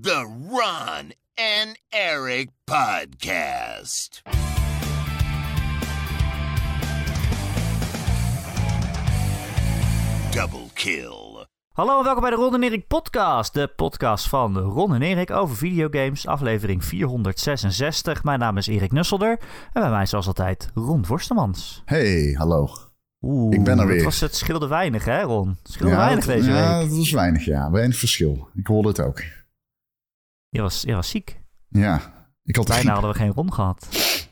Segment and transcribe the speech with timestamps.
[0.00, 4.22] The Ron and Eric Podcast.
[10.30, 11.46] Double kill.
[11.72, 13.54] Hallo en welkom bij de Ron en Erik podcast.
[13.54, 18.24] De podcast van Ron en Erik over videogames, aflevering 466.
[18.24, 19.38] Mijn naam is Erik Nusselder
[19.72, 21.82] en bij mij zoals altijd Ron Vorstemans.
[21.84, 22.68] Hey, hallo.
[23.20, 23.94] Oeh, Ik ben er weer.
[23.94, 25.48] Het, was, het scheelde weinig hè Ron?
[25.62, 26.88] Het scheelde weinig deze ja, week.
[26.88, 27.70] dat was weinig, ja.
[27.70, 28.48] Weinig verschil.
[28.54, 29.22] Ik hoorde het ook.
[30.52, 31.40] Je was, je was ziek.
[31.68, 32.00] Ja,
[32.44, 33.88] ik had Bijna hadden we geen Ron gehad.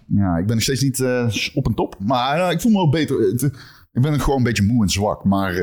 [0.07, 1.97] Ja, ik ben nog steeds niet eh, op een top.
[1.99, 3.21] Maar eh, ik voel me ook beter.
[3.21, 3.51] Eh,
[3.93, 5.25] ik ben gewoon een beetje moe en zwak.
[5.25, 5.55] Maar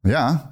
[0.00, 0.50] ja,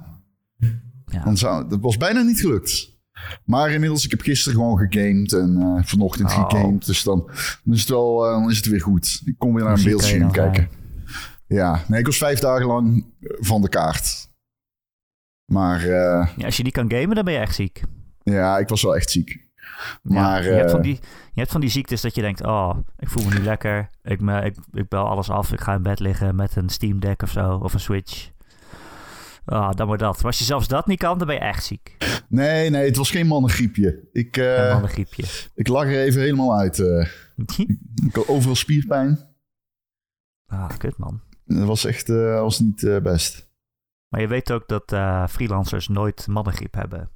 [1.05, 1.23] Ja.
[1.23, 2.97] dan zou, dat was bijna niet gelukt.
[3.45, 6.49] Maar inmiddels, ik heb gisteren gewoon gegamed en vanochtend Oh.
[6.49, 6.85] gegamed.
[6.85, 7.19] Dus dan,
[7.63, 9.21] dan, is het wel, dan is het weer goed.
[9.25, 10.69] Ik kom weer naar een beeldscherm kijken.
[11.47, 14.29] Ja, nee, ik was vijf dagen lang van de kaart.
[15.45, 17.81] Maar Ja, als je niet kan gamen, dan ben je echt ziek.
[18.23, 19.47] Ja, ik was wel echt ziek.
[20.03, 20.99] Ja, Maar, je, hebt eh, van die,
[21.33, 23.89] je hebt van die ziektes dat je denkt, oh, ik voel me niet lekker.
[24.03, 26.99] Ik, me, ik, ik bel alles af, ik ga in bed liggen met een Steam
[26.99, 28.29] Deck of zo, of een Switch.
[29.45, 30.15] Ah, dan maar dat.
[30.15, 31.97] Maar als je zelfs dat niet kan, dan ben je echt ziek.
[32.27, 34.07] Nee, nee, het was geen mannengriepje.
[34.11, 35.23] Ik, eh, Helemaal een griepje.
[35.55, 36.79] ik lag er even helemaal uit.
[36.89, 37.07] eh.
[38.07, 39.19] ik had overal spierpijn.
[40.47, 41.21] ah, kut man.
[41.45, 43.49] Dat was echt eh, was niet eh, best.
[44.07, 47.09] Maar je weet ook dat eh, freelancers nooit mannengriep hebben.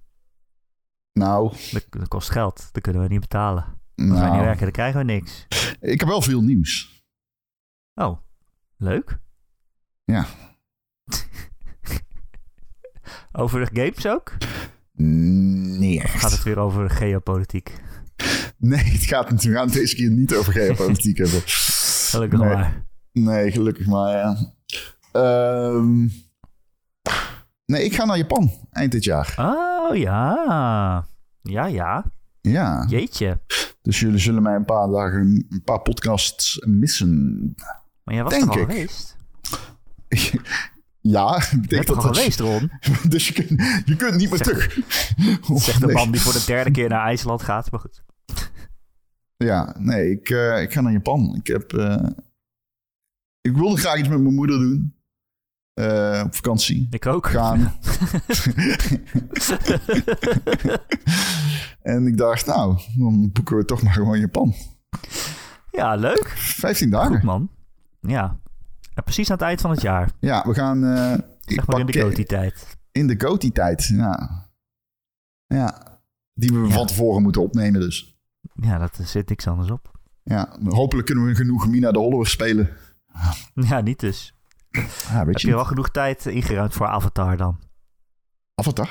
[1.13, 2.69] Nou, Dat, dat kost geld.
[2.71, 3.63] Dat kunnen we niet betalen.
[3.63, 5.47] Als wij niet nou werken, dan krijgen we niks.
[5.79, 7.03] ik heb wel veel nieuws.
[7.93, 8.17] Oh,
[8.77, 9.19] leuk.
[10.05, 10.25] Ja.
[13.31, 14.37] over de games ook?
[14.95, 17.81] Nee, Of gaat het weer over geopolitiek?
[18.57, 21.41] Nee, het gaat gaan het deze keer niet over geopolitiek hebben.
[22.13, 22.53] Gelukkig Nee.
[22.53, 22.85] maar.
[23.11, 24.53] Nee, gelukkig maar, ja.
[25.11, 26.07] Ehm,
[27.65, 29.33] nee, ik ga naar Japan eind dit jaar.
[29.89, 31.07] Oh ja.
[31.41, 32.05] Ja, ja.
[32.41, 33.39] Ja, Jeetje.
[33.81, 37.39] dus jullie zullen mij een paar dagen, een paar podcasts missen.
[38.03, 38.69] Maar jij was Denk toch al ik.
[38.69, 39.17] geweest?
[41.05, 42.71] Ja, bent toch dat al dat geweest, Ron?
[43.09, 44.79] Dus je kunt, je kunt niet meer terug.
[45.63, 47.71] Zegt de man die voor de derde keer naar IJsland gaat.
[47.71, 48.03] Maar goed.
[49.37, 51.35] Ja, nee, ik, eh, ik ga naar Japan.
[51.35, 51.73] Ik heb...
[51.73, 52.07] eh,
[53.41, 54.95] ik wilde graag iets met mijn moeder doen.
[55.73, 56.87] Eh, op vakantie.
[56.89, 57.27] Ik ook.
[57.27, 57.59] Gaan.
[61.81, 64.53] en ik dacht, nou, dan boeken we toch maar gewoon Japan.
[65.71, 66.27] ja, leuk.
[66.37, 67.13] 15 dagen.
[67.15, 67.49] Goed, man.
[67.99, 68.37] Ja.
[68.93, 70.11] En precies aan het eind van het jaar.
[70.19, 70.83] Ja, we gaan...
[70.83, 71.13] eh,
[71.45, 72.77] ik maar in de Goti-tijd.
[72.91, 74.29] In de Goti-tijd, ja.
[75.47, 75.99] Ja,
[76.33, 78.17] die we van tevoren moeten opnemen dus.
[78.53, 79.91] Ja, dat zit niks anders op.
[80.23, 82.69] Ja, hopelijk kunnen we genoeg Mina de Holloway spelen.
[83.53, 84.33] Ja, niet dus.
[84.73, 84.85] Weet
[85.25, 87.59] Heb je wel genoeg tijd ingeruimd voor Avatar dan?
[88.55, 88.87] Avatar?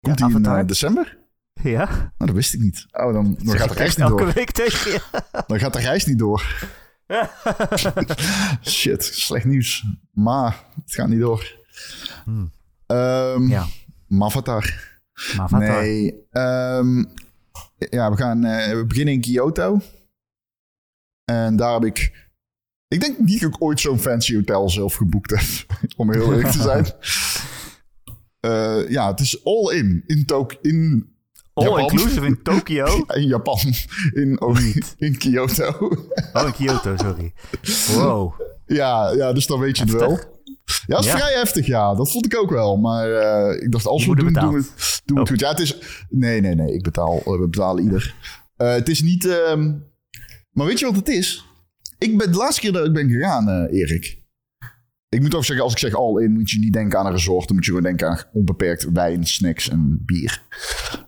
[0.00, 0.58] Komt Ja, die in Avatar.
[0.62, 1.18] eh, december?
[1.62, 1.84] Ja?
[1.86, 2.86] Nou, dat wist ik niet.
[2.92, 4.32] Oh, dan, dan gaat de reis niet elke door.
[4.34, 5.00] week tegen je.
[5.46, 6.66] Dan gaat de reis niet door.
[8.62, 9.84] Shit, slecht nieuws.
[10.12, 11.56] Maar het gaat niet door.
[12.24, 12.52] Hmm.
[12.86, 13.66] Ehm Ja,
[14.06, 14.74] Mavatar.
[15.36, 15.82] maar Avatar.
[15.82, 16.26] Nee.
[16.30, 16.98] ehm,
[17.78, 19.80] ja, we gaan eh, we beginnen in Kyoto.
[21.24, 22.23] En daar heb ik...
[22.94, 25.78] Ik denk niet dat ik ooit zo'n fancy hotel zelf geboekt heb.
[25.96, 26.86] om heel eerlijk te zijn.
[28.40, 30.02] Eh, ja, het is all in.
[30.06, 31.08] In, Tok in
[31.54, 31.80] All Japan.
[31.80, 33.04] inclusive in Tokio.
[33.14, 33.58] In Japan.
[34.12, 34.58] In, oh,
[34.98, 35.68] in Kyoto.
[36.32, 37.32] Oh, in Kyoto, sorry.
[37.94, 38.40] Wow.
[38.66, 40.10] ja, ja, dus dan weet je het wel.
[40.10, 40.16] Ja,
[40.86, 41.16] dat is Ja.
[41.16, 41.94] vrij heftig, ja.
[41.94, 42.76] Dat vond ik ook wel.
[42.76, 45.26] Maar eh, ik dacht, als we doen, doen we het, doen we het Oh.
[45.26, 45.40] goed.
[45.40, 45.78] Ja, het is...
[46.08, 46.74] Nee, nee, nee.
[46.74, 47.18] Ik betaal.
[47.18, 48.14] eh, We betalen ieder.
[48.56, 49.26] Het is niet...
[49.26, 49.72] ehm,
[50.52, 51.46] Maar weet je wat het is?
[52.04, 54.22] Ik ben de laatste keer dat ik ben gegaan, eh, Erik.
[55.08, 57.12] Ik moet ook zeggen, als ik zeg all in, moet je niet denken aan een
[57.12, 57.46] resort.
[57.46, 60.42] Dan moet je gewoon denken aan onbeperkt wijn, snacks en bier.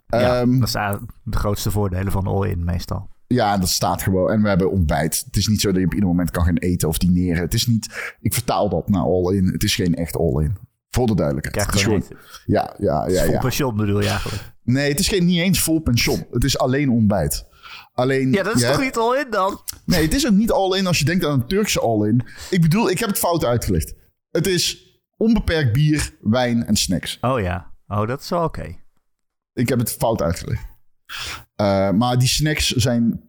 [0.06, 3.08] Ja, Ehm, dat zijn de grootste voordelen van all-in meestal.
[3.26, 4.30] Ja, en dat staat gewoon.
[4.30, 5.22] En we hebben ontbijt.
[5.26, 7.42] Het is niet zo dat je op ieder moment kan gaan eten of dineren.
[7.42, 8.14] Het is niet...
[8.20, 9.46] Ik vertaal dat naar all-in.
[9.46, 10.56] Het is geen echt all-in.
[10.90, 11.66] Voor de duidelijkheid.
[11.66, 12.20] Het is gewoon gewoon...
[12.46, 13.40] Ja, ja, ja, Vol ja.
[13.40, 14.52] pension bedoel je eigenlijk.
[14.62, 16.26] Nee, het is geen, niet eens vol pension.
[16.31, 17.46] Het is alleen ontbijt.
[17.96, 18.32] Alleen...
[18.32, 19.60] Ja, dat is toch hebt- niet all-in dan?
[19.84, 22.26] Nee, het is ook niet all-in als je denkt aan een Turkse all-in.
[22.50, 23.94] Ik bedoel, ik heb het fout uitgelegd.
[24.31, 24.84] Het is
[25.16, 27.19] onbeperkt bier, wijn en snacks.
[27.20, 27.72] Oh ja.
[27.87, 28.76] Oh, dat is wel oké.
[29.52, 30.62] Ik heb het fout uitgelegd.
[31.54, 33.20] Eh, maar die snacks zijn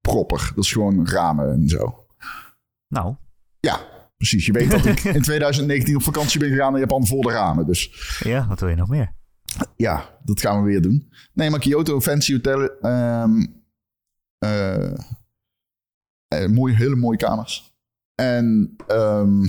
[0.00, 0.52] proper.
[0.54, 2.06] Dat is gewoon ramen en zo.
[2.88, 3.14] Nou,
[3.60, 3.80] Ja,
[4.16, 4.46] precies.
[4.46, 7.66] Je weet dat ik in 2019 op vakantie ben gegaan naar Japan voor de ramen.
[7.66, 7.90] Dus
[8.24, 9.12] ja, wat wil je nog meer?
[9.76, 11.12] ja, dat gaan we weer doen.
[11.32, 12.60] Nee, maar Kyoto, fancy hotel.
[12.80, 13.48] ehm eh, eh,
[16.48, 17.74] mooie, hele mooie kamers.
[18.14, 19.46] En ehm,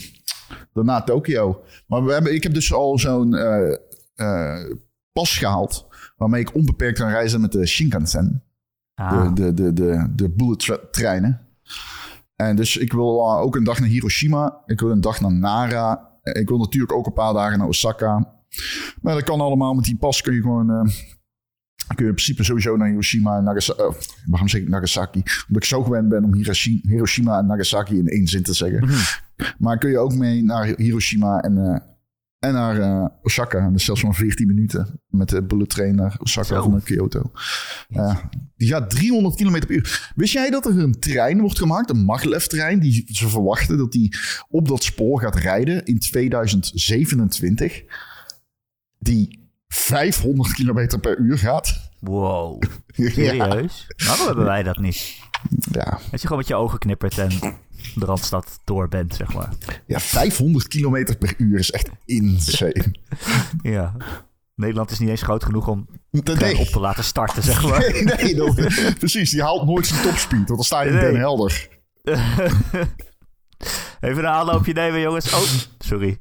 [0.73, 1.63] daarna Tokio.
[1.88, 3.77] Maar we hebben, ik heb dus al zo'n eh,
[4.15, 4.75] eh,
[5.11, 8.44] pas gehaald waarmee ik onbeperkt kan reizen met de Shinkansen.
[8.94, 11.41] Ah, De, de, de, de, de bullet treinen.
[12.35, 14.61] En dus ik wil uh, ook een dag naar Hiroshima.
[14.65, 16.19] Ik wil een dag naar Nara.
[16.21, 18.35] Ik wil natuurlijk ook een paar dagen naar Osaka.
[19.01, 20.21] Maar dat kan allemaal met die pas.
[20.21, 20.91] Kun je gewoon...
[21.88, 23.81] eh, kun je in principe sowieso naar Hiroshima en Nagasaki.
[24.25, 25.18] Waarom zeg ik Nagasaki?
[25.48, 28.89] Omdat ik zo gewend ben om Hiroshi- Hiroshima en Nagasaki in één zin te zeggen.
[29.57, 31.80] Maar kun je ook mee naar Hiroshima en, eh,
[32.39, 33.57] en naar eh, Osaka.
[33.57, 36.81] En dat is zelfs maar 14 minuten met de bullet train naar Osaka of naar
[36.81, 37.31] Kyoto.
[37.88, 40.12] Ja, die gaat 300 km per uur.
[40.16, 44.16] Wist jij dat er een trein wordt gemaakt, een maglev-trein, die ze verwachten dat die
[44.50, 47.83] op dat spoor gaat rijden in 2027,
[49.00, 51.90] die 500 km per uur gaat?
[52.00, 52.62] wow.
[52.96, 53.88] Ja, Serieus?
[54.06, 55.19] Waarom hebben wij dat niet?
[55.72, 57.30] ja, Dat je gewoon met je ogen knippert en
[57.96, 59.54] de Randstad door bent, zeg maar.
[59.86, 62.86] ja, 500 km per uur is echt insane.
[63.62, 63.96] Ja.
[64.56, 67.80] Nederland is niet eens groot genoeg om Nee, op te laten starten, zeg maar.
[67.80, 68.56] nee, nee dat-
[69.00, 69.30] precies.
[69.31, 71.04] Die haalt nooit zijn topspeed, want dan sta je in Nee.
[71.12, 71.68] Den Helder.
[74.00, 75.34] Even een aanloopje nemen, jongens.
[75.34, 75.42] Oh,
[75.80, 76.19] sorry.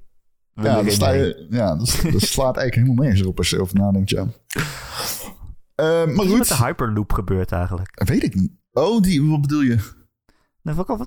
[0.63, 4.11] Ja, sta je, ja dat, dat slaat eigenlijk helemaal nergens op als je erover nadenkt,
[4.11, 4.27] ja.
[5.75, 8.03] Eh, maar Wat is met goed, de Hyperloop gebeurd eigenlijk?
[8.05, 8.53] weet ik niet.
[8.73, 9.95] Oh, die, wat bedoel je?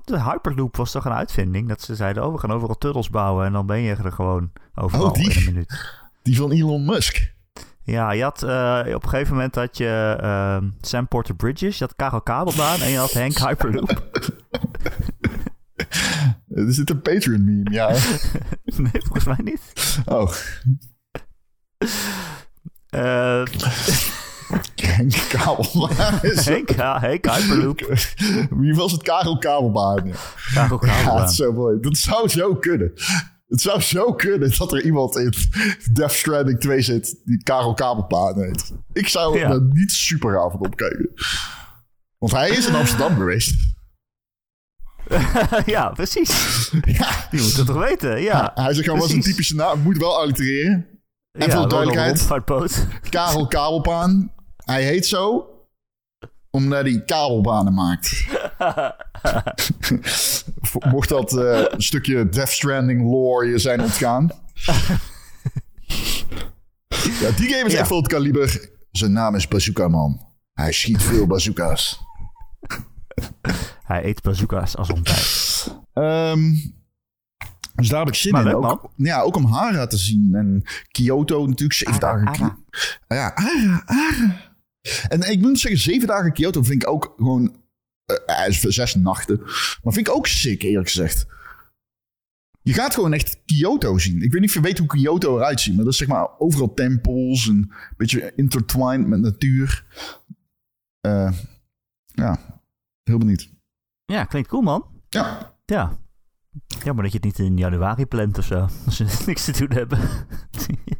[0.04, 1.68] De Hyperloop was toch een uitvinding?
[1.68, 4.52] Dat ze zeiden, oh, we gaan overal tunnels bouwen en dan ben je er gewoon
[4.74, 5.30] overal Oh, die?
[5.30, 5.98] in een minuut.
[6.22, 7.32] Die van Elon Musk.
[7.82, 11.84] Ja, je had eh, op een gegeven moment had je ehm, Sam Porter Bridges, je
[11.84, 14.08] had Karel Kabelbaan en je had Henk Hyperloop.
[16.54, 17.88] Er zit een Patreon meme, ja.
[18.64, 19.60] nee, volgens mij niet.
[20.06, 20.32] Oh,
[22.90, 23.42] Eh,
[24.74, 26.14] Henk Kabelbaan.
[26.22, 27.98] Henk, ja, Henk Hyperloop.
[28.50, 29.02] Wie was het?
[29.02, 30.06] Karel Kabelbaan.
[30.06, 30.14] Ja,
[30.54, 31.16] Karel Ja, Kabelbaan.
[31.20, 31.80] dat is zo mooi.
[31.80, 32.92] Dat zou zo kunnen.
[33.48, 35.32] Het zou zo kunnen dat er iemand in
[35.92, 38.72] Death Stranding 2 zit die Karel Kabelbaan heet.
[38.92, 39.50] Ik zou Ja.
[39.50, 41.10] er niet super gaaf van opkijken.
[42.18, 43.54] Want hij is in Amsterdam geweest.
[45.66, 46.30] ja, precies.
[46.84, 47.26] Ja.
[47.30, 48.50] Die moet het toch weten, ja.
[48.54, 49.80] Hij zegt gewoon, was een typische naam.
[49.80, 50.86] Moet wel allitereren.
[51.32, 52.28] En ja, voor de duidelijkheid.
[53.10, 54.32] Karel Kabelbaan.
[54.56, 55.44] Hij heet zo
[56.50, 58.26] omdat hij kabelbanen maakt.
[60.92, 64.30] Mocht dat eh, een stukje Death Stranding lore je zijn ontgaan.
[66.88, 67.78] ja, die game is Ja.
[67.78, 68.70] echt van het kaliber.
[68.90, 70.26] Zijn naam is Bazooka Man.
[70.52, 72.00] Hij schiet veel bazooka's.
[73.90, 75.80] Hij eet bazooka's als ontbijt.
[75.92, 76.54] Ehm,
[77.74, 78.54] dus daar heb ik zin Maar in.
[78.54, 80.34] Ook, ja, ook om Hara te zien.
[80.34, 82.44] En Kyoto natuurlijk, zeven Ara, dagen.
[82.44, 82.58] Ara.
[83.08, 84.52] Ja, Ara, Ara.
[85.08, 87.56] En ik moet zeggen, zeven dagen Kyoto vind ik ook gewoon...
[88.04, 89.38] eh, eh, zes nachten.
[89.82, 91.26] Maar vind ik ook sick, eerlijk gezegd.
[92.62, 94.22] Je gaat gewoon echt Kyoto zien.
[94.22, 95.74] Ik weet niet of je weet hoe Kyoto eruit ziet.
[95.74, 97.48] Maar dat is zeg maar overal tempels.
[97.48, 99.84] En een beetje intertwined met natuur.
[101.00, 101.32] Eh,
[102.04, 102.38] ja,
[103.02, 103.50] heel benieuwd.
[104.10, 104.84] Ja, klinkt cool, man.
[105.08, 105.98] Ja, Ja.
[106.84, 108.60] Jammer dat je het niet in januari plant of zo.
[108.86, 109.98] Als ze niks te doen hebben.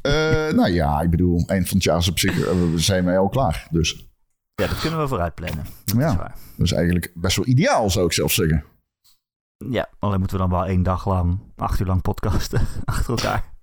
[0.01, 0.12] Eh,
[0.53, 3.19] nou ja, ik bedoel, eind van het jaar is op zich, eh, we zijn wij
[3.19, 3.67] al klaar.
[3.71, 4.09] Dus
[4.55, 5.65] ja, dat kunnen we vooruit plannen.
[5.85, 6.37] Dat is ja, waar.
[6.57, 8.65] dat is eigenlijk best wel ideaal, zou ik zelf zeggen.
[9.71, 13.55] Ja, alleen moeten we dan wel één dag lang, acht uur lang podcasten achter elkaar.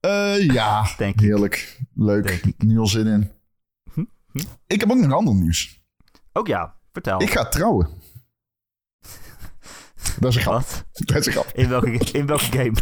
[0.00, 1.20] Eh, ja, Denk ik.
[1.20, 1.80] heerlijk.
[1.94, 2.26] Leuk.
[2.26, 2.62] Denk ik.
[2.62, 3.30] Nu al zin in.
[3.92, 4.04] Hm?
[4.32, 4.38] Hm?
[4.66, 5.80] Ik heb ook nog ander nieuws.
[6.32, 7.22] Ook ja, vertel.
[7.22, 7.88] Ik ga trouwen.
[10.20, 10.54] Dat is een grap.
[10.60, 10.84] Wat?
[10.92, 11.50] Dat is een grap.
[11.54, 12.72] In welke, in welke game?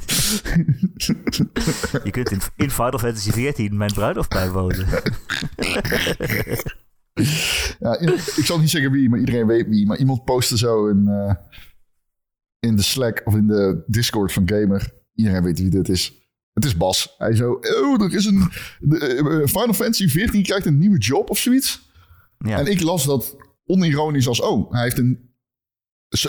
[2.05, 4.87] Je kunt in, in Final Fantasy XIV mijn bruiloft bijwonen.
[7.79, 9.87] Ja, in- ik zal niet zeggen wie, maar iedereen weet wie.
[9.87, 11.35] Maar iemand postte zo in, eh,
[12.61, 14.93] in de Slack of in de Discord van Gamer.
[15.15, 16.13] Iedereen weet wie dit is.
[16.53, 17.15] Het is Bas.
[17.19, 18.51] Hij zo, oh, er is een...
[18.81, 21.91] de, eh, Final Fantasy 14 krijgt een nieuwe job of zoiets.
[22.39, 22.59] Ja.
[22.59, 23.37] En ik las dat
[23.67, 25.33] onironisch als, oh, hij heeft een...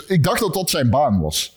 [0.06, 1.56] Ik dacht dat dat zijn baan was.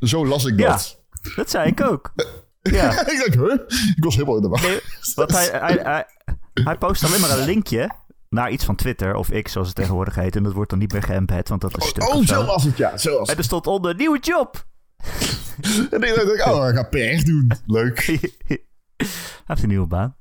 [0.00, 0.68] Zo las ik Ja.
[0.68, 1.02] dat.
[1.36, 2.12] Dat zei ik ook.
[2.62, 2.90] Ja.
[3.12, 3.52] ik dacht, huh?
[3.96, 4.60] Ik was helemaal in de war.
[4.62, 4.80] Nee,
[5.14, 6.06] want hij, hij, hij,
[6.64, 7.90] hij post alleen maar een linkje
[8.28, 10.36] naar iets van Twitter of X zoals het tegenwoordig heet.
[10.36, 12.64] En dat wordt dan niet meer geëmbed, want dat is stuk Oh, of zo was
[12.64, 12.96] het, ja.
[12.96, 14.66] Zo was En er stond onder nieuwe job.
[15.90, 17.50] En ik dacht, oh, hij gaat PR doen.
[17.66, 18.18] Leuk.
[19.48, 20.16] Hij heeft een nieuwe baan.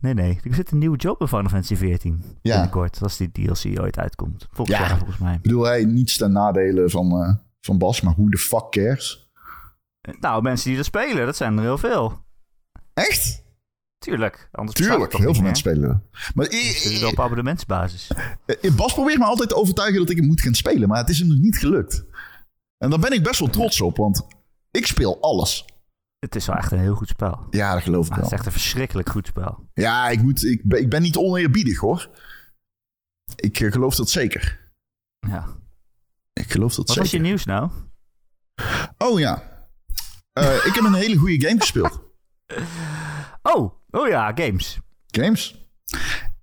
[0.00, 0.40] Nee, nee.
[0.44, 2.22] Er zit een nieuwe job in Final Fantasy 14.
[2.42, 2.52] Ja.
[2.52, 4.46] Binnenkort, als die DLC ooit uitkomt.
[4.50, 4.86] Volgend Ja.
[4.86, 5.34] jaar volgens mij.
[5.34, 9.30] Ik bedoel, hij niets ten nadele van, eh, van Bas, maar hoe de fuck cares?
[10.20, 12.24] Nou, mensen die dat spelen, dat zijn er heel veel.
[12.94, 13.44] Echt?
[13.98, 14.48] Tuurlijk.
[14.52, 16.02] Anders Tuurlijk, het toch heel veel mensen spelen.
[16.34, 18.10] Maar Het is op abonnementsbasis.
[18.64, 21.08] i- Bas probeert me altijd te overtuigen dat ik hem moet gaan spelen, maar het
[21.08, 22.04] is hem nog niet gelukt.
[22.78, 24.26] En daar ben ik best wel trots op, want
[24.70, 25.64] ik speel alles.
[26.26, 27.46] Het is wel echt een heel goed spel.
[27.50, 28.38] Ja, dat geloof ik Maar het wel.
[28.38, 29.68] is echt een verschrikkelijk goed spel.
[29.74, 32.10] Ja, ik, moet, ik, ben, ik ben niet oneerbiedig hoor.
[33.36, 34.70] Ik eh, geloof dat zeker.
[35.18, 35.46] Ja.
[36.32, 37.02] Ik geloof dat Wat zeker.
[37.02, 37.70] was je nieuws nou?
[38.98, 39.66] Oh ja.
[40.32, 42.00] Eh, ik heb een hele goede game gespeeld.
[43.42, 44.78] Oh, oh ja, games.
[45.06, 45.66] Games.
[45.84, 45.96] Ik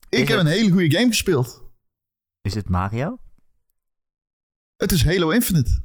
[0.10, 1.64] Is heb het- een hele goede game gespeeld.
[2.42, 3.18] Is het Mario?
[4.76, 5.82] Het is Halo Infinite.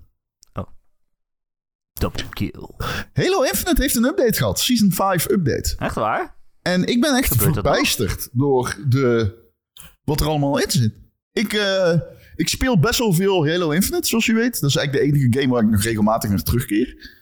[1.98, 2.68] Double kill.
[3.12, 4.60] Halo Infinite heeft een update gehad.
[4.60, 5.74] Season 5 update.
[5.78, 6.36] Echt waar?
[6.62, 9.34] En ik ben echt Gebeurt verbijsterd door de,
[10.04, 10.92] wat er allemaal in zit.
[11.32, 12.00] Ik, eh,
[12.34, 14.60] ik speel best wel veel Halo Infinite, zoals je weet.
[14.60, 17.16] Dat is eigenlijk de enige game waar ik nog regelmatig naar terugkeer.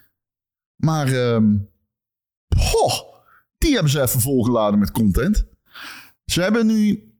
[0.76, 1.56] Maar, ehm
[2.56, 3.14] goh,
[3.58, 5.46] die hebben ze even volgeladen met content.
[6.24, 7.12] Ze hebben nu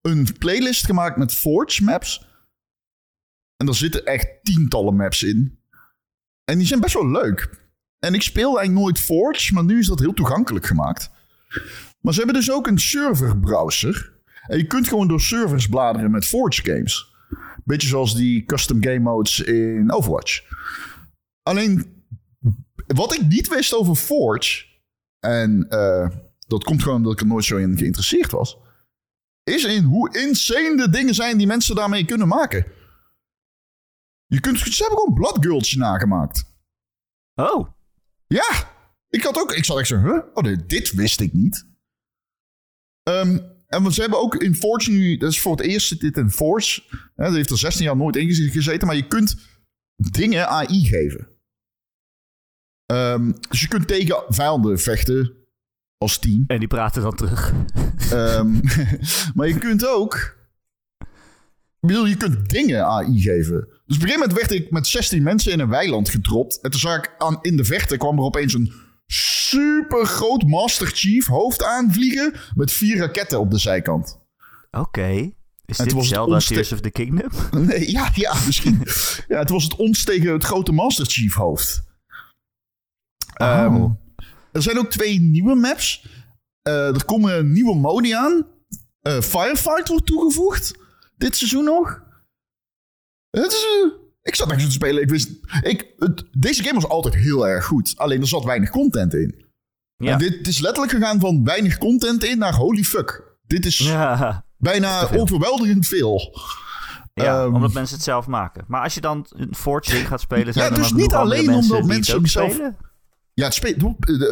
[0.00, 2.26] een playlist gemaakt met Forge maps.
[3.56, 5.58] En daar zitten echt tientallen maps in.
[6.44, 7.62] En die zijn best wel leuk.
[7.98, 11.10] En ik speel eigenlijk nooit Forge, maar nu is dat heel toegankelijk gemaakt.
[12.00, 14.12] Maar ze hebben dus ook een serverbrowser.
[14.46, 17.14] En je kunt gewoon door servers bladeren met Forge games.
[17.64, 20.42] Beetje zoals die custom game modes in Overwatch.
[21.42, 22.02] Alleen,
[22.86, 24.64] wat ik niet wist over Forge...
[25.20, 26.08] en eh,
[26.46, 28.58] dat komt gewoon omdat ik er nooit zo in geïnteresseerd was...
[29.44, 32.66] is in hoe insane de dingen zijn die mensen daarmee kunnen maken.
[34.34, 36.44] Je kunt, ze hebben gewoon Blood Girls nagemaakt.
[37.34, 37.68] Oh,
[38.26, 38.70] Ja,
[39.08, 39.52] ik had ook.
[39.52, 40.22] Ik zat echt zo, huh?
[40.34, 41.66] Oh, dit, dit wist ik niet.
[43.02, 46.16] Ehm, en ze hebben ook in Forge nu, dat is voor het eerst zit dit
[46.16, 46.82] in Forge.
[47.14, 49.36] Hè, dat heeft er 16 jaar nooit in gezeten, maar je kunt
[49.96, 51.28] dingen AI geven.
[52.86, 55.36] Ehm, dus je kunt tegen vijanden vechten
[55.98, 56.44] als team.
[56.46, 57.52] en die praten dan terug.
[58.10, 58.52] Ehm,
[59.34, 60.36] maar je kunt ook.
[61.84, 63.60] Ik bedoel, je kunt dingen AI geven.
[63.86, 66.60] Dus op een gegeven moment werd ik met 16 mensen in een weiland gedropt.
[66.60, 68.72] En toen zag ik aan, in de verte kwam er opeens een
[69.06, 72.34] super groot Master Chief hoofd aanvliegen.
[72.54, 74.18] Met vier raketten op de zijkant.
[74.70, 75.32] Oké.
[75.66, 77.30] Is Het dit was Zelda Tears of the Kingdom?
[77.66, 78.82] Nee, ja, ja, misschien.
[79.28, 81.82] ja, het was het ons tegen het grote Master Chief hoofd.
[83.34, 83.90] Ehm, Oh.
[84.52, 86.06] er zijn ook twee nieuwe maps.
[86.62, 88.46] Eh, er komen nieuwe modi aan.
[89.00, 90.82] Eh, Firefight wordt toegevoegd.
[91.24, 92.02] Dit seizoen nog.
[93.30, 95.02] Het is, eh, ik zat echt te spelen.
[95.02, 95.30] Ik wist,
[95.62, 97.92] ik, het- deze game was altijd heel erg goed.
[97.96, 99.44] Alleen er zat weinig content in.
[99.96, 100.12] Ja.
[100.12, 103.22] En dit is letterlijk gegaan van weinig content in naar holy fuck.
[103.46, 105.20] Dit is Ja, bijna veel.
[105.20, 106.38] overweldigend veel.
[107.14, 108.64] ja Ehm, omdat mensen het zelf maken.
[108.68, 111.76] Maar als je dan een ding gaat spelen, zijn Ja, dus niet alleen omdat die
[111.76, 112.60] het mensen hem zelf-?
[113.34, 113.82] Ja, het, speelt,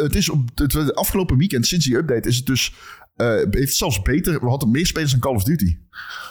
[0.03, 2.75] het is op het, het afgelopen weekend, sinds die update, is het dus.
[3.15, 4.41] Eh, heeft zelfs beter.
[4.41, 5.79] We hadden meer spelers dan Call of Duty.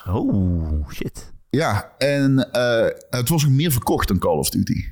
[0.08, 1.34] Oh, shit.
[1.50, 4.86] Ja, en eh, het was ook meer verkocht dan Call of Duty.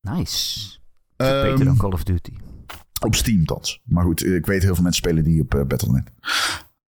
[0.00, 0.78] Nice.
[1.16, 2.32] Ehm, Beter dan Call of Duty.
[3.00, 3.80] Op Steam thans.
[3.84, 6.10] Maar goed, ik weet heel veel mensen spelen die op eh, Battle.net.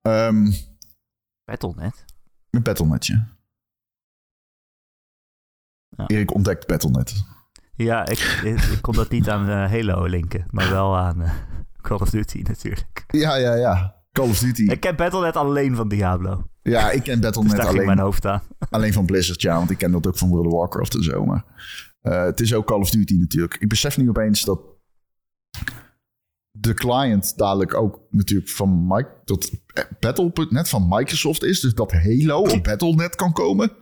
[0.03, 0.51] Ehm
[1.45, 2.05] Battle.net.
[2.51, 3.29] met Battle.net, ja.
[5.89, 6.07] Ja.
[6.07, 7.25] Erik ontdekt Battle.net.
[7.75, 11.33] Ja, ik, ik, ik kon dat niet aan Halo linken, maar wel aan
[11.81, 13.05] Call of Duty natuurlijk.
[13.09, 13.96] Ja, ja, ja.
[14.17, 14.63] Call of Duty.
[14.63, 16.45] Ik ken Battle.net alleen van Diablo.
[16.63, 17.87] ja, ik ken Dus Battle.net ging alleen.
[17.87, 18.43] mijn hoofd aan.
[18.71, 21.25] Alleen van Blizzard, ja, want ik ken dat ook van World of Warcraft en zo.
[21.25, 21.45] Maar
[22.01, 23.57] eh, het is ook Call of Duty natuurlijk.
[23.61, 24.61] Ik besef nu opeens dat
[26.51, 29.51] de client dadelijk ook natuurlijk van Mike, dat
[30.01, 31.61] Battle.net van Microsoft is.
[31.61, 33.73] Dus dat Halo op Battle.net kan komen.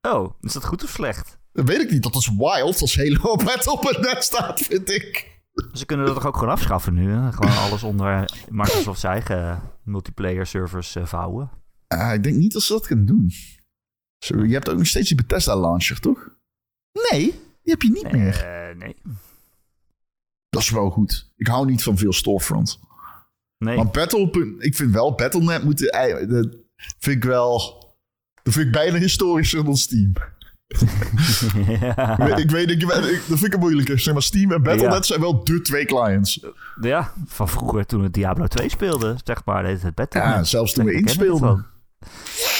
[0.00, 1.38] Oh, is dat goed of slecht?
[1.52, 2.02] Dat weet ik niet.
[2.02, 5.37] Dat is wild als Halo op Battle.net staat, vind ik.
[5.72, 7.10] Ze kunnen dat toch ook gewoon afschaffen nu?
[7.12, 7.32] Hè?
[7.32, 11.50] Gewoon alles onder Microsoft's eigen multiplayer servers eh, vouwen.
[11.86, 13.32] Ah, ik denk niet dat ze dat gaan doen.
[14.18, 16.28] Je hebt ook nog steeds die Bethesda launcher, toch?
[17.10, 17.20] Nee,
[17.62, 18.44] die heb je niet meer.
[18.44, 18.96] Eh, nee.
[20.48, 21.32] Dat is wel goed.
[21.36, 22.80] Ik hou niet van veel storefronts.
[23.58, 23.76] Nee.
[23.76, 26.28] Maar Battle, ik vind wel Battle.net moeten.
[26.28, 26.48] Dat
[26.98, 27.76] vind ik wel.
[28.42, 30.12] Dat vind ik bijna historischer dan Steam.
[30.68, 32.18] Ja.
[32.36, 33.98] Ik weet, ik, weet- ik- dat vind ik een moeilijker.
[33.98, 35.02] Zeg maar, Steam en Battle.net Ja.
[35.02, 36.46] zijn wel de twee clients.
[36.80, 40.20] ja, van vroeger toen het Diablo 2 speelde, zeg maar, deed het Battle.
[40.20, 41.66] Ja, zelfs toen we inspeelden.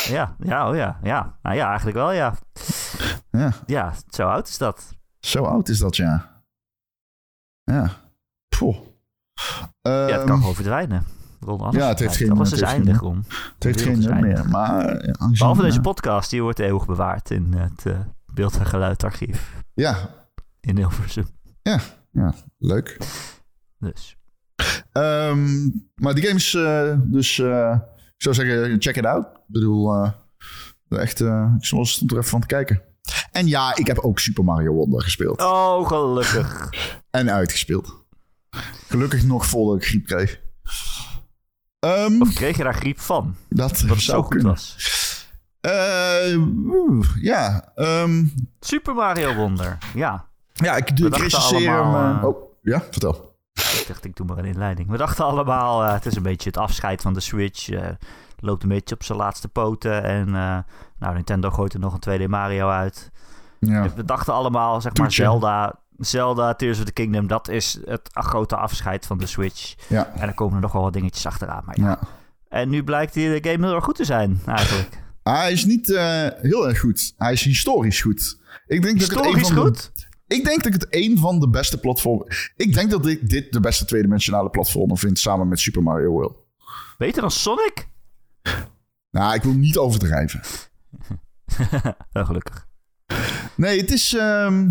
[0.08, 1.38] Ja, ja, oh ja, ja.
[1.42, 2.34] Nou ja, eigenlijk wel, ja.
[3.30, 4.94] Ja, Ja, zo oud is dat.
[5.20, 6.42] zo oud is dat, ja.
[7.64, 7.90] Ja.
[8.58, 8.76] Poh.
[9.82, 11.06] Ja, het Ehm, kan gewoon verdwijnen.
[11.40, 13.24] Ron, ja, het heeft geen- het is heeft eindig, Ron.
[13.54, 14.48] het heeft geen nut meer.
[14.48, 17.98] Maar, ja, aangezien- Behalve deze podcast, die wordt eeuwig bewaard in het eh,
[18.34, 20.10] beeld- en geluidarchief Ja,
[20.60, 21.26] in Hilversum.
[21.62, 21.80] ja,
[22.12, 22.96] ja, leuk.
[23.78, 24.16] Dus,
[24.92, 29.26] Ehm, maar die games, eh, dus eh, ik zou zeggen, check it out.
[29.26, 30.10] Ik bedoel, eh,
[30.88, 32.82] echt, eh, ik stond er even van te kijken.
[33.32, 35.40] En ja, ik heb ook Super Mario Wonder gespeeld.
[35.40, 36.68] Oh, gelukkig.
[37.10, 38.04] En uitgespeeld.
[38.88, 40.40] Gelukkig nog voordat ik griep kreeg.
[41.80, 43.34] Ehm, Of kreeg je daar griep van?
[43.48, 44.46] dat Dat het zou zo goed kunnen.
[44.50, 44.76] was.
[45.60, 46.38] Eh,
[47.20, 48.24] ja, ehm,
[48.60, 49.78] Super Mario Wonder.
[49.94, 51.78] Ja, ja, ik, dachten recenseer hem.
[51.82, 53.36] allemaal, eh, eh, oh, ja, vertel.
[53.54, 54.88] ik dacht, ik doe maar een inleiding.
[54.90, 57.68] We dachten allemaal, het is een beetje het afscheid van de Switch.
[58.40, 60.02] loopt een beetje op zijn laatste poten.
[60.02, 60.30] En
[60.98, 63.10] nou, Nintendo gooit er nog een 2D Mario uit.
[63.60, 63.88] Ja.
[63.94, 65.22] We dachten allemaal, zeg maar, Toetje.
[65.22, 67.26] Zelda, Zelda, Tears of the Kingdom.
[67.26, 69.74] Dat is het grote afscheid van de Switch.
[69.88, 71.62] Ja, En er komen er nog wel wat dingetjes achteraan.
[71.64, 71.86] Maar ja.
[71.86, 71.98] ja.
[72.48, 75.02] En nu blijkt die de game heel erg goed te zijn, eigenlijk.
[75.22, 77.14] Hij is niet eh, heel erg goed.
[77.16, 78.40] Hij is historisch goed.
[78.66, 79.92] Ik denk dat ik het een Historisch van de- goed?
[80.26, 82.26] Ik denk dat ik het een van de beste platformen...
[82.56, 86.36] Ik denk dat ik dit de beste tweedimensionale platformer vind samen met Super Mario World.
[86.98, 87.88] Beter dan Sonic?
[89.10, 90.40] Nou, ik wil niet overdrijven.
[92.12, 92.66] Gelukkig.
[93.54, 94.14] Nee, het is...
[94.14, 94.70] ehm,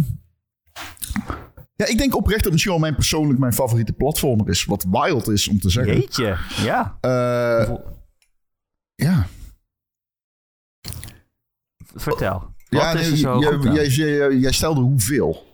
[1.76, 4.66] Ja, ik denk oprecht dat misschien wel mijn persoonlijk mijn favoriete platformer is.
[4.66, 5.94] Wat wild is om te zeggen.
[5.94, 6.98] Jeetje, ja.
[7.02, 7.74] Eh,
[8.96, 9.28] ja.
[11.96, 12.40] Vertel.
[12.40, 15.46] Wat Ja, is nee, er zo jij, jij, jij, jij stelde hoeveel.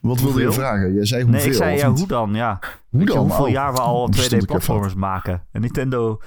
[0.00, 0.94] Wat wilde je vragen?
[0.94, 1.40] Jij zei hoeveel.
[1.40, 2.34] Nee, ik zei ja, hoe dan?
[2.34, 2.60] Ja.
[2.90, 3.18] Hoe je dan?
[3.18, 5.46] hoeveel Oh, jaar we al dat stond ik 2D-platformers maken?
[5.52, 6.20] En Nintendo,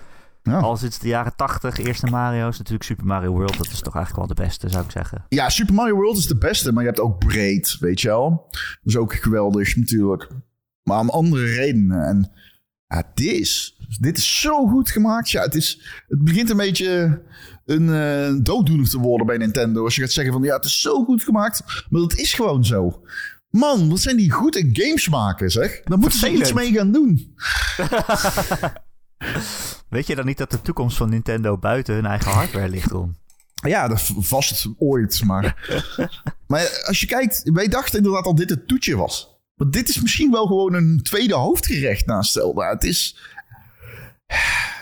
[0.46, 0.60] Ja.
[0.60, 3.58] al sinds de jaren 80, eerste Mario is natuurlijk Super Mario World.
[3.58, 5.26] Dat is toch eigenlijk wel de beste, zou ik zeggen.
[5.30, 8.48] Ja, Super Mario World is de beste, maar je hebt ook Braid, weet je wel.
[8.50, 10.28] Dat is ook geweldig natuurlijk.
[10.84, 12.06] Maar om andere redenen.
[12.06, 12.32] En
[12.88, 15.30] ja, dit is, dit is zo goed gemaakt.
[15.30, 17.22] Ja, het, is, het begint een beetje
[17.66, 19.84] een eh, dooddoener te worden bij Nintendo.
[19.84, 21.86] Als je gaat zeggen van ja, het is zo goed gemaakt.
[21.90, 23.02] Maar dat is gewoon zo.
[23.50, 25.82] Man, wat zijn die goed in games maken, zeg.
[25.84, 27.36] Daar moeten ze iets mee gaan doen.
[29.90, 33.18] Weet je dan niet dat de toekomst van Nintendo buiten hun eigen hardware ligt om?
[33.56, 35.70] Ja, dat vast ooit, maar...
[36.48, 39.40] maar als je kijkt, wij dachten inderdaad al dit het toetje was.
[39.56, 42.70] Maar dit is misschien wel gewoon een tweede hoofdgerecht naast Zelda.
[42.70, 43.20] Het is...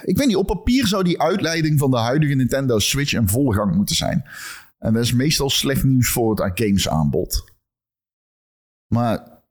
[0.04, 3.54] Ik weet niet, op papier zou die uitleiding van de huidige Nintendo Switch in volle
[3.54, 4.24] gang moeten zijn.
[4.80, 7.44] En dat is meestal slecht nieuws voor het games aanbod.
[8.88, 9.42] Maar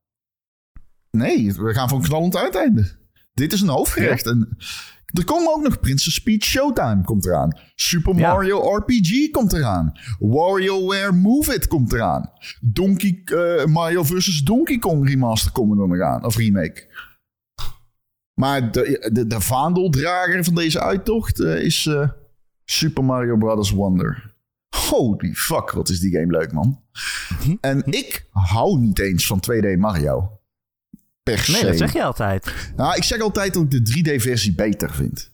[1.10, 3.01] nee, we gaan een knallend uiteinde.
[3.34, 4.26] Dit is een hoofdgerecht.
[4.26, 4.56] En
[5.12, 7.58] er komen ook nog Princess Peach Showtime komt eraan.
[7.74, 8.32] Super Ja.
[8.32, 9.92] Mario RPG komt eraan.
[10.18, 12.30] WarioWare Move It komt eraan.
[12.60, 14.42] Donkey, eh, Mario vs.
[14.42, 16.24] Donkey Kong remaster komen er nog aan.
[16.24, 16.90] Of remake.
[18.34, 22.08] Maar de, de, de vaandeldrager van deze uittocht eh, is eh,
[22.64, 23.70] Super Mario Bros.
[23.70, 24.34] Wonder.
[24.88, 26.80] Holy fuck, wat is die game leuk, man.
[27.60, 30.40] En ik hou niet eens van 2D Mario.
[31.22, 31.52] Per se.
[31.52, 32.72] Nee, dat zeg je altijd.
[32.76, 35.30] Nou, ik zeg altijd dat ik de 3D-versie beter vind.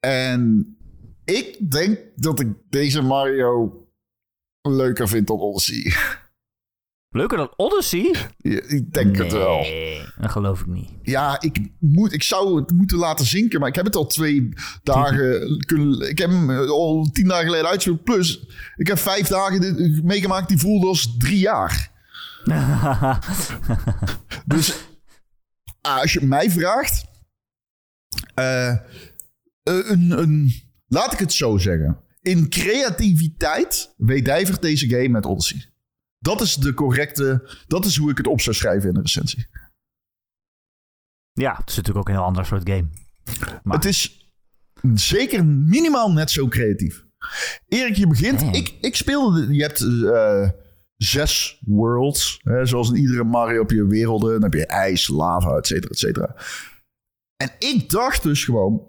[0.00, 0.76] En
[1.24, 3.82] ik denk dat ik deze Mario
[4.62, 5.92] leuker vind dan Odyssey.
[7.10, 8.14] Leuker dan Odyssey?
[8.36, 9.66] Ja, ik denk het wel.
[10.18, 10.90] Dat geloof ik niet.
[11.02, 14.48] Ja, ik, moet, ik zou het moeten laten zinken, maar ik heb het al twee
[14.82, 16.10] dagen kunnen...
[16.10, 18.04] Ik heb hem eh, al tien dagen geleden uitgespeeld.
[18.04, 21.90] Plus, ik heb vijf dagen meegemaakt die voelde als drie jaar.
[24.46, 24.87] Dus
[25.88, 27.04] ah, als je mij vraagt...
[28.34, 28.76] eh,
[29.62, 30.52] een, een,
[30.86, 32.00] laat ik het zo zeggen.
[32.22, 35.72] In creativiteit wedijvert deze game met Odyssey.
[36.18, 37.50] Dat is de correcte...
[37.66, 39.46] Dat is hoe ik het op zou schrijven in een recensie.
[41.32, 42.88] ja, het is natuurlijk ook een heel ander soort game.
[43.62, 44.30] Maar- Het is
[44.94, 47.04] zeker minimaal net zo creatief.
[47.68, 48.42] Erik, je begint.
[48.42, 49.46] Ik, ik speelde.
[49.46, 50.50] de- Je hebt eh,
[50.98, 52.40] zes worlds.
[52.42, 54.32] Hè, zoals in iedere Mario heb je werelden.
[54.32, 56.34] Dan heb je ijs, lava, et cetera, et cetera.
[57.36, 58.82] En ik dacht dus gewoon.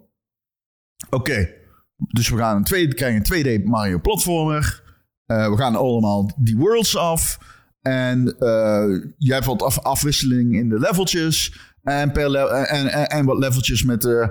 [1.10, 1.50] Oké,
[1.96, 4.84] dus we gaan een tweede, krijgen een 2D Mario platformer.
[5.26, 7.38] Eh, we gaan allemaal die worlds af.
[7.82, 11.60] En eh, je hebt wat af- afwisseling in de leveltjes.
[11.84, 14.28] En, per le- en, en, en wat leveltjes met, eh,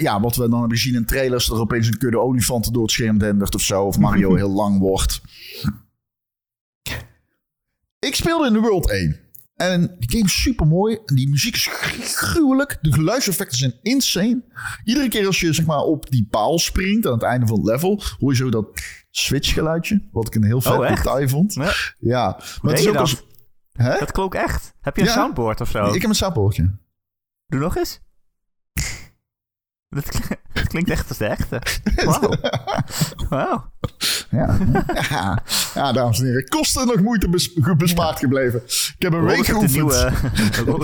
[0.00, 1.46] ja, wat we dan hebben gezien in trailers.
[1.46, 3.84] Dat er opeens een kudde olifanten door het scherm dendert of zo.
[3.84, 5.20] Of Mario heel lang wordt.
[8.06, 9.20] Ik speelde in de World 1.
[9.56, 10.98] En die game is super mooi.
[11.06, 11.68] En die muziek is
[12.16, 12.78] gruwelijk.
[12.80, 14.42] De geluidseffecten zijn insane.
[14.84, 17.66] Iedere keer als je zeg maar, op die paal springt aan het einde van het
[17.66, 18.66] level, hoor je zo dat
[19.10, 20.08] switch geluidje.
[20.12, 21.54] Wat ik een heel vet Oh, detail vond.
[21.54, 21.72] Ja.
[21.98, 22.26] Ja,
[22.62, 23.00] maar het is ook dat?
[23.02, 23.22] als.
[23.72, 23.98] Hè?
[23.98, 24.74] Dat klonk echt.
[24.80, 25.12] Heb je een Ja.
[25.14, 25.84] soundboard of zo?
[25.92, 26.78] Ik heb een sappeltje.
[27.46, 28.00] Doe nog eens.
[29.94, 31.62] Dat, kl- dat klinkt echt als de echte.
[32.04, 32.34] Wauw.
[33.28, 33.72] Wauw.
[34.30, 34.58] Ja.
[35.10, 35.42] ja.
[35.74, 36.48] ja, dames en heren.
[36.48, 38.62] Kosten nog moeite bes- bespaard gebleven.
[38.66, 39.72] Ik heb een week geoefend.
[39.72, 39.94] nieuwe,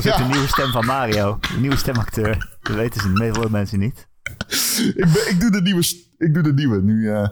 [0.02, 0.16] Ja.
[0.16, 1.38] de nieuwe stem van Mario.
[1.40, 2.58] De nieuwe stemacteur.
[2.62, 3.30] Dat weten ze.
[3.32, 4.06] Veel mensen niet.
[4.96, 5.82] ik, ben- ik doe de nieuwe.
[6.18, 7.10] Ik doe de nieuwe nu.
[7.12, 7.28] eh,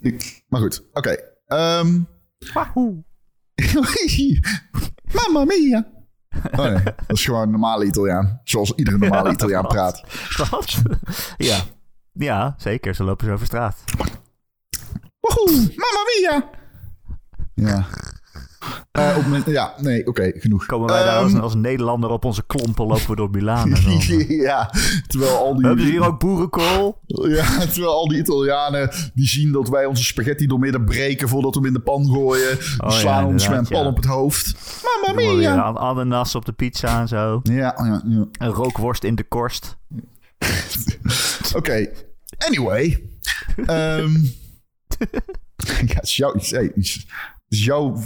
[0.00, 1.16] ik, maar goed, oké.
[1.46, 1.98] Ehm,
[2.54, 3.04] Wahoo.
[5.12, 5.86] Mamma mia.
[6.52, 8.40] Oh nee, dat is gewoon normale Italiaan.
[8.44, 10.02] Zoals iedere normale Ja, Italiaan dat praat.
[10.50, 10.82] Wat?
[11.36, 11.58] ja.
[12.12, 12.94] ja, zeker.
[12.94, 13.84] Ze lopen zo over straat.
[15.20, 16.50] Woehoe, mamma mia.
[17.54, 17.86] Ja.
[18.92, 20.66] Eh, op mijn- ja, nee, oké, genoeg.
[20.66, 23.68] Komen wij daar als, Ehm, als Nederlander op onze klompen lopen we door Milaan.
[24.28, 24.70] Ja,
[25.06, 25.66] terwijl al die...
[25.66, 26.98] Hebben ze hier ook boerenkool?
[27.06, 31.54] Ja, terwijl al die Italianen die zien dat wij onze spaghetti door midden breken voordat
[31.54, 32.58] we hem in de pan gooien.
[32.58, 33.88] Die Oh ja, slaan ons met een pan ja.
[33.88, 34.54] op het hoofd.
[35.06, 35.60] Mamma mia.
[35.60, 37.40] an- ananas op de pizza en zo.
[37.42, 38.26] Ja, ja, ja.
[38.38, 39.76] Een rookworst in de korst.
[41.56, 41.88] Oké,
[42.38, 43.04] anyway.
[43.66, 44.14] Ehm
[45.86, 46.34] ja, jouw...
[46.38, 46.72] Hey,
[47.50, 47.96] is jouw...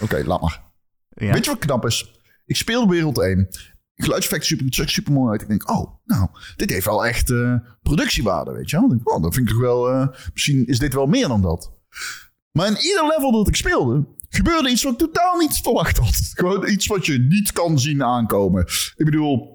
[0.00, 0.64] Oké, laat maar.
[1.08, 1.32] Ja.
[1.32, 2.20] Weet je wat knap is?
[2.44, 3.48] Ik speelde wereld 1.
[3.94, 5.42] Geluidseffect super, zag super mooi uit.
[5.42, 8.84] Ik denk, oh, nou, dit heeft wel echt eh, productiewaarde, weet je wel.
[8.84, 9.90] Ik denk, oh, dat vind ik toch wel...
[9.90, 11.72] eh, misschien is dit wel meer dan dat.
[12.52, 14.06] Maar in ieder level dat ik speelde...
[14.28, 16.14] gebeurde iets wat ik totaal niet verwacht had.
[16.40, 18.62] Gewoon iets wat je niet kan zien aankomen.
[18.96, 19.54] Ik bedoel...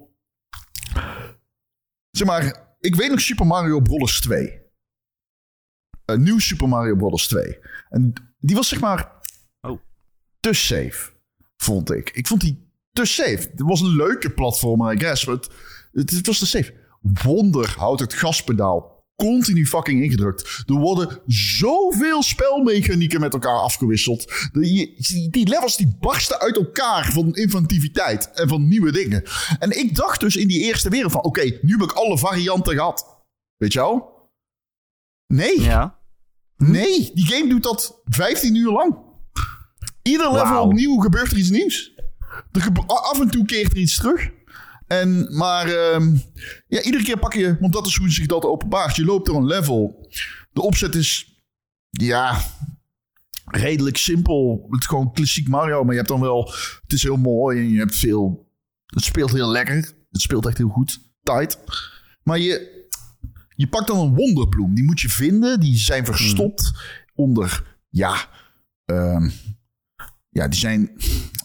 [2.11, 4.21] Zeg maar, ik weet nog Super Mario Bros.
[4.21, 4.61] 2.
[6.05, 7.27] Een nieuw Super Mario Bros.
[7.27, 7.59] 2.
[7.89, 9.11] En die was zeg maar
[9.61, 9.79] Oh.
[10.39, 11.11] te safe,
[11.57, 12.09] vond ik.
[12.09, 13.29] Ik vond die te safe.
[13.51, 15.49] Het was een leuke platformer, I guess, maar het,
[15.91, 16.73] het, het was te safe.
[17.01, 20.63] Wonder houdt het gaspedaal continu fucking ingedrukt.
[20.65, 24.33] Er worden zoveel spelmechanieken met elkaar afgewisseld.
[24.51, 29.23] Je- Die levels die barsten uit elkaar van inventiviteit en van nieuwe dingen.
[29.59, 31.23] En ik dacht dus in die eerste wereld van...
[31.23, 33.23] oké, nu heb ik alle varianten gehad.
[33.57, 34.09] Weet je wel?
[35.27, 35.61] Nee.
[35.61, 35.99] Ja.
[36.61, 38.97] Nee, die game doet dat 15 uur lang.
[40.01, 41.91] Ieder level opnieuw gebeurt er iets nieuws.
[42.51, 44.29] Er af en toe keert er iets terug.
[44.87, 46.15] En, maar ehm,
[46.67, 48.95] ja, iedere keer pak je, want dat is hoe zich dat openbaart.
[48.95, 50.07] Je loopt door een level.
[50.51, 51.41] De opzet is,
[51.89, 52.41] ja,
[53.45, 54.67] redelijk simpel.
[54.69, 57.69] Het is gewoon klassiek Mario, maar je hebt dan wel, het is heel mooi en
[57.69, 58.49] je hebt veel,
[58.85, 59.75] het speelt heel lekker.
[60.11, 61.59] Het speelt echt heel goed, tight.
[62.23, 62.80] Maar je,
[63.61, 64.75] je pakt dan een wonderbloem.
[64.75, 65.59] Die moet je vinden.
[65.59, 66.71] Die zijn verstopt
[67.15, 68.15] onder, ja,
[68.85, 69.29] ehm,
[70.29, 70.91] ja, die zijn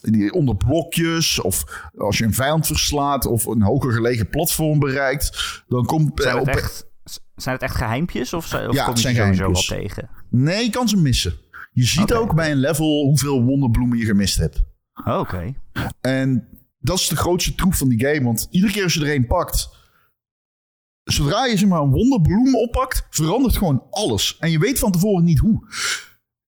[0.01, 1.41] die onder blokjes.
[1.41, 5.63] Of als je een vijand verslaat of een hoger gelegen platform bereikt.
[5.67, 6.89] Dan komt Zijn eh, het op, echt,
[7.35, 10.09] zijn het echt geheimpjes of, of Ja, kom je zijn sowieso wel tegen?
[10.29, 11.33] Nee, je kan ze missen.
[11.71, 14.63] Je ziet ook bij een level hoeveel wonderbloemen je gemist hebt.
[15.05, 15.53] Oké.
[16.01, 16.47] En
[16.79, 18.23] dat is de grootste troef van die game.
[18.23, 19.76] Want iedere keer als je er een pakt.
[21.07, 24.37] Zodra je zeg maar, een wonderbloem oppakt, verandert gewoon alles.
[24.39, 25.67] En je weet van tevoren niet hoe.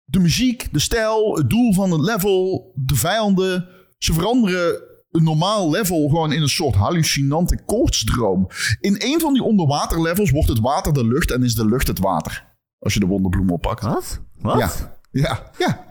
[0.04, 3.68] De muziek, de stijl, het doel van het level, de vijanden.
[3.98, 8.48] Ze veranderen een normaal level gewoon in een soort hallucinante koortsdroom.
[8.80, 12.00] In een van die onderwaterlevels wordt het water de lucht en is de lucht het
[12.00, 12.48] water.
[12.80, 13.84] Als je de wonderbloem oppakt.
[13.84, 14.22] Wat?
[14.40, 14.60] Wat?
[14.60, 14.72] Ja,
[15.12, 15.86] ja, ja.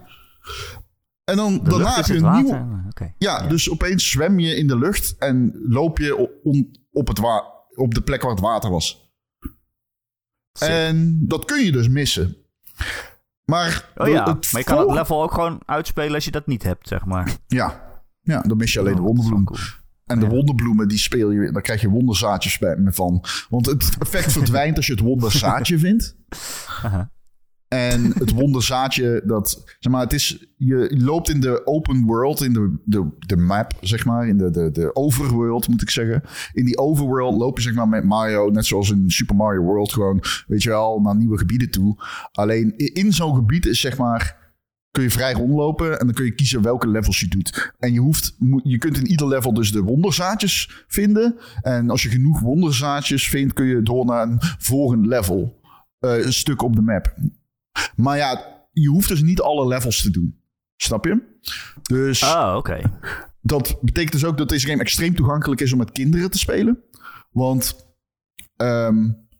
[1.24, 2.42] En dan De daarna lucht heb is je een water?
[2.42, 2.82] nieuwe...
[2.88, 3.14] Oké.
[3.18, 7.18] Ja, dus opeens zwem je in de lucht en loop je o- on- op, het
[7.18, 9.12] wa- op de plek waar het water was.
[10.60, 12.36] En dat kun je dus missen.
[13.44, 16.46] Maar, Oh ja, het maar je kan het level ook gewoon uitspelen als je dat
[16.46, 17.36] niet hebt, zeg maar.
[17.46, 18.00] Ja.
[18.20, 19.44] ja, dan mis je alleen de Oh, wonderbloem.
[19.44, 19.58] cool.
[20.06, 21.52] En de wonderbloemen, die speel je.
[21.52, 23.24] Daar krijg je wonderzaadjes bij van.
[23.48, 26.16] Want het effect verdwijnt als je het wonderzaadje vindt.
[26.82, 27.10] Aha.
[27.68, 32.52] En het wonderzaadje, dat, zeg maar, het is, je loopt in de open world, in
[32.52, 36.22] de, de, de map, zeg maar, in de, de, de overworld, moet ik zeggen.
[36.52, 39.92] In die overworld loop je, zeg maar, met Mario, net zoals in Super Mario World,
[39.92, 41.96] gewoon, weet je wel, naar nieuwe gebieden toe.
[42.32, 44.36] Alleen in zo'n gebied is, zeg maar,
[44.90, 47.72] kun je vrij rondlopen en dan kun je kiezen welke levels je doet.
[47.78, 51.36] En je, hoeft, je kunt in ieder level dus de wonderzaadjes vinden.
[51.62, 55.56] En als je genoeg wonderzaadjes vindt, kun je door naar een volgend level.
[55.98, 57.14] eh, een stuk op de map.
[57.96, 60.40] Maar ja, je hoeft dus niet alle levels te doen.
[60.76, 61.36] Snap je?
[61.82, 62.80] Dus Oh, oké.
[63.40, 66.82] dat betekent dus ook dat deze game extreem toegankelijk is om met kinderen te spelen.
[67.30, 67.86] Want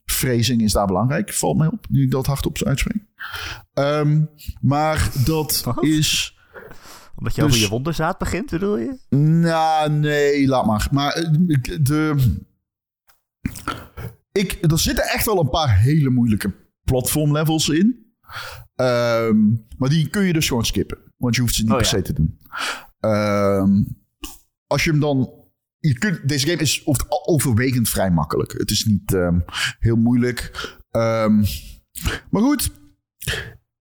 [0.05, 3.03] phrasing is daar belangrijk, valt mij op, nu ik dat hardop uitspreek.
[3.75, 4.25] Ehm,
[4.61, 5.85] maar dat Wat?
[5.85, 6.37] is...
[7.17, 8.99] Omdat je Dus- over je wonderzaad begint, bedoel je?
[9.17, 10.89] Nou, nee, laat maar.
[10.93, 11.33] Maar eh,
[11.83, 12.15] de...
[14.33, 18.08] Ik, er zitten echt wel een paar hele moeilijke platformlevels in.
[18.75, 19.37] Ehm,
[19.79, 20.99] maar die kun je dus gewoon skippen.
[21.17, 21.91] Want je hoeft ze niet Oh, per ja.
[21.91, 22.39] se te doen.
[23.01, 23.85] Ehm,
[24.67, 25.33] als je hem dan...
[25.79, 26.83] Je kunt, deze game is
[27.25, 28.53] overwegend vrij makkelijk.
[28.53, 29.41] Het is niet ehm,
[29.79, 30.77] heel moeilijk.
[32.31, 32.71] Maar goed,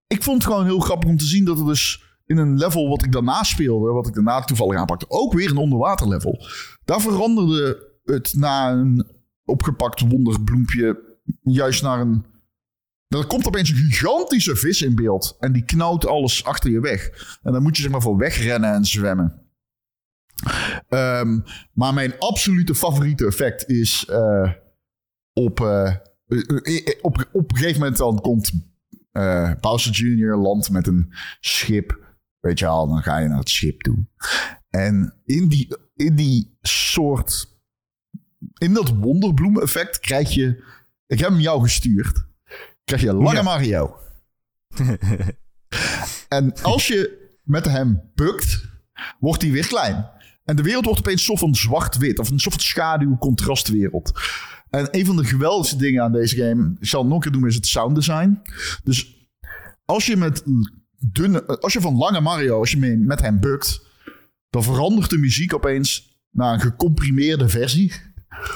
[0.07, 2.89] ik vond het gewoon heel grappig om te zien dat er dus in een level
[2.89, 6.45] wat ik daarna speelde, wat ik daarna toevallig aanpakte, ook weer een onderwaterlevel.
[6.85, 9.07] Daar veranderde het na een
[9.45, 12.25] opgepakt wonderbloempje juist naar een
[13.07, 15.35] Dan komt opeens een gigantische vis in beeld.
[15.39, 17.09] En die knauwt alles achter je weg.
[17.43, 19.41] En dan moet je zeg maar voor wegrennen en zwemmen.
[20.89, 21.39] Ehm,
[21.73, 24.51] maar mijn absolute favoriete effect is eh,
[25.33, 25.95] op, eh,
[26.27, 28.51] eh, op, op een gegeven moment dan komt
[29.11, 30.35] eh Bowser Jr.
[30.35, 32.05] land met een schip.
[32.39, 34.05] Weet je al, dan ga je naar het schip toe.
[34.69, 37.55] En in die, in die soort.
[38.57, 40.63] In dat wonderbloem effect krijg je.
[41.07, 42.26] Ik heb hem jou gestuurd.
[42.87, 43.41] Krijg je Lange Ja.
[43.41, 43.95] Mario.
[46.37, 48.69] en als je met hem bukt,
[49.19, 50.09] wordt hij weer klein.
[50.45, 52.19] En de wereld wordt opeens een soort van zwart-wit.
[52.19, 54.11] Of een soort schaduw-contrastwereld.
[54.69, 57.39] En een van de geweldigste dingen aan deze game, ik zal het nog een keer
[57.39, 58.41] doen, is het sound design.
[58.83, 59.27] Dus
[59.85, 60.43] als je met
[60.99, 63.81] dunne, als je van lange Mario, als je mee, met hem bukt,
[64.49, 67.93] dan verandert de muziek opeens naar een gecomprimeerde versie.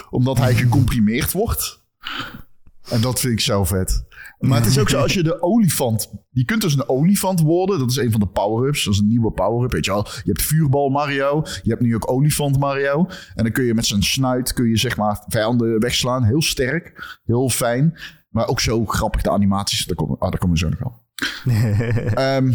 [0.09, 1.79] Omdat hij gecomprimeerd wordt.
[2.89, 4.03] En dat vind ik zo vet.
[4.41, 6.11] Maar het is ook zo, als je de olifant...
[6.29, 7.79] Je kunt dus een olifant worden.
[7.79, 8.83] Dat is een van de power-ups.
[8.83, 10.05] Dat is een nieuwe power-up, weet je wel.
[10.05, 11.41] Je hebt vuurbal Mario.
[11.63, 13.07] Je hebt nu ook olifant Mario.
[13.35, 14.53] En dan kun je met zijn snuit...
[14.53, 16.23] kun je zeg maar vijanden wegslaan.
[16.23, 17.19] Heel sterk.
[17.23, 17.99] Heel fijn.
[18.29, 19.85] Maar ook zo grappig de animaties.
[19.85, 20.99] Daar komen, ah, daar komen we zo nog wel.
[22.25, 22.53] Ehm,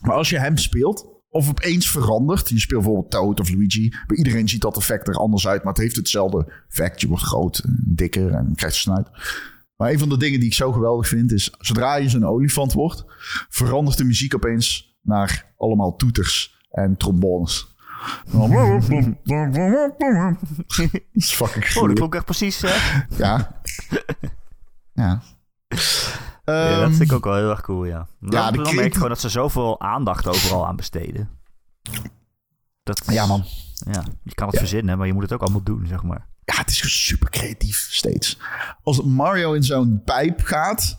[0.00, 1.16] maar als je hem speelt...
[1.30, 2.48] Of opeens verandert.
[2.48, 3.94] Je speelt bijvoorbeeld Toad of Luigi.
[4.06, 5.62] Bij iedereen ziet dat effect er anders uit.
[5.64, 7.00] Maar het heeft hetzelfde effect.
[7.00, 9.08] Je wordt groot en dikker en krijgt snuit.
[9.78, 11.50] Maar een van de dingen die ik zo geweldig vind is...
[11.58, 13.04] zodra je zo'n olifant wordt...
[13.48, 17.74] verandert de muziek opeens naar allemaal toeters en trombones.
[18.32, 18.50] Dat
[21.12, 22.60] is fucking Oh, dat klonk echt precies.
[22.60, 22.68] hè?
[23.24, 23.60] Ja.
[24.92, 25.22] Ja.
[25.68, 28.06] ja, dat Ehm, vind ik ook wel heel erg cool, ja.
[28.20, 31.28] Dan, ja, dan merk je gewoon dat ze zoveel aandacht overal aan besteden.
[32.82, 33.44] Dat is- ja, man.
[33.92, 34.60] Ja, je kan het Ja.
[34.60, 36.28] verzinnen, maar je moet het ook allemaal doen, zeg maar.
[36.48, 38.38] Ja, het is super creatief steeds.
[38.82, 40.98] Als Mario in zo'n pijp gaat,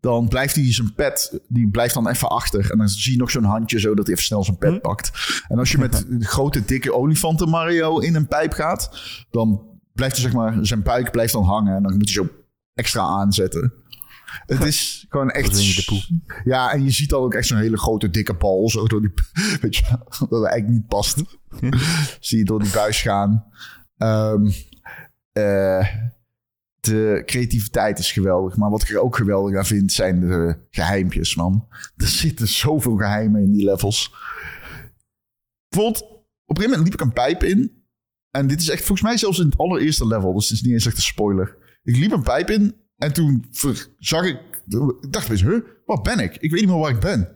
[0.00, 2.70] dan blijft hij zijn pet, die blijft dan even achter.
[2.70, 5.10] En dan zie je nog zo'n handje zo dat hij even snel zijn pet pakt.
[5.48, 8.90] En als je met grote dikke olifanten Mario in een pijp gaat,
[9.30, 11.76] dan blijft hij zeg maar, zijn buik blijft dan hangen.
[11.76, 12.28] En dan moet hij zo
[12.74, 13.72] extra aanzetten.
[14.46, 15.56] Het is gewoon echt...
[16.44, 18.70] Ja, en je ziet dan ook echt zo'n hele grote dikke bal.
[18.70, 19.12] Zo door die,
[19.60, 19.84] weet je,
[20.28, 21.22] dat eigenlijk niet past.
[22.20, 23.44] Zie je door die buis gaan.
[23.96, 24.50] Ehm,
[25.34, 25.88] eh,
[26.80, 28.56] de creativiteit is geweldig.
[28.56, 31.68] Maar wat ik er ook geweldig aan vind, zijn de geheimpjes, man.
[31.96, 34.14] Er zitten zoveel geheimen in die levels.
[35.68, 37.82] Bijvoorbeeld, op een gegeven moment liep ik een pijp in.
[38.30, 40.34] En dit is echt volgens mij zelfs in het allereerste level.
[40.34, 41.56] Dus het is niet eens echt een spoiler.
[41.82, 43.44] Ik liep een pijp in en toen
[43.98, 44.38] zag ik...
[45.00, 46.36] Ik dacht eens, huh, waar ben ik?
[46.36, 47.28] Ik weet niet meer waar ik ben.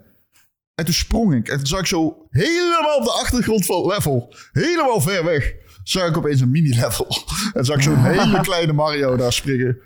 [0.74, 1.48] En toen sprong ik.
[1.48, 4.34] En toen zag ik zo helemaal op de achtergrond van level.
[4.52, 5.54] Helemaal ver weg.
[5.88, 7.07] Zag ik opeens een mini-level.
[7.53, 9.79] En zag ik zo'n hele kleine Mario daar springen.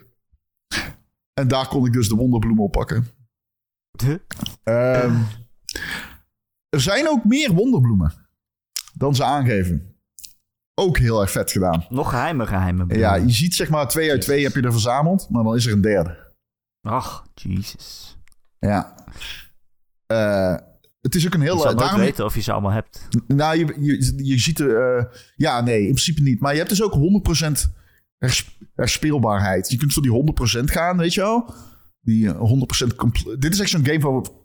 [1.34, 3.06] En daar kon ik dus de wonderbloem oppakken.
[4.62, 5.20] Ehm,
[6.68, 8.12] er zijn ook meer wonderbloemen.
[8.94, 9.96] Dan ze aangeven.
[10.74, 11.86] Ook heel erg vet gedaan.
[11.88, 12.86] Nog geheime geheimen.
[12.88, 13.26] bedoel Ja, je?
[13.26, 15.30] je ziet zeg maar twee uit twee heb je er verzameld.
[15.30, 16.32] Maar dan is er een derde.
[16.80, 18.18] Ach, Jesus.
[18.58, 18.94] Ja.
[20.06, 20.56] Eh,
[21.02, 21.54] het is ook een heel...
[21.54, 23.08] Je zal nooit daarom- weten of je ze allemaal hebt.
[23.26, 24.96] Nou, je, je, je ziet er...
[24.98, 25.04] eh,
[25.36, 26.40] ja, nee, in principe niet.
[26.40, 27.68] Maar je hebt dus ook 100%
[28.18, 29.70] hers- herspeelbaarheid.
[29.70, 31.54] Je kunt voor die 100% gaan, weet je wel?
[32.00, 34.40] Die eh, 100% compl- Dit is echt zo'n game voor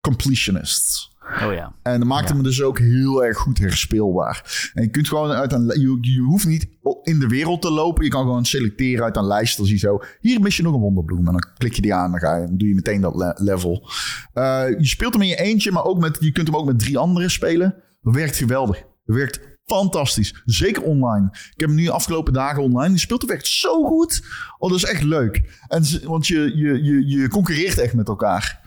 [0.00, 1.11] completionists.
[1.44, 1.74] Oh ja.
[1.82, 2.34] En dat maakt Ja.
[2.34, 4.70] hem dus ook heel erg goed herspeelbaar.
[4.74, 5.64] En je kunt gewoon uit een...
[5.66, 6.66] Je, je hoeft niet
[7.02, 8.04] in de wereld te lopen.
[8.04, 9.56] Je kan gewoon selecteren uit een lijst.
[9.56, 10.00] Dan zie je zo...
[10.20, 11.26] Hier mis je nog een wonderbloem.
[11.26, 12.10] En dan klik je die aan.
[12.10, 13.88] Dan, ga je, dan doe je meteen dat le- level.
[14.32, 15.72] Eh, je speelt hem in je eentje.
[15.72, 17.74] Maar ook met, je kunt hem ook met drie anderen spelen.
[18.02, 18.82] Dat werkt geweldig.
[19.04, 20.42] Dat werkt fantastisch.
[20.44, 21.28] Zeker online.
[21.32, 22.88] Ik heb hem nu de afgelopen dagen online.
[22.90, 24.22] Die speelt het echt zo goed.
[24.58, 25.60] Oh, dat is echt leuk.
[25.68, 28.60] En, want je, je, je, je concurreert echt met elkaar.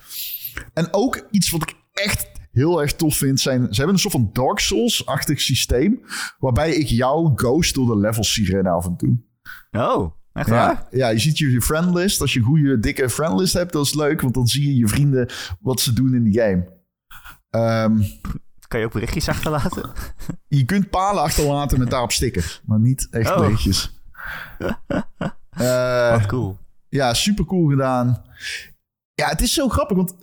[0.73, 3.61] En ook iets wat ik echt heel erg tof vind, zijn...
[3.61, 6.01] Ze hebben een soort van Dark Souls-achtig systeem...
[6.39, 9.17] waarbij ik jou ghost door de levels zie rennen af en toe.
[9.71, 10.73] Oh, echt waar?
[10.91, 12.21] Ja, ja, je ziet je je friendlist.
[12.21, 14.21] Als je een goede, dikke friendlist hebt, dat is leuk...
[14.21, 16.73] want dan zie je je vrienden wat ze doen in die game.
[17.49, 18.01] Ehm,
[18.67, 19.91] Kan je ook berichtjes achterlaten?
[20.47, 22.61] je kunt palen achterlaten met daarop stickers...
[22.65, 23.39] maar niet echt Oh.
[23.39, 23.93] berichtjes.
[25.49, 26.57] Eh, Wat cool.
[26.89, 28.23] Ja, super cool gedaan.
[29.13, 30.15] Ja, het is zo grappig, want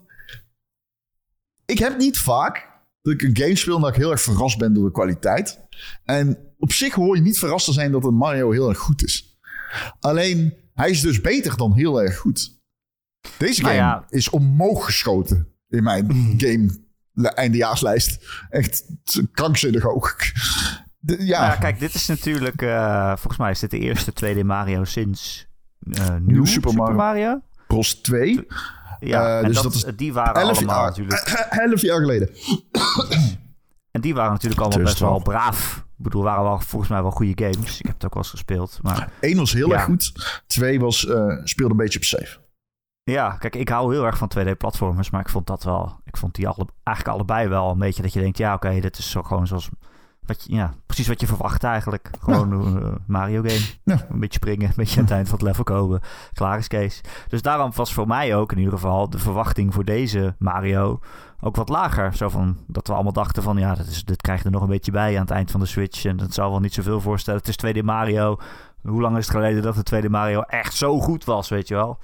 [1.73, 2.69] ik heb niet vaak
[3.03, 5.61] dat ik een game speel en dat ik heel erg verrast ben door de kwaliteit.
[6.05, 9.05] En op zich hoor je niet verrast te zijn dat een Mario heel erg goed
[9.05, 9.39] is.
[10.01, 12.61] Alleen, hij is dus beter dan heel erg goed.
[13.39, 14.05] Deze Nou game ja.
[14.09, 16.07] is omhoog geschoten in mijn
[16.39, 16.81] game
[17.15, 18.27] eindejaarslijst.
[18.51, 18.85] Echt
[19.33, 20.17] krankzinnig hoog.
[20.99, 22.63] De- ja, Nou ja, kijk, dit is natuurlijk...
[22.63, 25.47] eh, volgens mij is dit de eerste 2D Mario sinds...
[26.21, 26.97] nieuw Super Super, Mario.
[26.97, 27.41] Mario.
[27.67, 28.47] Bros 2.
[29.07, 31.21] Ja, Eh, en dus dat, dat is die waren 11 allemaal jaar, natuurlijk...
[31.71, 32.31] 11 jaar geleden.
[33.91, 35.77] En die waren natuurlijk allemaal best wel braaf.
[35.77, 37.79] Ik bedoel, waren wel volgens mij wel goede games.
[37.79, 38.79] Ik heb het ook wel eens gespeeld.
[38.83, 39.75] Maar 1 was heel Ja.
[39.75, 40.13] erg goed.
[40.47, 42.41] 2 was, eh, speelde een beetje op safe.
[43.05, 45.11] ja, kijk, ik hou heel erg van 2D-platformers.
[45.11, 46.01] Maar ik vond dat wel...
[46.05, 48.39] Ik vond die alle, eigenlijk allebei wel een beetje dat je denkt...
[48.39, 49.69] Ja, oké, dit is zo gewoon zoals...
[50.27, 52.11] Wat je, ja, precies wat je verwacht eigenlijk.
[52.21, 53.61] Gewoon een eh, Mario game.
[53.85, 54.07] Ja.
[54.11, 56.01] Een beetje springen, een beetje aan het eind van het level komen.
[56.33, 57.01] Klaar is Kees.
[57.29, 61.01] Dus daarom was voor mij ook in ieder geval de verwachting voor deze Mario
[61.41, 62.17] ook wat lager.
[62.17, 64.63] Zo van dat we allemaal dachten van ja, dat is, dit krijg je er nog
[64.63, 66.05] een beetje bij aan het eind van de Switch.
[66.05, 67.41] En dat zal wel niet zoveel voorstellen.
[67.45, 68.39] Het is 2D Mario.
[68.83, 71.75] Hoe lang is het geleden dat de 2D Mario echt zo goed was, weet je
[71.75, 71.99] wel?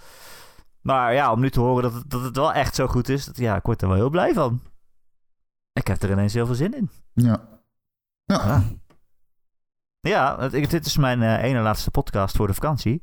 [0.81, 3.25] Maar ja, om nu te horen dat het, dat het wel echt zo goed is,
[3.25, 4.61] dat, ja, ik word er wel heel blij van.
[5.73, 6.91] Ik heb er ineens heel veel zin in.
[7.13, 7.58] Ja.
[8.29, 8.47] Ja.
[8.47, 8.63] Ja.
[10.01, 13.03] Ja, ik- dit is mijn eh, ene laatste podcast voor de vakantie.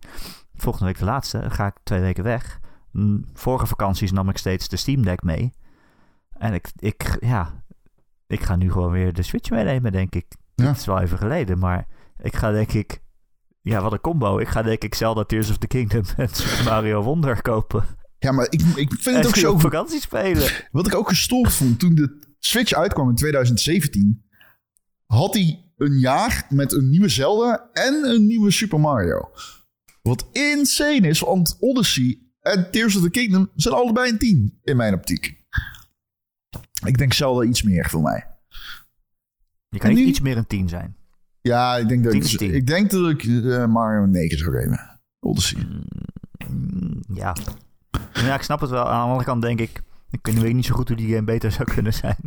[0.54, 1.40] Volgende week de laatste.
[1.40, 2.60] Dan ga ik twee weken weg.
[3.34, 5.54] Vorige vakanties nam ik steeds de Steam Deck mee.
[6.30, 7.64] En ik, ik, ja,
[8.28, 10.26] ik ga nu gewoon weer de Switch meenemen, denk ik.
[10.56, 10.66] Ja.
[10.66, 11.88] Het is wel even geleden, maar
[12.22, 13.04] ik ga denk ik...
[13.62, 14.38] Ja, wat een combo.
[14.38, 17.84] Ik ga denk ik Zelda Tears of the Kingdom en Super Mario Wonder kopen.
[18.20, 20.52] Ja, maar ik, ik vind het ook zo op vakantie spelen.
[20.72, 24.25] Wat ik ook gestoord vond toen de Switch uitkwam in 2017,
[25.16, 29.30] had hij een jaar met een nieuwe Zelda en een nieuwe Super Mario.
[30.02, 34.76] Wat insane is, want Odyssey en Tears of the Kingdom zijn allebei een 10 in
[34.78, 35.44] mijn optiek.
[36.86, 38.28] Ik denk Zelda iets meer voor mij.
[39.70, 40.96] Je kan nu- iets meer een 10 zijn.
[41.42, 42.54] Ja, ik denk dat, 10 ik, 10.
[42.54, 45.00] ik, denk dat ik eh, Mario een 9 zou geven.
[45.20, 45.68] Odyssey.
[46.50, 47.36] Mm, Ja.
[48.14, 48.86] Ja, ik snap het wel.
[48.90, 49.84] Aan de andere kant denk ik...
[50.12, 52.18] Ik weet niet zo goed hoe die game beter zou kunnen zijn.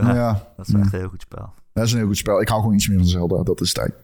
[0.00, 1.54] Ja, Ja, dat is wel echt een heel goed spel.
[1.72, 2.40] Dat is een heel goed spel.
[2.40, 3.42] Ik hou gewoon iets meer van Zelda.
[3.42, 3.94] Dat is tijd.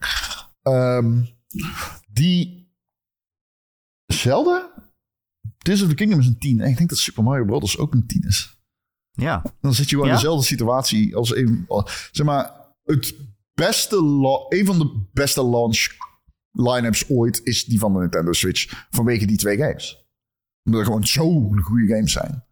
[0.62, 1.22] Ehm,
[2.12, 2.72] die
[4.06, 4.72] Zelda?
[5.58, 6.60] Tears of the Kingdom is een 10.
[6.60, 7.78] En ik denk dat Super Mario Bros.
[7.78, 8.58] ook een 10 is.
[9.10, 10.18] Ja, Dan zit je gewoon in Ja?
[10.20, 11.66] dezelfde situatie als een...
[12.12, 12.52] Zeg maar,
[12.84, 13.14] het
[13.54, 13.96] beste...
[14.48, 15.86] Een van de beste launch
[16.52, 18.86] line-ups ooit is die van de Nintendo Switch.
[18.90, 20.08] Vanwege die twee games.
[20.64, 22.44] Omdat er gewoon zo'n goede games zijn.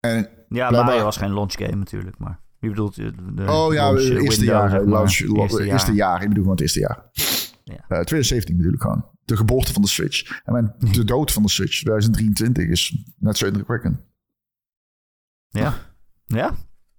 [0.00, 0.28] En
[0.58, 2.40] ja Blijkbaar- Mario was geen launch game natuurlijk, maar...
[2.58, 3.12] Wie bedoelt je?
[3.34, 4.70] De Oh ja, launch, het eh, eerste window, jaar.
[4.70, 4.88] zeg maar.
[4.88, 5.96] launch- la- Eerste eerste, jaar.
[6.10, 6.22] jaar.
[6.22, 7.10] Ik bedoel gewoon het eerste jaar.
[7.64, 7.74] Ja.
[7.74, 9.04] Eh, 2017 bedoel ik gewoon.
[9.24, 10.40] De geboorte van de Switch.
[10.44, 14.00] En mijn, de dood van de Switch 2023 is net zo indrukwekkend.
[15.48, 15.74] Ja.
[16.26, 16.54] Ja?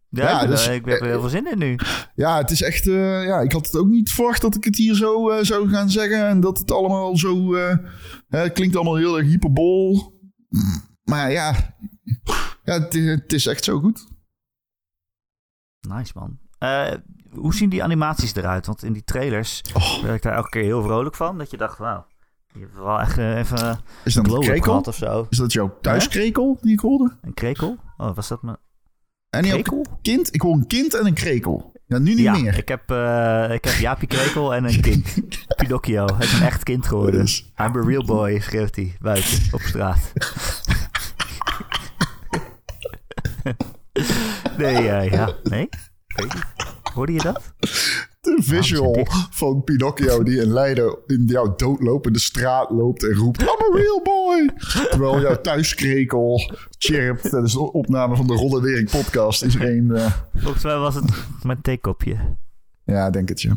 [0.10, 1.76] Ja, Ja, ik, ben dus- ik heb er heel veel zin in nu.
[2.16, 2.88] Ja, het is echt...
[2.88, 5.70] eh, ja, ik had het ook niet verwacht dat ik het hier zo eh, zou
[5.70, 6.28] gaan zeggen.
[6.28, 7.54] En dat het allemaal zo...
[7.56, 7.78] eh, eh,
[8.30, 10.20] het klinkt allemaal heel erg hyperbol.
[11.04, 11.76] Maar ja...
[12.72, 14.08] Ja, het, het is echt zo goed.
[15.88, 16.40] Nice, man.
[16.58, 16.94] Eh,
[17.32, 18.66] hoe zien die animaties eruit?
[18.66, 21.38] Want in die trailers Oh, werd ik daar elke keer heel vrolijk van.
[21.38, 22.06] Dat je dacht, wauw,
[22.54, 24.80] je hebt wel echt eh, even is dat een krekel?
[24.80, 25.28] of zo.
[25.30, 27.18] Is dat jouw thuiskrekel die ik hoorde?
[27.22, 27.78] Een krekel?
[27.98, 28.58] Oh, was dat mijn
[29.30, 29.86] En krekel?
[30.02, 30.34] kind?
[30.34, 31.72] Ik hoor een kind en een krekel.
[31.86, 32.58] Ja, nu niet ja, meer.
[32.58, 35.14] ik heb, eh, ik heb Jaapie Krekel en een kind.
[35.56, 36.06] Pinocchio.
[36.16, 37.28] Hij is een echt kind geworden.
[37.58, 40.12] I'm a real boy, schreeuwt hij buiten op straat.
[44.62, 45.70] nee, eh, ja, nee?
[46.94, 47.54] Hoorde je dat?
[48.22, 53.42] De visual van Pinocchio die in Leiden in jouw doodlopende straat loopt en roept...
[53.42, 54.50] I'm a real boy!
[54.90, 57.34] Terwijl jouw thuiskrekel chirpt.
[57.34, 59.44] Is de opname van de Rollendering podcast.
[59.44, 59.96] Is er een...
[59.96, 61.12] eh, Volgens mij was het
[61.44, 62.18] mijn theekopje.
[62.84, 63.56] Ja, denk het, ja.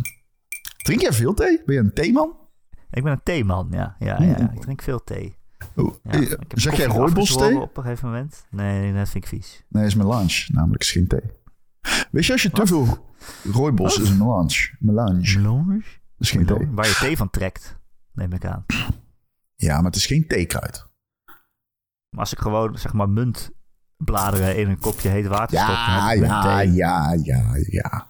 [0.82, 1.62] Drink jij veel thee?
[1.66, 2.36] Ben je een theeman?
[2.90, 3.96] Ik ben een theeman, ja.
[3.98, 4.52] Ja, ja, ja.
[4.54, 5.36] Ik drink veel thee.
[5.74, 7.60] Ja, eh, ik heb zeg jij rooibos thee?
[7.60, 8.46] op een gegeven moment?
[8.50, 9.64] Nee, dat vind ik vies.
[9.68, 10.44] Nee, is melange.
[10.52, 11.30] Namelijk is geen thee.
[12.10, 13.14] Weet je, als je te veel
[13.52, 14.76] rooibos is een melange.
[14.78, 15.38] Melange.
[15.38, 15.82] Melange?
[16.18, 16.68] is geen thee.
[16.70, 17.78] Waar je thee van trekt,
[18.12, 18.64] neem ik aan.
[19.56, 20.86] Ja, maar het is geen theekruid.
[22.10, 25.68] Maar als ik gewoon, zeg maar, muntbladeren in een kopje heet water stop...
[25.68, 26.72] Ja, ja, thee.
[26.72, 28.06] ja, ja, ja.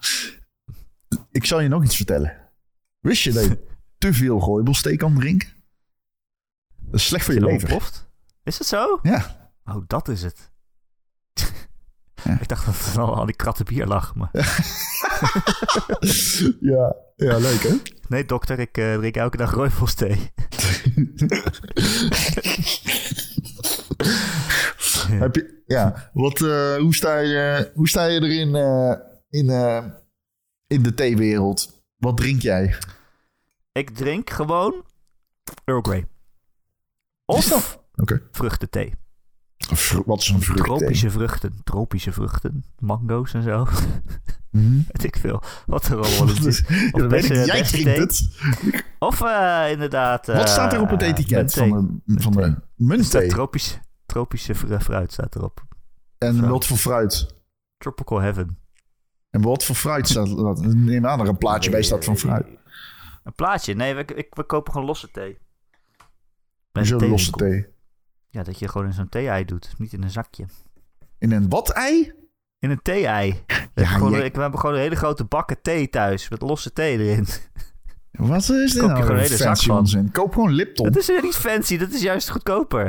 [1.31, 2.37] Ik zal je nog iets vertellen.
[3.00, 3.66] Wist je dat je
[3.98, 5.48] te veel rooibosthee kan drinken?
[6.94, 7.68] Dat is slecht voor je het lever.
[7.68, 8.07] ontploft?
[8.42, 8.98] Is het zo?
[9.02, 9.50] Ja.
[9.64, 10.52] Oh, dat is het.
[12.22, 12.38] Ja.
[12.40, 14.14] Ik dacht dat er al, al die kratten bier lag.
[14.14, 14.30] Maar...
[16.61, 17.74] ja, ja, leuk hè?
[18.09, 20.11] Nee, dokter, ik eh, drink elke dag rooibos thee.
[25.22, 28.95] Heb je, ja, wat, eh, hoe, sta je, hoe sta je erin eh,
[29.28, 29.49] in,
[30.66, 31.84] in de theewereld?
[31.97, 32.74] Wat drink jij?
[33.72, 34.84] Ik drink gewoon
[35.64, 36.12] Earl Grey.
[37.27, 38.22] Of Oké.
[38.31, 38.95] vruchtenthee.
[39.57, 40.64] Vru- Wat is een vrucht?
[40.64, 41.61] Tropische vruchten.
[41.64, 42.64] Tropische vruchten.
[42.79, 43.66] Mango's en zo.
[44.89, 45.43] Weet ik veel.
[45.66, 46.64] Wat er allemaal in zit.
[46.68, 47.47] Ja, weet ik niet.
[47.47, 48.29] Jij drinkt het.
[48.99, 50.27] Of eh, inderdaad...
[50.27, 53.29] Wat staat er op het eh, etiket van de, van de muntthee?
[54.07, 55.64] tropische fru- fruit staat erop.
[56.18, 57.35] En wat voor fruit?
[57.79, 58.59] Tropical Heaven.
[59.31, 60.77] En wat voor fruit staat er?
[60.77, 62.47] Neem aan dat er een plaatje bij staat van fruit.
[63.25, 63.75] Een plaatje?
[63.75, 65.39] Nee, we, ik, we kopen gewoon losse thee.
[66.79, 67.66] Hoezo een losse thee?
[68.29, 69.75] Ja, dat je gewoon in zo'n thee-ei doet.
[69.79, 70.45] Niet in een zakje.
[71.18, 72.12] In een wat-ei?
[72.59, 73.31] In een thee-ei.
[73.75, 76.29] We, hebben jij- we hebben gewoon een hele grote bakken thee thuis.
[76.29, 77.27] Met losse thee erin.
[78.11, 79.79] Wat is dit Koop je nou gewoon een hele zak van.
[79.79, 80.11] onzin?
[80.12, 80.87] Koop gewoon Lipton.
[80.93, 81.77] Dat is niet fancy.
[81.79, 82.85] Dat is juist goedkoper.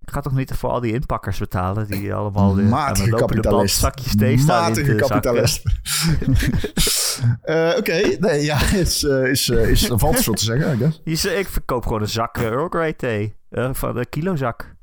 [0.00, 1.86] Ik ga toch niet voor al die inpakkers betalen.
[1.86, 3.78] Die allemaal de, Matige kapitalist.
[3.78, 5.62] zakjes thee staan in Matige kapitalist.
[7.42, 10.76] Eh, Oké, nee, ja, is, eh, is, eh, is, er valt veel te zeggen, I
[10.76, 11.00] guess.
[11.04, 13.36] Je zegt, ik verkoop gewoon een zak Earl Grey thee.
[13.48, 14.76] Eh, van een kilozak.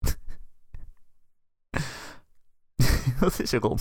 [3.20, 3.78] Wat is er om?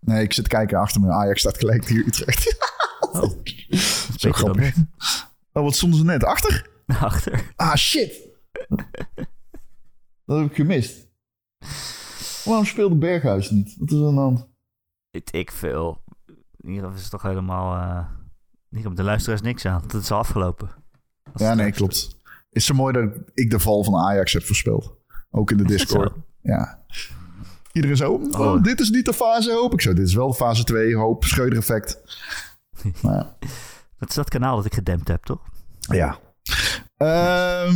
[0.00, 1.10] Nee, ik zit kijken achter me.
[1.12, 2.56] Ajax staat gelijk tegen Utrecht.
[3.00, 3.32] Oh,
[4.16, 4.74] Zo grappig.
[5.52, 6.24] Oh, wat stonden ze net?
[6.24, 6.70] Achter?
[6.86, 7.52] Achter.
[7.56, 8.28] Ah, shit.
[10.24, 11.08] Dat heb ik gemist.
[12.44, 13.76] Waarom speelde Berghuis niet?
[13.78, 14.48] Wat is er aan de hand?
[15.10, 16.02] Weet ik veel.
[16.62, 18.06] Hier is het toch helemaal...
[18.68, 19.82] hier op de luisteraars niks aan.
[19.86, 20.70] Dat is al afgelopen.
[21.32, 22.16] Als Ja, het nee, klopt.
[22.50, 24.96] Is zo mooi dat ik de val van Ajax heb voorspeld.
[25.30, 26.12] Ook in de het Discord.
[26.42, 26.84] Ja.
[27.72, 28.62] Iedereen zo, oh, Oh.
[28.62, 29.72] dit is niet de fase hoop.
[29.72, 32.02] Ik zo, dit is wel fase 2, hoop, Schreuder effect.
[33.02, 33.36] Maar ja.
[33.98, 35.40] Dat is dat kanaal dat ik gedempt heb, toch?
[35.80, 36.18] ja.
[36.96, 37.74] Ehm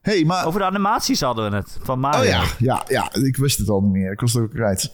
[0.00, 0.46] hey, maar...
[0.46, 1.78] Over de animaties hadden we het.
[1.82, 2.20] Van Mario.
[2.20, 4.12] oh ja, ja, ja, ik wist het al niet meer.
[4.12, 4.90] Ik was er ook kwijt.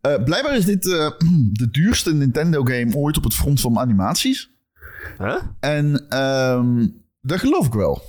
[0.00, 1.10] Eh, blijkbaar is dit eh,
[1.52, 4.50] de duurste Nintendo game ooit op het front van animaties.
[5.18, 5.42] Huh?
[5.60, 6.86] En ehm
[7.20, 8.02] dat geloof ik wel.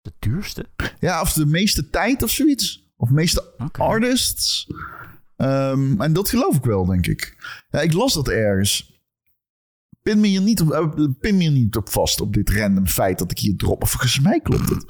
[0.00, 0.66] De duurste?
[1.00, 2.92] Ja, of de meeste tijd of zoiets.
[2.96, 4.66] Of meeste artists.
[5.36, 7.36] Ehm, en dat geloof ik wel, denk ik.
[7.70, 8.98] Ja, ik las dat ergens.
[10.02, 12.86] Pin me hier niet op, eh, pin me hier niet op vast op dit random
[12.86, 13.82] feit dat ik hier drop.
[13.82, 14.84] Of volgens mij klopt het.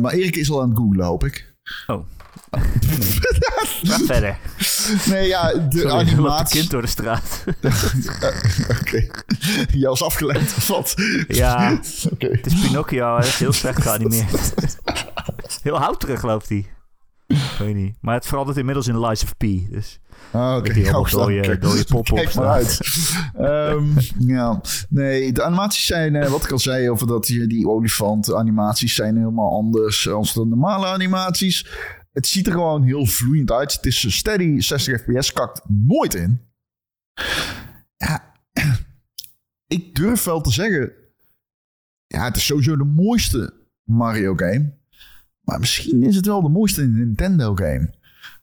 [0.00, 1.54] Maar Erik is al aan het googlen, hoop ik.
[1.86, 2.06] Oh.
[3.82, 4.38] Ga verder.
[5.06, 6.58] Nee, ja, de Sorry, animatie...
[6.58, 7.44] kind door de straat.
[8.80, 9.06] Oké.
[9.72, 10.94] Jij was afgeleid of wat?
[11.28, 11.70] ja,
[12.18, 13.16] het is Pinocchio.
[13.16, 14.54] Hij is heel slecht geanimeerd.
[15.62, 16.66] heel houterig loopt hij.
[17.26, 17.96] Ik weet niet.
[18.00, 19.40] Maar het verandert inmiddels in Lies of P.
[19.70, 19.98] Dus
[20.30, 21.62] Ah, Oké, allemaal Oh, dode- kijk.
[21.62, 22.80] dode poppen op Kijk maar uit.
[23.38, 23.84] Ehm,
[24.18, 28.34] ja, nee, de animaties zijn, eh, wat ik al zei over dat die, die olifant
[28.34, 31.66] animaties zijn helemaal anders dan de normale animaties.
[32.14, 33.72] Het ziet er gewoon heel vloeiend uit.
[33.72, 36.40] Het is steady 60 fps, kakt nooit in.
[37.96, 38.34] Ja,
[39.76, 40.92] ik durf wel te zeggen,
[42.06, 44.72] ja, het is sowieso de mooiste Mario game.
[45.40, 47.94] Maar misschien is het wel de mooiste Nintendo game.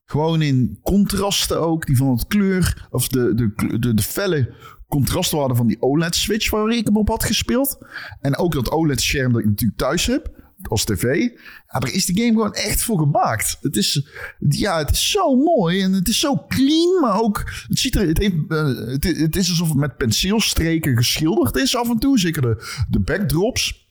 [0.06, 4.54] Gewoon in contrasten ook, die van het kleur, of de, de, de, felle
[4.88, 7.78] contrastwaarde van die OLED-switch waar ik hem op had gespeeld.
[8.20, 11.30] En ook dat OLED-scherm dat ik natuurlijk thuis heb, als tv.
[11.68, 13.58] Ja, daar is die game gewoon echt voor gemaakt.
[13.62, 14.08] Het is,
[14.40, 18.08] ja, het is zo mooi en het is zo clean, maar ook, het ziet er,
[18.08, 22.20] het, heeft, eh, het, is alsof het met penseelstreken geschilderd is af en toe.
[22.20, 23.90] Zeker de, de backdrops.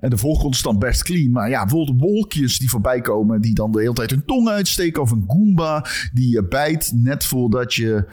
[0.00, 1.30] En de voorgrond is dan best clean.
[1.30, 3.40] Maar ja, bijvoorbeeld wolkjes die voorbij komen...
[3.40, 5.02] die dan de hele tijd hun tong uitsteken.
[5.02, 8.06] Of een Goomba die je bijt net voordat je...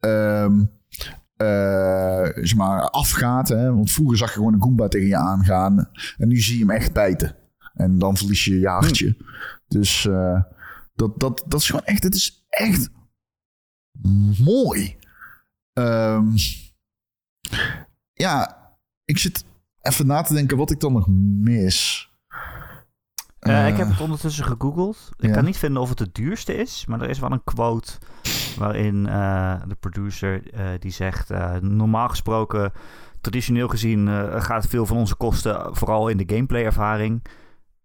[0.00, 0.66] ehm, eh,
[2.34, 3.48] zeg maar, afgaat.
[3.48, 3.74] Hè?
[3.74, 5.90] Want vroeger zag je gewoon een Goomba tegen je aangaan.
[6.16, 7.36] En nu zie je hem echt bijten.
[7.74, 9.16] En dan verlies je je hartje.
[9.68, 10.42] Dus eh,
[10.94, 12.02] dat, dat, dat is gewoon echt...
[12.02, 12.90] Het is echt
[14.38, 14.96] mooi.
[15.72, 16.26] Ehm,
[18.12, 18.58] ja,
[19.04, 19.44] ik zit
[19.80, 21.08] even na te denken wat ik dan nog
[21.40, 22.07] mis.
[23.48, 25.08] Eh, ik Eh, heb het ondertussen gegoogeld.
[25.18, 25.34] Ik ja.
[25.34, 27.92] kan niet vinden of het het duurste is, maar er is wel een quote
[28.58, 30.42] waarin eh, de producer
[30.78, 31.30] die zegt:
[31.60, 32.72] normaal gesproken,
[33.20, 34.08] traditioneel gezien,
[34.42, 37.24] gaat veel van onze kosten vooral in de gameplay-ervaring.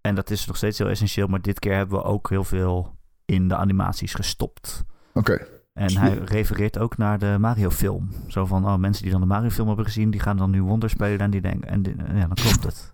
[0.01, 2.95] En dat is nog steeds heel essentieel, maar dit keer hebben we ook heel veel
[3.25, 4.83] in de animaties gestopt.
[5.13, 5.45] Oké.
[5.73, 8.09] En hij refereert ook naar de Mario-film.
[8.27, 10.89] Zo van, oh, mensen die dan de Mario-film hebben gezien, die gaan dan nu Wonder
[10.89, 12.92] spelen en die denken, en die- ja, dan klopt het.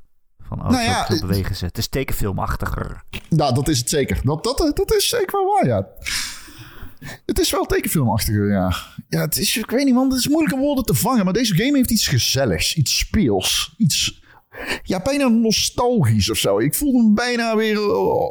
[0.50, 1.66] Van, oh, Nou ja, het- bewegen ze.
[1.66, 3.04] Het is tekenfilmachtiger.
[3.30, 4.20] Nou, dat is het zeker.
[4.24, 5.88] Dat, dat, dat is zeker wel waar, ja.
[7.26, 8.76] Het is wel tekenfilmachtiger, ja.
[9.10, 10.10] Ja, het is, ik weet niet, man.
[10.10, 11.24] Het is moeilijk om woorden te vangen.
[11.24, 12.76] Maar deze game heeft iets gezelligs.
[12.76, 13.74] Iets speels.
[13.78, 14.19] Iets...
[14.84, 16.60] ja, bijna nostalgisch of zo.
[16.60, 17.80] Ik voelde me bijna weer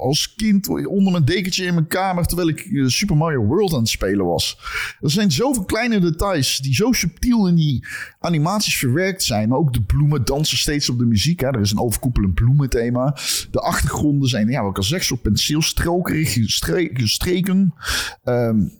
[0.01, 2.27] als kind onder mijn dekentje in mijn kamer...
[2.27, 4.59] terwijl ik eh, Super Mario World aan het spelen was.
[5.01, 7.87] Er zijn zoveel kleine details die zo subtiel in die
[8.21, 9.49] animaties verwerkt zijn.
[9.49, 11.41] Maar ook de bloemen dansen steeds op de muziek.
[11.41, 11.47] Hè.
[11.47, 13.17] Er is een overkoepelend bloementhema.
[13.51, 16.49] De achtergronden zijn, ja, wat ik al zeg, zo penseelstrokerige
[17.07, 17.75] streken.
[18.25, 18.73] Um,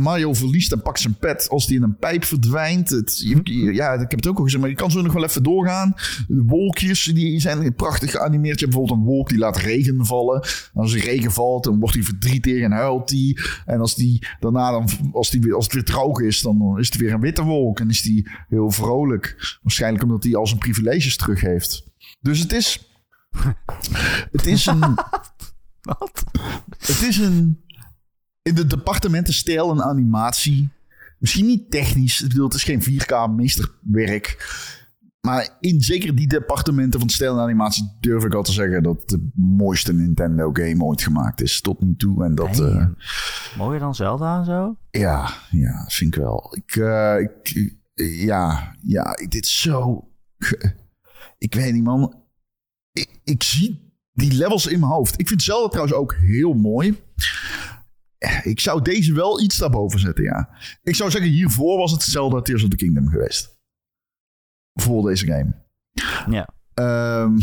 [0.00, 2.90] Mario verliest en pakt zijn pet als die in een pijp verdwijnt.
[2.90, 5.42] Het, ja, ik heb het ook al gezegd, maar je kan zo nog wel even
[5.42, 5.94] doorgaan.
[6.28, 8.58] De wolkjes die zijn prachtig geanimeerd.
[8.58, 10.44] Je hebt bijvoorbeeld een wolk die laat regen vallen.
[10.74, 13.36] als er regen valt, dan wordt hij verdrietig en huilt hij.
[13.64, 16.96] En als die daarna dan, als, die, als het weer droog is, dan is het
[16.96, 17.80] weer een witte wolk.
[17.80, 19.58] En is die heel vrolijk.
[19.62, 21.84] Waarschijnlijk omdat hij al zijn privileges terug heeft.
[22.20, 22.88] Dus het is.
[24.32, 24.80] Het is een.
[25.82, 26.24] Wat?
[26.78, 27.63] Het is een
[28.44, 30.68] in de departementen stijl en animatie.
[31.18, 32.22] Misschien niet technisch.
[32.22, 34.52] Ik bedoel, het is geen 4K meesterwerk.
[35.20, 39.00] Maar in zeker die departementen van stijl en animatie durf ik al te zeggen dat
[39.00, 42.24] het de mooiste Nintendo game ooit gemaakt is tot nu toe.
[42.24, 42.86] En dat, uh,
[43.56, 44.76] mooier dan Zelda en zo?
[44.90, 46.56] Ja, ja, vind ik wel.
[46.56, 47.74] Ik, uh, ik
[48.24, 50.08] ja, ja, dit is zo.
[51.38, 52.22] Ik weet niet, man.
[52.92, 55.20] Ik, ik zie die levels in mijn hoofd.
[55.20, 57.02] Ik vind Zelda trouwens ook heel mooi
[58.42, 60.48] ik zou deze wel iets daarboven zetten, ja.
[60.82, 63.58] Ik zou zeggen, hiervoor was het Zelda Tears of the Kingdom geweest.
[64.74, 65.54] Voor deze game.
[66.30, 66.48] Ja.
[67.22, 67.34] Um,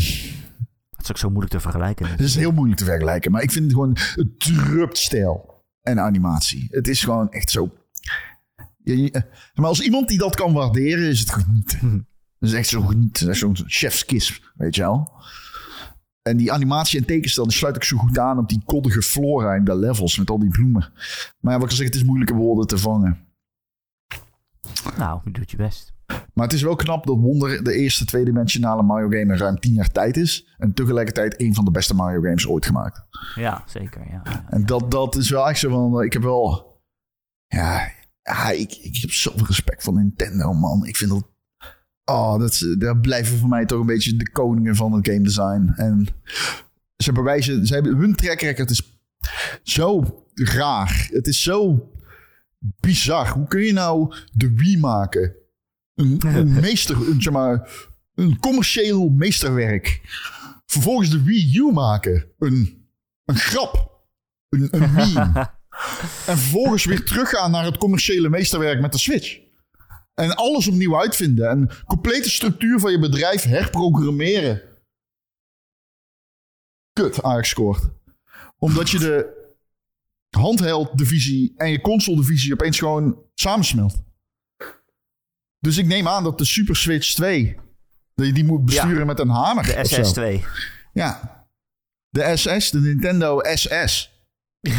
[0.90, 2.06] het is ook zo moeilijk te vergelijken.
[2.06, 3.30] Het is heel moeilijk te vergelijken.
[3.30, 3.96] Maar ik vind het gewoon...
[3.96, 6.66] Het drupt stijl en animatie.
[6.70, 7.72] Het is gewoon echt zo...
[9.54, 12.06] maar als iemand die dat kan waarderen, is het genieten.
[12.38, 13.36] Dat is echt zo genieten.
[13.36, 15.12] Zo'n chefskis, weet je wel.
[16.22, 19.64] En die animatie en tekenstijl sluit ik zo goed aan op die koddige flora in
[19.64, 20.92] de levels met al die bloemen.
[21.40, 23.26] Maar ja, wat ik zeg, het is moeilijke woorden te vangen.
[24.96, 25.92] Nou, je doet je best.
[26.06, 29.74] Maar het is wel knap dat Wonder de eerste tweedimensionale Mario game in ruim tien
[29.74, 30.54] jaar tijd is.
[30.58, 33.06] En tegelijkertijd een van de beste Mario games ooit gemaakt.
[33.34, 34.08] Ja, zeker.
[34.10, 34.46] Ja, ja.
[34.48, 36.70] En dat, dat is wel echt zo van, ik heb wel...
[37.46, 37.90] Ja,
[38.22, 40.86] ja ik, ik heb zoveel respect voor Nintendo, man.
[40.86, 41.31] Ik vind dat
[42.04, 45.72] Oh, dat, dat blijven voor mij toch een beetje de koningen van het game design.
[45.76, 46.06] En
[46.96, 49.00] ze bewijzen, ze hebben, hun track record is
[49.62, 51.08] zo raar.
[51.12, 51.90] Het is zo
[52.80, 53.28] bizar.
[53.28, 55.34] Hoe kun je nou de Wii maken?
[55.94, 57.70] Een, een meester, een, zeg maar,
[58.14, 60.00] een commercieel meesterwerk.
[60.66, 62.26] Vervolgens de Wii U maken.
[62.38, 62.86] Een,
[63.24, 63.90] een grap.
[64.48, 65.32] Een, een meme.
[66.26, 69.40] en vervolgens weer teruggaan naar het commerciële meesterwerk met de Switch.
[70.14, 71.48] En alles opnieuw uitvinden.
[71.48, 74.62] En complete structuur van je bedrijf herprogrammeren.
[76.92, 77.90] Kut, Ajax scoort.
[78.58, 79.40] Omdat je de
[80.30, 84.02] handheld divisie en je console divisie opeens gewoon samensmelt.
[85.58, 87.58] Dus ik neem aan dat de Super Switch 2...
[88.14, 90.46] dat je die moet besturen met een hamer De SS2.
[90.92, 91.40] Ja.
[92.08, 94.10] De SS, de Nintendo SS.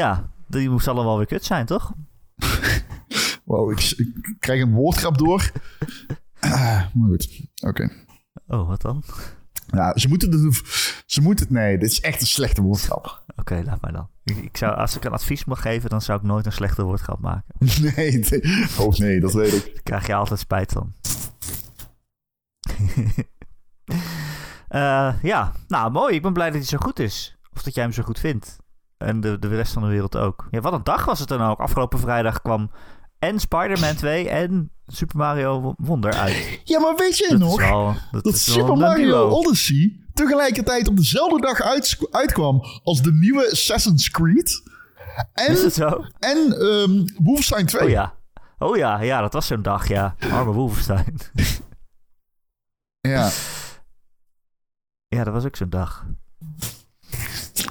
[0.00, 1.92] ja, die moest allemaal weer kut zijn, toch?
[3.44, 3.96] wow, ik,
[4.38, 5.52] krijg een woordgrap door.
[6.40, 7.90] Ah, maar goed, oké.
[8.46, 9.04] Oh, wat dan?
[9.66, 10.62] Ja, ze moeten het...
[11.06, 11.54] Ze moeten het...
[11.54, 13.24] Nee, dit is echt een slechte woordgrap.
[13.36, 14.08] Oké, laat maar dan.
[14.24, 17.20] Ik, zou, als ik een advies mag geven, dan zou ik nooit een slechte woordgrap
[17.20, 17.54] maken.
[17.94, 18.66] Nee, nee.
[18.78, 19.64] oh nee, dat weet ik.
[19.64, 20.94] Daar krijg je altijd spijt van.
[24.68, 26.14] uh, ja, nou mooi.
[26.14, 27.36] Ik ben blij dat hij zo goed is.
[27.52, 28.56] Of dat jij hem zo goed vindt.
[29.02, 30.46] En de, de rest van de wereld ook.
[30.50, 31.58] Ja, wat een dag was het dan ook.
[31.58, 32.70] Afgelopen vrijdag kwam
[33.18, 36.60] en Spider-Man 2 en Super Mario Wonder uit.
[36.64, 37.62] Ja, maar weet je nog
[38.22, 41.60] dat, Super Mario Odyssey tegelijkertijd op dezelfde dag
[42.10, 44.62] uitkwam als de nieuwe Assassin's Creed?
[45.32, 46.04] En, Is het zo?
[46.18, 47.82] En um, Wolfenstein 2.
[47.82, 48.14] Oh ja.
[48.58, 50.14] Oh ja, ja, dat was zo'n dag, ja.
[50.30, 51.16] Arme Wolfenstein.
[53.00, 53.30] ja.
[55.08, 56.06] Ja, dat was ook zo'n dag.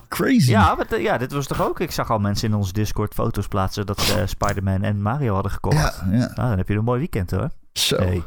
[0.07, 0.49] Crazy.
[0.49, 1.79] Ja, maar ja, dit was toch ook...
[1.79, 3.85] Ik zag al mensen in onze Discord foto's plaatsen...
[3.85, 5.75] dat ze Spider-Man en Mario hadden gekocht.
[5.75, 6.17] Ja, ja.
[6.17, 7.49] Nou, dan heb je een mooi weekend hoor.
[7.73, 7.95] Zo.
[7.95, 8.23] Hey.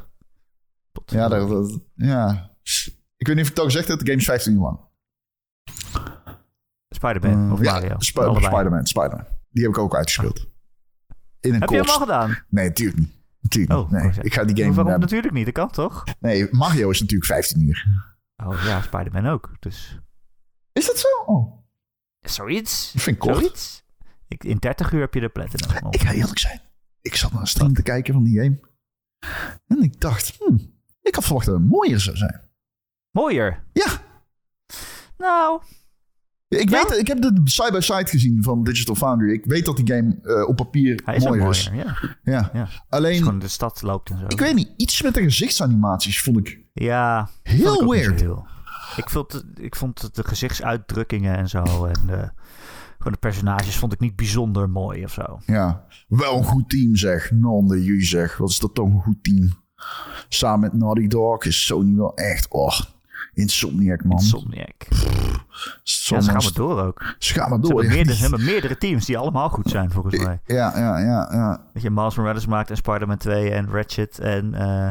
[1.06, 2.50] ja, dat, ja.
[3.16, 3.98] Ik weet niet of ik het al gezegd heb.
[3.98, 4.78] De game is 15 lang.
[6.88, 7.94] Spider-Man of Mario?
[7.98, 8.86] Sp Spider-Man.
[8.86, 9.26] Spider-Man.
[9.50, 10.46] Die heb ik ook uitgespeeld.
[11.40, 12.38] In een heb je hem al gedaan?
[12.48, 13.12] Nee, natuurlijk niet.
[13.40, 14.12] Natuurlijk oh, nee.
[14.20, 14.74] Ik ga die game...
[14.74, 15.44] Waarom natuurlijk niet?
[15.44, 16.04] Dat kan toch?
[16.20, 17.86] Nee, Mario is natuurlijk 15 uur.
[18.36, 19.50] Oh ja, Spider-Man ook.
[19.58, 20.00] Dus...
[20.74, 21.08] Is dat zo?
[21.32, 21.62] Oh.
[22.20, 22.92] Zoiets.
[22.94, 23.36] Ik vind kort.
[23.36, 23.82] Zoiets.
[24.28, 25.86] Ik, in 30 uur heb je de platinum.
[25.90, 26.60] Ik ga eerlijk zijn.
[27.00, 28.60] Ik zat naar een stream te kijken van die game.
[29.66, 30.72] En ik dacht, hmm,
[31.02, 32.40] ik had verwacht dat het mooier zou zijn.
[33.10, 33.64] Mooier?
[33.72, 33.86] Ja.
[35.18, 35.62] Nou.
[36.48, 36.82] Ik, Ja?
[36.88, 39.32] weet, ik heb de side-by-side gezien van Digital Foundry.
[39.32, 41.70] Ik weet dat die game eh, op papier Hij is mooier mooier, is.
[42.24, 42.50] ja.
[42.52, 42.68] Ja.
[42.88, 44.24] Alleen, gewoon de stad loopt en zo.
[44.26, 48.20] ik weet niet, iets met de gezichtsanimaties vond ik Ja, heel vond ik weird.
[48.20, 48.46] heel.
[48.96, 52.30] Ik vond, het- ik vond de gezichtsuitdrukkingen en zo en de,
[52.96, 55.38] gewoon de personages vond ik niet bijzonder mooi of zo.
[55.46, 57.30] Ja, wel een goed team zeg.
[57.30, 58.36] Non de Ju zeg.
[58.36, 59.52] Wat is dat toch een goed team?
[60.28, 62.48] Samen met Naughty Dog is Sony wel echt...
[62.48, 62.78] Oh,
[63.32, 64.18] Insomniac, man.
[64.18, 64.86] Insomniac.
[64.88, 67.14] Ja, ze gaan maar door ook.
[67.18, 67.80] Ze gaan maar Ze door.
[67.80, 67.94] hebben, ja.
[67.94, 70.40] meerdere, ze hebben meerdere teams die allemaal goed zijn volgens mij.
[70.46, 71.66] Ja, ja, ja, ja.
[71.72, 74.54] Dat je Miles Morales maakt en Spider-Man 2 en Ratchet en...
[74.54, 74.86] eh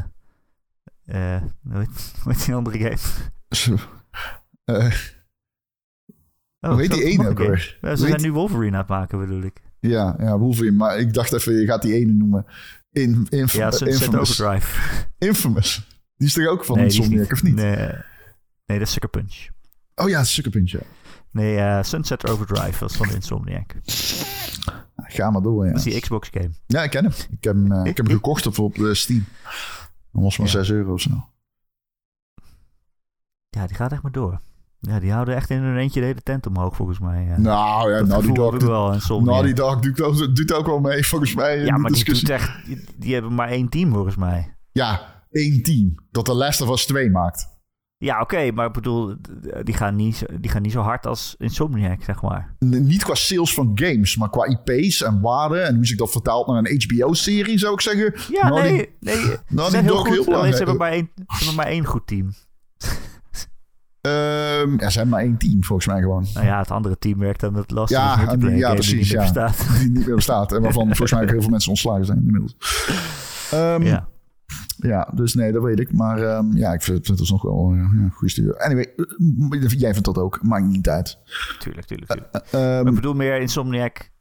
[1.06, 2.98] eh heet, hoe heet die andere game?
[4.64, 4.92] Eh,
[6.60, 7.78] Oh, hoe heet zo- die ene ook weer?
[7.82, 9.62] Ja, ze zijn nu Wolverine aan het maken bedoel ik.
[9.80, 10.78] Ja, ja, Wolverine.
[10.78, 12.46] Maar ik dacht even, je gaat die ene noemen.
[12.92, 14.42] In, inf Ja, Infamous.
[14.42, 14.80] Overdrive.
[15.28, 15.88] Infamous.
[16.18, 17.56] Die is toch ook van Insomniac, of niet?
[17.56, 18.00] Nee, eh,
[18.66, 19.48] nee, dat is Sucker Punch.
[19.96, 20.80] Oh ja, Sucker Punch, ja.
[21.32, 23.76] Nee, eh, Sunset Overdrive was van Insomniac.
[24.96, 25.72] Ga maar door, ja.
[25.72, 26.52] Dat is die Xbox game.
[26.68, 27.14] Ja, ik ken hem.
[27.32, 29.26] Ik heb hem, ik heb hem gekocht op, op Steam.
[30.12, 30.54] Dat was maar Ja.
[30.54, 31.30] 6 euro of zo.
[33.54, 34.42] Ja, die gaat echt maar door.
[34.80, 37.24] Ja, die houden echt in hun eentje de hele tent omhoog volgens mij.
[37.24, 37.38] Ja.
[37.38, 38.94] Nou ja, Naughty gevoel Dog, wel.
[38.94, 39.34] Insomniac.
[39.34, 41.58] Naughty Dog doet, ook- doet ook wel mee, volgens mij.
[41.64, 44.56] ja, maar die, doet echt, die, die hebben maar één team volgens mij.
[44.72, 45.02] Ja,
[45.32, 45.96] één team.
[46.12, 47.52] Dat de Last of Us 2 maakt.
[47.98, 49.16] Ja, oké, maar ik bedoel,
[49.64, 52.56] die gaan, niet, zo- die gaan niet zo hard als Insomniac, zeg maar.
[52.60, 55.60] Niet qua sales van games, maar qua IP's en waarde.
[55.60, 58.14] En hoe zich dat vertaalt naar een HBO-serie, zou ik zeggen.
[58.32, 59.18] Ja, Naughty- nee, nee.
[59.82, 60.52] Heel Dog goed, heel belangrijk.
[60.56, 62.34] ze hebben, maar één, ze hebben maar één goed team.
[64.10, 66.26] Ja, ze hebben maar één team, volgens mij gewoon.
[66.34, 69.22] Nou ja, het andere team werkt aan het Last Ja, die precies, niet meer ja.
[69.22, 69.80] bestaat.
[69.80, 70.52] Die niet meer bestaat.
[70.52, 72.58] En waarvan volgens mij ook heel veel mensen ontslagen zijn inmiddels.
[73.52, 74.08] Ehm, ja.
[74.78, 75.10] Ja.
[75.14, 75.94] dus nee, dat weet ik.
[75.94, 78.54] Maar ehm, ja, ik vind, het nog wel eh, ja, een goede studio.
[78.54, 80.44] Anyway, eh, jij vindt dat ook.
[80.44, 81.20] Maakt niet uit.
[81.60, 82.46] Tuurlijk, tuurlijk, tuurlijk.
[82.52, 84.12] Ehm, ik bedoel meer Insomniac.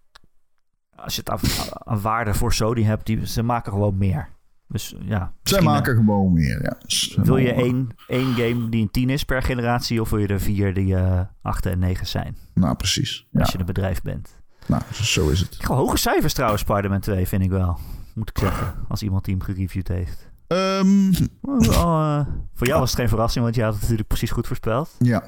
[0.95, 1.39] Als je het aan,
[1.85, 4.28] aan waarde voor Sony hebt, die, ze maken gewoon meer.
[4.73, 5.33] Dus ja.
[5.43, 6.62] zij maken gewoon meer.
[6.62, 6.77] Ja.
[7.16, 10.27] eh, Wil je één, één game die een 10 is per generatie, of wil je
[10.27, 12.37] er vier die eh 8 en 9 zijn?
[12.55, 13.27] Nou, precies.
[13.31, 14.41] Ja, Als je een bedrijf bent.
[14.66, 15.57] nou, zo is het.
[15.61, 17.79] Gewoon hoge cijfers trouwens, Spider-Man 2 vind ik wel.
[18.14, 18.75] Moet ik zeggen.
[18.89, 20.31] Als iemand die hem gereviewd heeft.
[20.47, 24.31] Ehm, Wel, eh, voor jou was het geen verrassing, want je had het natuurlijk precies
[24.31, 24.95] goed voorspeld.
[24.99, 25.25] ja.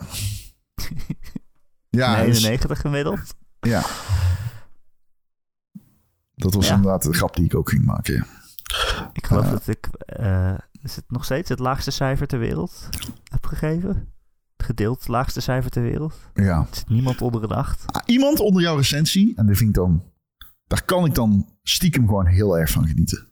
[1.90, 3.34] Ja, Een dus- 91 gemiddeld.
[3.61, 3.82] ja.
[6.34, 6.74] Dat was Ja.
[6.74, 8.14] inderdaad de grap die ik ook ging maken.
[8.14, 8.26] Ja.
[9.12, 9.50] Ik geloof Eh.
[9.50, 9.86] dat ik...
[10.06, 12.88] eh, is het nog steeds het laagste cijfer ter wereld
[13.30, 14.12] heb gegeven?
[14.56, 16.14] Het gedeeld laagste cijfer ter wereld?
[16.34, 16.58] ja.
[16.60, 17.82] Er zit niemand onder een 8.
[17.86, 20.02] Ah, Iemand onder jouw recensie, en dat vind ik dan,
[20.66, 23.28] daar kan ik dan stiekem gewoon heel erg van genieten.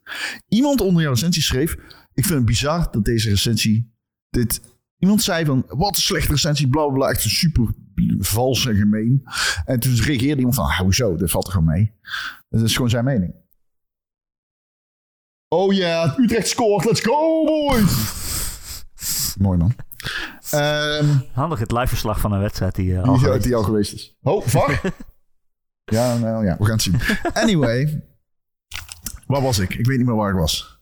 [0.49, 1.73] Iemand onder jouw recensie schreef:
[2.13, 3.93] Ik vind het bizar dat deze recensie.
[4.31, 4.61] Dit,
[4.99, 7.09] iemand zei van: Wat een slechte recensie, bla bla bla.
[7.09, 7.75] Echt super
[8.19, 9.23] vals en gemeen.
[9.65, 11.93] En toen reageerde iemand van: Hoezo, dat valt er gewoon mee.
[12.49, 13.35] Dat is gewoon zijn mening.
[15.53, 18.15] Oh ja, Utrecht scoort, let's go boys!
[19.39, 19.75] Mooi man.
[20.51, 23.67] Ehm Handig het liveverslag van een wedstrijd die, eh, al die, geweest die al is.
[23.67, 24.17] geweest is.
[24.23, 24.81] Oh, VAR?
[25.97, 27.01] ja, nou ja, we gaan het zien.
[27.33, 28.03] Anyway,
[29.27, 29.75] waar was ik?
[29.75, 30.81] Ik weet niet meer waar ik was.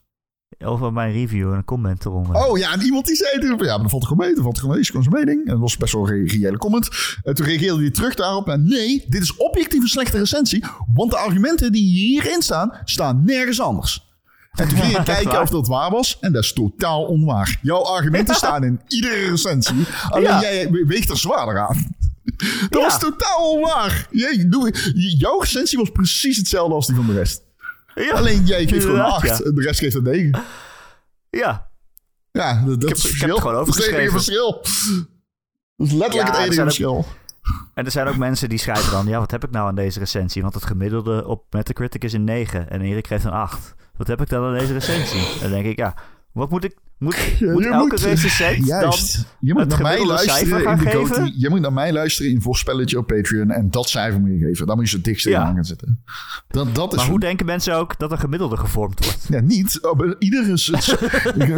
[0.63, 2.35] Over mijn review en een comment eronder.
[2.35, 4.35] Oh ja, en iemand die zei toen, ja, maar dat valt gewoon mee.
[4.35, 4.83] Dat valt gewoon mee.
[4.83, 5.45] Zijn mening.
[5.45, 6.89] En dat was best wel een reële comment.
[7.23, 8.47] En toen reageerde hij terug daarop.
[8.49, 10.63] En nee, dit is objectief een slechte recensie.
[10.93, 14.10] Want de argumenten die hierin staan, staan nergens anders.
[14.51, 16.17] En toen ging ik kijken of dat waar was.
[16.19, 17.59] En dat is totaal onwaar.
[17.61, 19.85] Jouw argumenten staan in iedere recensie.
[20.09, 20.41] Alleen Ja.
[20.41, 21.95] jij weegt er zwaarder aan.
[22.69, 22.85] Dat Ja.
[22.87, 24.07] was totaal onwaar.
[24.11, 24.71] Jij, doe-
[25.17, 27.41] jouw recensie was precies hetzelfde als die van de rest.
[27.95, 29.45] Ja, Alleen jij geeft gewoon een inderdaad, 8 ja.
[29.45, 30.43] en de rest geeft een 9.
[31.29, 31.69] Ja,
[32.31, 33.29] Ja, dat, dat heb- is ik heb verschil.
[33.29, 34.51] het gewoon Dat is het enige verschil.
[35.75, 37.05] Dat is letterlijk het enige ook- verschil.
[37.73, 39.07] en er zijn ook mensen die schrijven dan...
[39.07, 40.41] Ja, wat heb ik nou aan deze recensie?
[40.41, 43.75] Want het gemiddelde op Metacritic is een 9 en Erik geeft een 8.
[44.01, 45.21] Wat heb ik dan aan deze recensie?
[45.41, 45.95] Dan denk ik, ja,
[46.31, 46.75] wat moet ik...
[46.97, 49.13] Moet, moet je elke moet- recensent Juist.
[49.15, 49.25] dan...
[49.39, 51.33] Je moet het naar mij luisteren in de geven?
[51.39, 53.51] Je moet naar mij luisteren in voorspelletje op Patreon.
[53.51, 54.67] En dat cijfer moet je geven.
[54.67, 55.41] Dan moet je zo dichtst Ja.
[55.43, 56.03] aan gaan zitten.
[56.47, 59.27] Dat, dat is Maar hoe denken mensen ook dat een gemiddelde gevormd wordt?
[59.29, 59.79] Ja, niet.
[59.81, 60.57] Oh, Iedere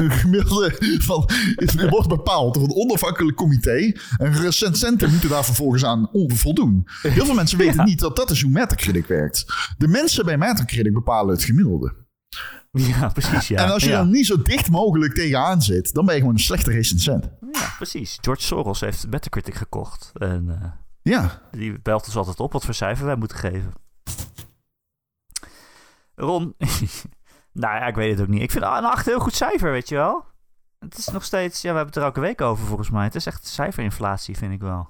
[0.10, 3.92] gemiddelde van, het wordt bepaald door een onafhankelijk comité.
[4.18, 6.84] En recensenten moeten daar vervolgens aan voldoen.
[7.02, 7.84] Heel veel mensen weten Ja.
[7.84, 9.46] niet dat dat is hoe Metacritic werkt.
[9.78, 11.94] De mensen bij Metacritic bepalen het gemiddelde.
[12.92, 13.64] Ja, precies, ja.
[13.64, 13.98] en als je ja.
[13.98, 17.30] dan niet zo dicht mogelijk tegenaan zit, dan ben je gewoon een slechte recensent.
[17.52, 18.18] Ja, precies.
[18.22, 20.12] George Soros heeft Metacritic gekocht.
[20.14, 20.72] En eh,
[21.02, 21.42] Ja.
[21.52, 23.74] die belt ons altijd op wat voor cijfer wij moeten geven.
[26.16, 26.56] Ron,
[27.64, 28.42] nou ja, ik weet het ook niet.
[28.42, 30.26] Ik vind een 8 heel goed cijfer, weet je wel.
[30.80, 33.04] Het is nog steeds, ja, we hebben het er elke week over volgens mij.
[33.04, 34.90] Het is echt cijferinflatie, vind ik wel.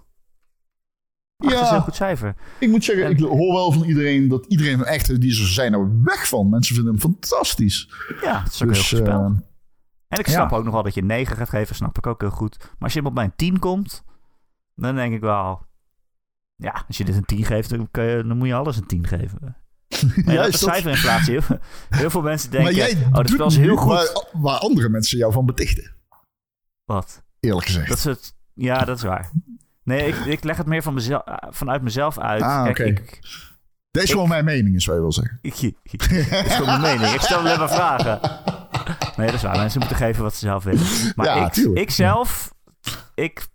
[1.37, 2.35] Dat is een heel Ja, goed cijfer.
[2.59, 5.73] ik moet zeggen, En- ik hoor wel van iedereen dat iedereen echt, die ze zijn
[5.73, 6.49] er weg van.
[6.49, 7.89] Mensen vinden hem fantastisch.
[8.21, 9.19] Ja, het is ook een Dus, heel goed spel.
[9.19, 9.25] eh,
[10.07, 10.33] En ik ja.
[10.33, 12.57] snap ook nog wel dat je een 9 gaat geven, snap ik ook heel goed.
[12.59, 14.03] Maar als je op mijn 10 komt,
[14.75, 15.65] dan denk ik wel...
[16.55, 18.85] Ja, als je dit een 10 geeft, dan, kun je, dan moet je alles een
[18.87, 19.39] 10 geven.
[19.41, 19.55] Maar
[20.35, 21.31] ja, dat is dat- cijferinflatie.
[21.39, 21.57] Heel,
[21.89, 23.91] heel veel mensen denken, maar jij oh, dat doet spel is heel goed.
[23.91, 25.95] Waar, waar andere mensen jou van betichten,
[26.85, 27.23] Wat?
[27.39, 27.87] eerlijk gezegd.
[27.87, 29.31] Dat is het, ja, dat is waar.
[29.83, 32.41] Nee, ik, ik leg het meer van mezelf, eh, vanuit mezelf uit.
[32.41, 32.93] Ah, oké.
[33.91, 35.39] Dit is gewoon mijn mening, is wat je wil zeggen.
[35.41, 35.53] ik,
[36.29, 37.13] dat is gewoon mijn mening.
[37.15, 38.19] Ik stel alleen maar vragen.
[39.17, 39.57] Nee, dat is waar.
[39.57, 40.85] Mensen moeten geven wat ze zelf willen.
[41.15, 42.53] Maar Ja, ik, zelf,
[43.15, 43.47] ik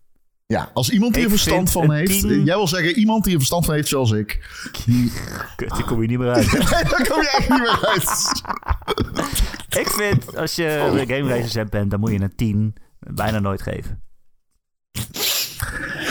[0.46, 2.20] Ja, als iemand die er Ik verstand van heeft.
[2.20, 4.48] tien- Jij wil zeggen, iemand die er verstand van heeft zoals ik.
[4.84, 5.12] Die...
[5.56, 6.52] Kut, kom je niet meer uit.
[6.52, 8.42] Nee, daar kom je echt niet meer uit.
[9.78, 10.98] ik vind, als je Oh.
[10.98, 14.02] game recensent bent, dan moet je een 10 bijna nooit geven.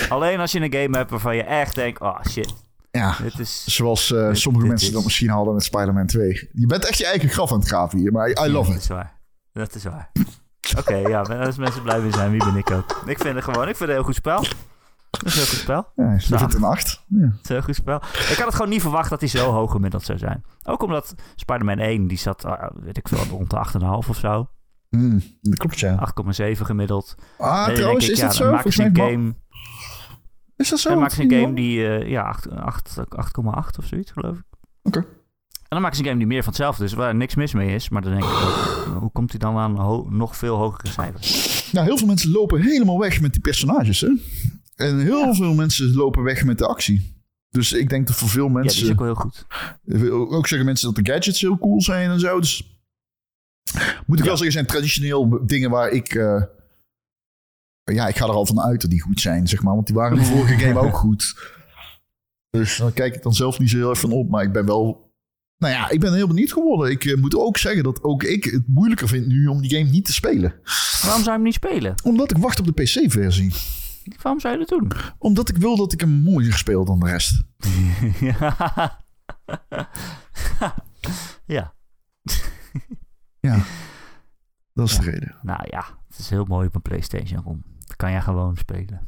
[0.16, 2.54] Alleen als je een game hebt waarvan je echt denkt, oh shit,
[2.92, 3.64] Ja, dit is...
[3.76, 6.50] zoals eh, Dit- sommige dit mensen is- dat misschien hadden met Spider-Man 2.
[6.54, 8.82] Je bent echt je eigen graf aan het graven hier, maar I, love Dat it.
[8.82, 9.20] is waar.
[9.52, 10.12] Dat is waar.
[10.78, 13.02] Oké, ja, als mensen blij mee zijn, wie ben ik ook?
[13.06, 14.44] Ik vind het gewoon, ik vind het een heel goed spel.
[15.12, 15.86] Het is een heel goed spel.
[15.96, 17.04] Ja, je vindt het een 8.
[17.08, 17.18] Ja.
[17.26, 17.96] Is een heel goed spel.
[17.96, 20.44] Ik had het gewoon niet verwacht dat hij zo hoog gemiddeld zou zijn.
[20.64, 24.50] Ook omdat Spider-Man 1, die zat, ah, weet ik veel, rond de 8,5 of zo.
[24.90, 25.96] Hmm, dat klopt, ja.
[26.56, 27.16] 8,7 gemiddeld.
[27.38, 28.52] Ah, En trouwens, ik, is ja, dat zo?
[28.64, 29.36] een game...
[30.58, 30.90] Is dat zo?
[30.90, 34.38] Dan maken ze Dat een game die, eh, ja, 8 8 8,8 of zoiets, geloof
[34.38, 34.44] ik.
[34.84, 35.00] Oké.
[35.00, 35.06] En
[35.76, 37.90] dan maken ze een game die meer van hetzelfde is, waar niks mis mee is.
[37.90, 39.74] Maar dan denk ik ook, hoe komt hij dan aan
[40.18, 41.70] nog veel hogere cijfers?
[41.72, 44.10] Nou, heel veel mensen lopen helemaal weg met die personages, hè?
[44.76, 47.16] En heel veel mensen lopen weg met de actie.
[47.50, 48.84] Dus ik denk dat voor veel Ja, die mensen...
[48.84, 49.46] is ook wel heel goed.
[49.82, 52.40] Wil Ook zeggen mensen dat de gadgets heel cool zijn en zo.
[52.40, 52.80] Dus
[54.06, 56.16] moet ik wel zeggen, zijn traditioneel dingen waar ik.
[56.16, 56.42] eh,
[57.94, 59.74] ja, ik ga er al van uit dat die goed zijn, zeg maar.
[59.74, 61.56] Want die waren de vorige game ook goed.
[62.50, 64.30] Dus dan kijk ik dan zelf niet zo heel erg van op.
[64.30, 65.06] Maar ik ben wel.
[65.58, 66.92] Nou ja, ik ben heel benieuwd geworden.
[66.92, 69.90] Ik eh, moet ook zeggen dat ook ik het moeilijker vind nu om die game
[69.90, 70.54] niet te spelen.
[71.02, 71.96] Waarom zou je hem niet spelen?
[72.04, 73.54] Omdat ik wacht op de PC-versie.
[74.22, 74.92] Waarom zou je dat doen?
[75.18, 77.44] Omdat ik wil dat ik hem mooier speel dan de rest.
[78.20, 78.56] ja.
[81.46, 81.74] ja,
[83.40, 83.64] Ja,
[84.74, 85.36] dat is de reden.
[85.42, 87.64] nou ja, het is heel mooi op een PlayStation.
[87.98, 89.08] Kan je gewoon spelen.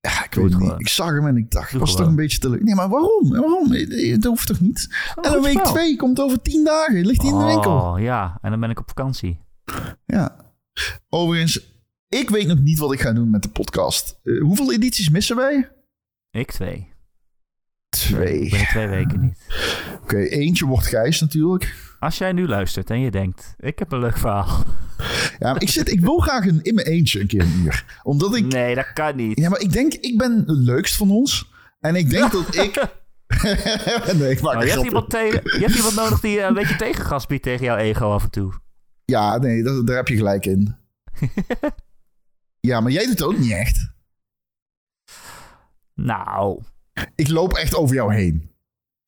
[0.00, 0.60] Ja, ik Doe weet het het niet.
[0.62, 0.78] gewoon.
[0.80, 2.62] Ik zag hem en ik dacht, Doe was toch een beetje te leuk.
[2.62, 3.28] Nee, maar waarom?
[3.30, 3.68] Waarom?
[4.14, 4.88] Dat hoeft toch niet?
[5.14, 5.72] Oh, en goed week spel.
[5.72, 7.06] 2 komt over 10 dagen.
[7.06, 7.72] Ligt hij in de winkel.
[7.72, 9.40] Oh ja, en dan ben ik op vakantie.
[10.06, 10.36] Ja.
[11.08, 11.72] Overigens,
[12.08, 14.18] ik weet nog niet wat ik ga doen met de podcast.
[14.22, 15.68] Eh, hoeveel edities missen wij?
[16.30, 16.88] Ik twee.
[17.88, 18.40] Twee.
[18.40, 19.38] Ik ben twee weken niet.
[20.02, 21.89] Oké, eentje wordt Gijs natuurlijk.
[22.00, 24.64] Als jij nu luistert en je denkt, ik heb een leuk verhaal.
[25.38, 28.00] Ja, maar ik, zit, ik wil graag een, in mijn eentje een keer een uur.
[28.02, 28.46] Omdat ik...
[28.46, 29.38] Nee, dat kan niet.
[29.38, 31.50] Ja, maar ik denk, ik ben leukst van ons.
[31.80, 32.74] En ik denk dat ik...
[34.18, 36.54] nee, ik maak een je, hebt iemand tegen, je hebt iemand nodig die eh, een
[36.54, 38.52] beetje tegengas biedt tegen jouw ego af en toe.
[39.04, 40.76] Ja, nee, dat, daar heb je gelijk in.
[42.70, 43.92] ja, maar jij doet het ook niet echt.
[45.94, 46.62] Nou.
[47.14, 48.49] Ik loop echt over jou heen.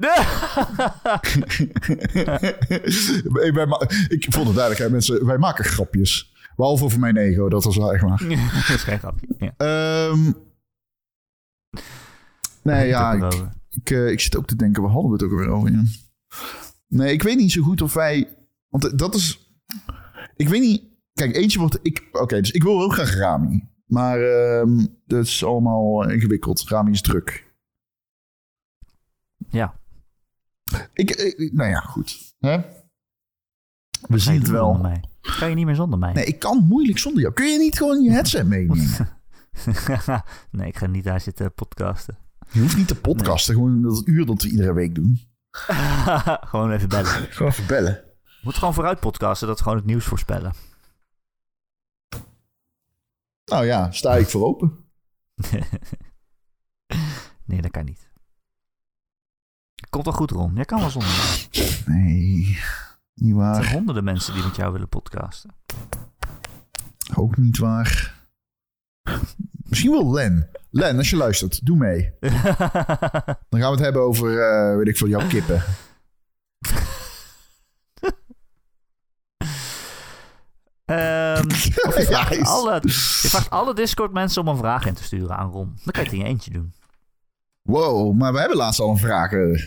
[3.46, 5.26] ik, ben ma- ik vond het duidelijk, hè, mensen.
[5.26, 6.32] Wij maken grapjes.
[6.57, 8.22] Behalve over mijn ego, dat was wel echt waar.
[8.68, 9.26] dat is geen grapje.
[9.38, 9.55] Ja.
[9.57, 10.32] Ehm,
[12.62, 13.30] nee, ja,
[13.70, 15.72] Ik eh, ik zit ook te denken, waar hadden we het ook weer over?
[15.72, 15.82] ja?
[16.88, 18.36] Nee, ik weet niet zo goed of wij...
[18.68, 19.55] Want eh, dat is...
[20.36, 20.82] Ik weet niet...
[21.12, 21.78] Kijk, eentje wordt...
[21.82, 23.68] ik Oké, dus ik wil heel graag Rami.
[23.86, 26.68] Maar ehm, dat is allemaal ingewikkeld.
[26.68, 27.50] Rami is druk.
[29.50, 29.74] Ja.
[30.93, 32.35] Ik, ik- nou ja, goed.
[32.39, 32.61] Hè?
[34.09, 34.75] We zien het wel.
[34.75, 35.05] mij?
[35.39, 36.12] Kan je niet meer zonder mij?
[36.12, 37.35] Nee, ik kan moeilijk zonder jou.
[37.35, 39.09] Kun je niet gewoon je headset meenemen?
[40.51, 42.16] nee, ik ga niet daar zitten podcasten.
[42.51, 43.55] Je hoeft niet te podcasten.
[43.55, 45.20] Gewoon dat uur dat we iedere week doen.
[46.51, 47.11] gewoon even bellen.
[47.33, 47.93] Gewoon even bellen.
[48.23, 50.53] We moeten gewoon vooruit podcasten, dat gewoon het nieuws voorspellen.
[53.45, 54.77] Nou ja, sta ik voor open.
[57.45, 58.11] nee, dat kan niet.
[59.93, 60.55] Komt wel goed, Ron.
[60.55, 61.47] Jij kan wel zonder.
[61.86, 63.72] Nee, niet Er zijn waar.
[63.72, 65.51] honderden mensen die met jou willen podcasten.
[67.14, 68.14] Ook niet waar.
[69.64, 70.51] Misschien wel Len.
[70.70, 72.12] Len, als je luistert, doe mee.
[73.49, 75.62] Dan gaan we het hebben over, eh, weet ik veel, jouw kippen.
[80.84, 81.47] Ehm,
[81.88, 85.36] of je, vraagt alle, je vraagt alle Discord mensen om een vraag in te sturen
[85.36, 85.78] aan Ron.
[85.84, 86.72] Dan kan je het in je eentje doen.
[87.62, 89.62] Wow, maar we hebben laatst al een vraag eh,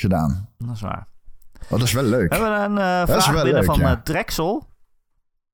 [0.00, 0.48] gedaan.
[0.58, 1.06] Dat is waar.
[1.62, 2.28] Oh, dat is wel leuk.
[2.34, 3.96] We hebben een eh, vraag wel binnen leuk, van ja.
[3.96, 4.66] eh, Drexel.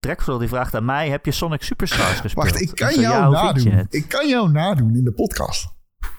[0.01, 2.47] Drexel die vraagt aan mij, heb je Sonic Superstars gespeeld?
[2.51, 3.87] Wacht, ik kan jou nadoen.
[3.91, 5.71] Ik kan jou nadoen in de podcast.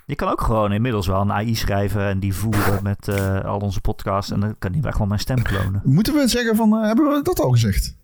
[0.06, 3.60] Je kan ook gewoon inmiddels wel een AI schrijven en die voeren met eh, al
[3.60, 4.32] onze podcasts.
[4.32, 5.82] En dan kan die weg gewoon mijn stem klonen.
[5.84, 7.98] Moeten we zeggen van, hebben we dat al gezegd?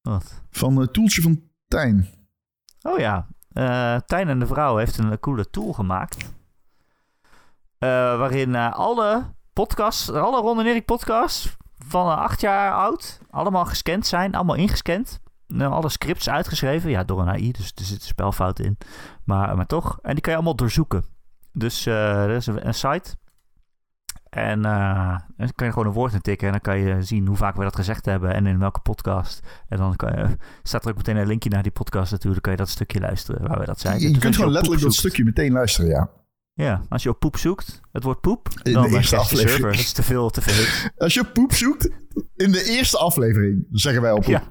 [0.00, 0.42] Wat?
[0.50, 2.08] Van het toeltje van Tijn.
[2.82, 3.26] Oh ja,
[4.06, 6.16] Tijn en de vrouw heeft een coole tool gemaakt.
[7.78, 14.34] Waarin alle podcasts, alle Ron en Erik podcasts van acht jaar oud, allemaal gescand zijn,
[14.34, 15.20] allemaal ingescand.
[15.46, 18.78] Nou, alle scripts uitgeschreven, ja, door een AI, dus er zitten spelfouten in.
[19.24, 21.04] Maar, maar toch, en die kan je allemaal doorzoeken.
[21.52, 23.16] Dus eh er is een, een site.
[24.30, 27.26] En eh, dan kan je gewoon een woord in tikken en dan kan je zien
[27.26, 29.40] hoe vaak we dat gezegd hebben en in welke podcast.
[29.68, 32.44] En dan kan je, staat er ook meteen een linkje naar die podcast natuurlijk.
[32.44, 34.02] Dan kan je dat stukje luisteren waar we dat zeiden.
[34.02, 36.10] Je, je Dus kunt gewoon letterlijk dat stukje meteen luisteren, ja.
[36.54, 39.20] Ja, als je op poep zoekt, het woord poep, In dan de de eerste de
[39.20, 39.50] aflevering.
[39.50, 39.70] server.
[39.70, 40.64] Dat is te veel, te veel.
[41.04, 41.88] Als je poep zoekt,
[42.36, 44.26] in de eerste aflevering, zeggen wij op poep.
[44.30, 44.42] Ja.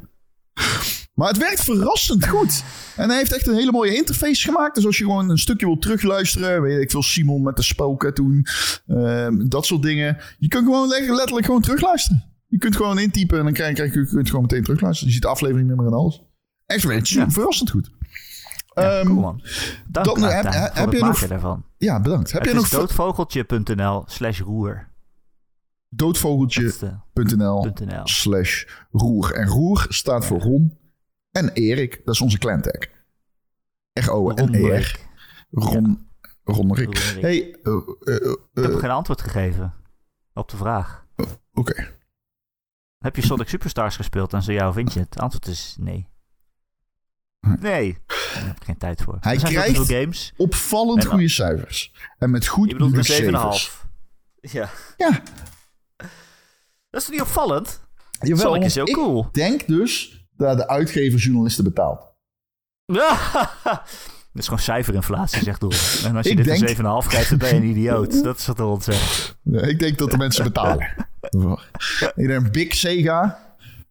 [1.13, 2.63] Maar het werkt verrassend goed.
[2.95, 4.75] En hij heeft echt een hele mooie interface gemaakt.
[4.75, 8.13] Dus als je gewoon een stukje wil terugluisteren, weet ik veel, Simon met de spoken
[8.13, 8.45] toen,
[8.87, 10.17] ehm, dat soort dingen.
[10.37, 12.23] Je kunt gewoon le- letterlijk gewoon terugluisteren.
[12.47, 15.07] Je kunt gewoon intypen en dan krijg, krijg je, je kunt gewoon meteen terugluisteren.
[15.07, 16.21] Je ziet de afleveringnummer en alles.
[16.65, 17.29] Echt Ja.
[17.29, 17.89] verrassend goed.
[18.73, 19.21] Ja, Ehm, cool.
[19.87, 20.13] Dank aan
[20.73, 21.65] heb- je nog- daarvan.
[21.77, 22.31] Ja, bedankt.
[22.31, 24.87] Heb is nog doodvogeltje.nl slash roer.
[25.89, 27.71] Doodvogeltje.nl
[28.03, 29.33] slash roer.
[29.33, 30.77] En roer staat voor Ron
[31.31, 32.01] en Erik.
[32.05, 32.81] Dat is onze clantag.
[33.93, 34.41] R-O en E.
[34.41, 35.07] Ronderik.
[35.51, 36.07] Ron,
[36.43, 36.85] Ronnerik.
[36.85, 37.21] Ronderik.
[37.21, 39.73] Hey, eh, eh, eh, Ik heb geen antwoord gegeven
[40.33, 41.05] op de vraag.
[41.53, 41.87] oké.
[42.97, 45.13] Heb je Sonic Superstars gespeeld en zo ja, vind je het?
[45.13, 46.07] Het antwoord is nee.
[47.59, 49.17] Nee, daar heb ik geen tijd voor.
[49.19, 50.33] Hij krijgt- games.
[50.37, 51.93] Opvallend dan- goede cijfers.
[52.19, 53.63] En met goed Je bedoelt een cijfers.
[54.41, 54.51] 7,5.
[54.51, 54.69] Ja.
[54.97, 55.09] Ja.
[56.89, 57.81] Dat is toch niet opvallend?
[58.19, 59.29] Jawel, Sonic is heel ik cool.
[59.31, 62.11] denk dus dat de uitgever journalisten betaalt.
[64.33, 65.71] Dat is gewoon cijferinflatie, zegt Doel.
[66.05, 66.67] En als je Ik dit denk- een
[67.03, 68.23] 7,5 krijgt, dan ben je een idioot.
[68.23, 69.37] Dat is wat Ron zegt.
[69.43, 70.95] Ja, Ik denk dat de mensen betalen.
[72.15, 73.39] Ik denk Big Sega,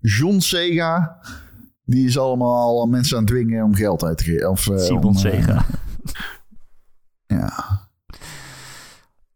[0.00, 1.18] John Sega,
[1.84, 4.50] die is allemaal mensen aan het dwingen om geld uit te geven.
[4.50, 5.64] Of, eh, Simon Sega.
[7.26, 7.80] Ja.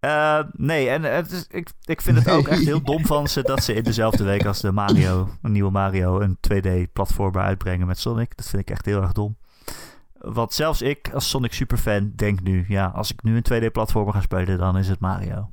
[0.01, 3.43] Eh, nee, en het is, ik, ik vind het ook echt heel dom van ze
[3.43, 7.99] dat ze in dezelfde week als de Mario, een nieuwe Mario, een 2D-platformer uitbrengen met
[7.99, 8.37] Sonic.
[8.37, 9.37] Dat vind ik echt heel erg dom.
[10.13, 14.21] Want zelfs ik als Sonic superfan denk nu, ja, als ik nu een 2D-platformer ga
[14.21, 15.51] spelen, dan is het Mario.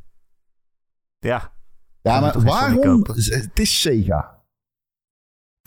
[1.20, 1.52] Ja,
[2.02, 3.06] Ja, maar waarom?
[3.08, 4.43] Het is Sega.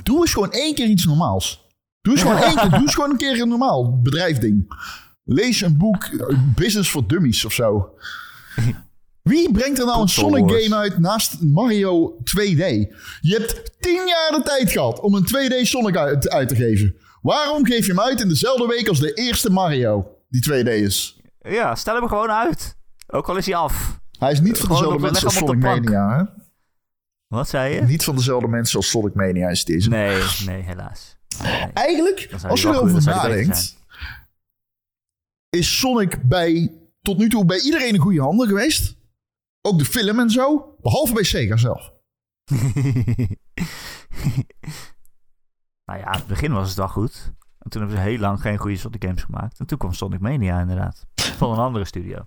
[0.06, 1.66] Doe eens gewoon één keer iets normaals.
[2.00, 2.70] Doe eens gewoon één keer.
[2.70, 4.66] Doe eens gewoon een keer een normaal bedrijfding.
[5.24, 7.90] Lees een boek, eh, Business for Dummies of zo.
[9.22, 12.64] Wie brengt er nou een Sonic game uit naast Mario 2D?
[13.20, 16.96] Je hebt tien jaar de tijd gehad om een 2D Sonic uit, uit te geven.
[17.22, 21.20] Waarom geef je hem uit in dezelfde week als de eerste Mario, die 2D is?
[21.40, 22.76] ja, stel hem gewoon uit.
[23.06, 24.00] Ook al is hij af.
[24.18, 25.62] Hij is niet van Gewoon dezelfde mensen als Sonic.
[25.62, 26.44] Mania, hè?
[27.26, 27.82] Wat zei je?
[27.82, 29.88] Niet van dezelfde mensen als Sonic Mania is deze.
[29.88, 31.16] Nee, nee, helaas.
[31.42, 31.72] Nee.
[31.72, 33.76] Eigenlijk, als je erover nadenkt,
[35.48, 36.72] is Sonic bij,
[37.02, 38.96] tot nu toe bij iedereen een goede handen geweest.
[39.60, 41.92] Ook de film en zo, behalve bij Sega zelf.
[45.84, 47.32] nou ja, in het begin was het wel goed.
[47.58, 49.58] En toen hebben ze heel lang geen goede Sonic games gemaakt.
[49.58, 51.06] En toen kwam Sonic Mania inderdaad.
[51.14, 52.26] Van een andere studio.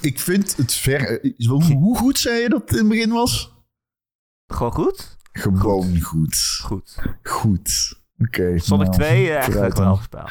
[0.00, 1.32] Ik vind het ver...
[1.48, 3.57] Hoe, hoe goed zei je dat het in het begin was?
[4.48, 5.16] Gewoon goed?
[5.32, 6.60] Gewoon goed.
[6.62, 6.98] Goed.
[7.22, 8.00] Goed.
[8.18, 8.58] Oké.
[8.58, 9.72] Sonic nou, 2, eh, dan.
[9.72, 10.28] geweldig spel.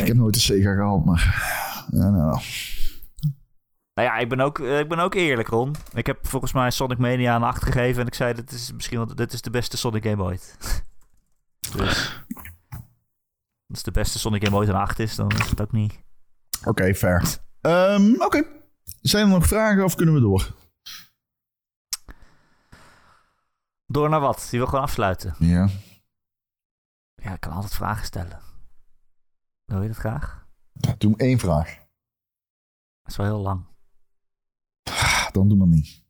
[0.00, 1.50] Ik heb nooit een Sega gehaald, maar...
[1.90, 2.40] Ja, nou.
[3.94, 5.74] Nou ja, ik ben, ook, eh, ik ben ook eerlijk, Ron.
[5.94, 8.00] Ik heb volgens mij Sonic Mania een 8 gegeven.
[8.00, 10.56] En ik zei, dit is misschien wel, dit is de beste Sonic game ooit.
[11.76, 12.24] dus...
[13.68, 16.00] Als de beste Sonic game ooit een 8 is, dan is het ook niet...
[16.64, 17.36] Oké, fair.
[17.60, 18.44] Ehm, Oké.
[19.00, 20.54] Zijn er nog vragen of kunnen we door?
[23.92, 24.46] Door naar wat?
[24.50, 25.34] Die wil gewoon afsluiten.
[25.38, 25.68] Ja.
[27.14, 28.40] Ja, ik kan altijd vragen stellen.
[29.64, 30.46] Wil je dat graag?
[30.98, 31.68] Doe één vraag.
[33.02, 33.66] Dat is wel heel lang.
[34.82, 36.02] Ah, Dan doe maar niet.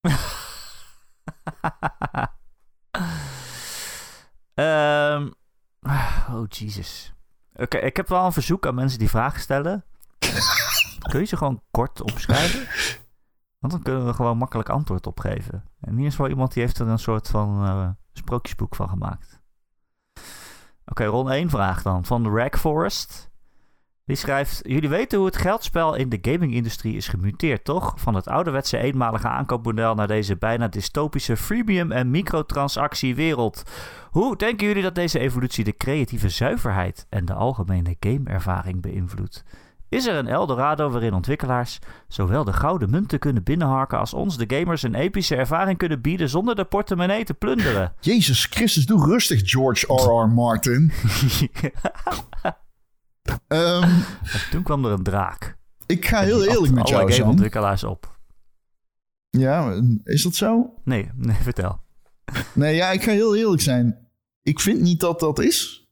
[4.54, 5.30] Ehm,
[6.30, 7.14] oh, Jesus.
[7.54, 9.84] Oké, ik heb wel een verzoek aan mensen die vragen stellen.
[11.10, 12.66] Kun je ze gewoon kort opschrijven?
[13.64, 15.64] Want dan kunnen we gewoon makkelijk antwoord op geven.
[15.80, 19.42] En hier is wel iemand die heeft er een soort van eh, sprookjesboek van gemaakt.
[20.86, 22.04] Oké, Ron 1 vraag dan.
[22.04, 23.30] Van de Rag Forest.
[24.04, 24.60] Die schrijft...
[24.62, 27.94] Jullie weten hoe het geldspel in de gaming-industrie is gemuteerd, toch?
[27.96, 33.62] Van het ouderwetse eenmalige aankoopmodel naar deze bijna dystopische freemium- en microtransactiewereld.
[34.10, 39.44] Hoe denken jullie dat deze evolutie de creatieve zuiverheid en de algemene gameervaring beïnvloedt?
[39.94, 41.78] Is er een Eldorado waarin ontwikkelaars
[42.08, 46.28] zowel de gouden munten kunnen binnenharken als ons, de gamers, een epische ervaring kunnen bieden
[46.28, 47.92] zonder de portemonnee te plunderen.
[48.00, 50.28] Jezus Christus, doe rustig, George R.R.
[50.28, 50.92] Martin.
[53.48, 55.56] Ehm, En toen kwam er een draak.
[55.86, 57.20] ik ga heel eerlijk met jou zijn.
[57.20, 58.18] gameontwikkelaars op.
[59.30, 60.74] Ja, is dat zo?
[60.84, 61.80] Nee, nee, vertel.
[62.52, 64.08] Nee, ja, ik ga heel eerlijk zijn.
[64.42, 65.88] Ik vind niet dat dat is.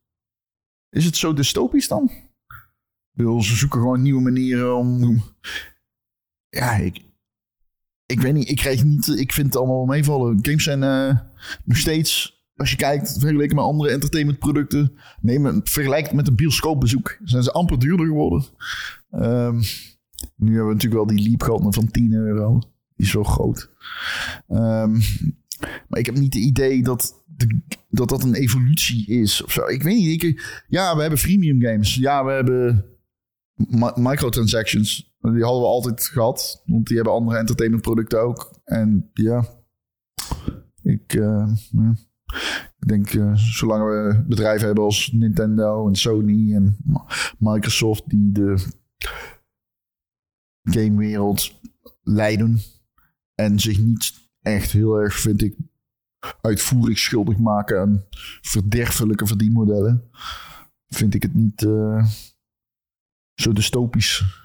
[0.91, 2.11] Is het zo dystopisch dan?
[3.13, 5.23] Bedoel, ze zoeken gewoon nieuwe manieren om...
[6.49, 7.11] Ja, ik...
[8.07, 9.09] Ik weet niet, ik krijg niet...
[9.09, 10.39] Ik vind het allemaal meevallen.
[10.43, 11.19] Games zijn eh,
[11.65, 12.41] nog steeds...
[12.57, 14.93] Als je kijkt, vergeleken met andere entertainmentproducten...
[15.21, 17.19] Neem vergelijk het met een bioscoopbezoek.
[17.25, 18.45] Zijn ze amper duurder geworden.
[19.11, 19.57] Ehm,
[20.37, 22.59] nu hebben we natuurlijk wel die leap gehad van 10 euro.
[22.97, 23.71] Die is wel groot.
[24.49, 24.93] Ehm,
[25.89, 29.67] maar ik heb niet het idee dat, de, dat dat een evolutie is of zo.
[29.67, 30.43] Ik weet niet.
[30.69, 31.95] Ja, we hebben freemium games.
[31.95, 32.92] Ja, we hebben
[33.95, 35.15] microtransactions.
[35.21, 36.63] Die hadden we altijd gehad.
[36.67, 38.61] Want die hebben andere entertainmentproducten ook.
[38.65, 39.45] En ja,
[40.83, 41.53] ik, eh,
[42.79, 46.77] ik denk eh, zolang we bedrijven hebben als Nintendo en Sony en
[47.39, 48.67] Microsoft die de
[50.63, 51.61] gamewereld
[52.03, 52.61] leiden
[53.35, 55.57] en zich niet echt heel erg, vind ik,
[56.41, 58.05] uitvoerig schuldig maken aan
[58.41, 60.11] verderfelijke verdienmodellen,
[60.89, 62.07] vind ik het niet eh,
[63.43, 64.41] zo dystopisch.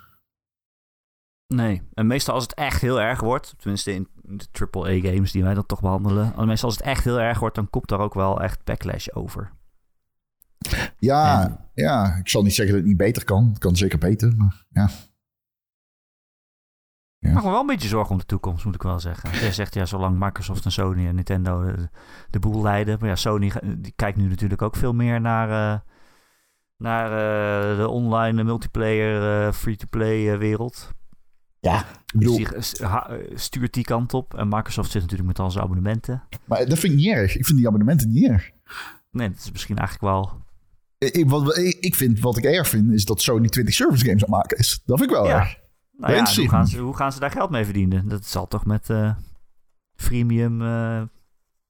[1.54, 5.54] Nee, en meestal als het echt heel erg wordt, tenminste in de AAA-games die wij
[5.54, 8.42] dan toch behandelen, meestal als het echt heel erg wordt, dan komt daar ook wel
[8.42, 9.52] echt backlash over.
[10.98, 13.48] Ja, En- ja, ik zal niet zeggen dat het niet beter kan.
[13.50, 14.90] Het kan zeker beter, maar ja.
[17.20, 19.32] Ik maak me wel een beetje zorgen om de toekomst, moet ik wel zeggen.
[19.40, 21.90] Jij zegt ja, zolang Microsoft en Sony en Nintendo de,
[22.30, 22.98] de boel leiden.
[23.00, 25.80] Maar ja, Sony die kijkt nu natuurlijk ook veel meer naar, eh,
[26.78, 27.06] naar
[27.72, 30.92] eh, de online multiplayer, eh, free-to-play eh, wereld.
[31.60, 32.48] Ja, Dus die
[33.38, 34.34] stuurt die kant op.
[34.34, 36.24] En Microsoft zit natuurlijk met al zijn abonnementen.
[36.46, 37.36] maar dat vind ik niet erg.
[37.38, 38.50] Ik vind die abonnementen niet erg.
[39.12, 40.46] Nee, dat is misschien eigenlijk wel...
[40.98, 44.26] Ik, wat, ik, ik vind, wat ik erg vind, is dat Sony 20 service games
[44.26, 44.82] aan het maken is.
[44.86, 45.40] Dat vind ik wel Ja.
[45.40, 45.58] erg.
[45.98, 48.08] Nou ja, hoe gaan, ze, hoe gaan ze daar geld mee verdienen?
[48.08, 49.16] Dat zal toch met eh
[49.96, 51.02] freemium eh,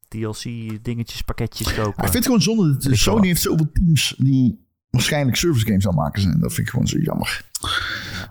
[0.08, 0.43] DLC
[0.84, 2.03] dingetjes, pakketjes kopen.
[2.03, 2.78] Ik vind het gewoon zonde.
[2.78, 4.66] dat Sony heeft zoveel teams die
[4.98, 6.39] waarschijnlijk service games aan het maken zijn.
[6.39, 7.45] Dat vind ik gewoon zo jammer.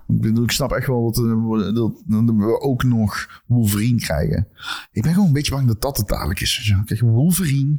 [0.08, 4.48] Ik, bedoel, ik snap echt wel dat, eh, dat, dat we ook nog Wolverine krijgen.
[4.92, 6.74] Ik ben gewoon een beetje bang dat dat het dadelijk is.
[6.84, 7.78] Kijk, Wolverine.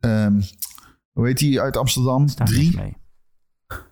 [0.00, 0.40] ehm,
[1.12, 2.26] hoe heet die uit Amsterdam?
[2.26, 2.76] Drie.
[2.76, 2.96] mee.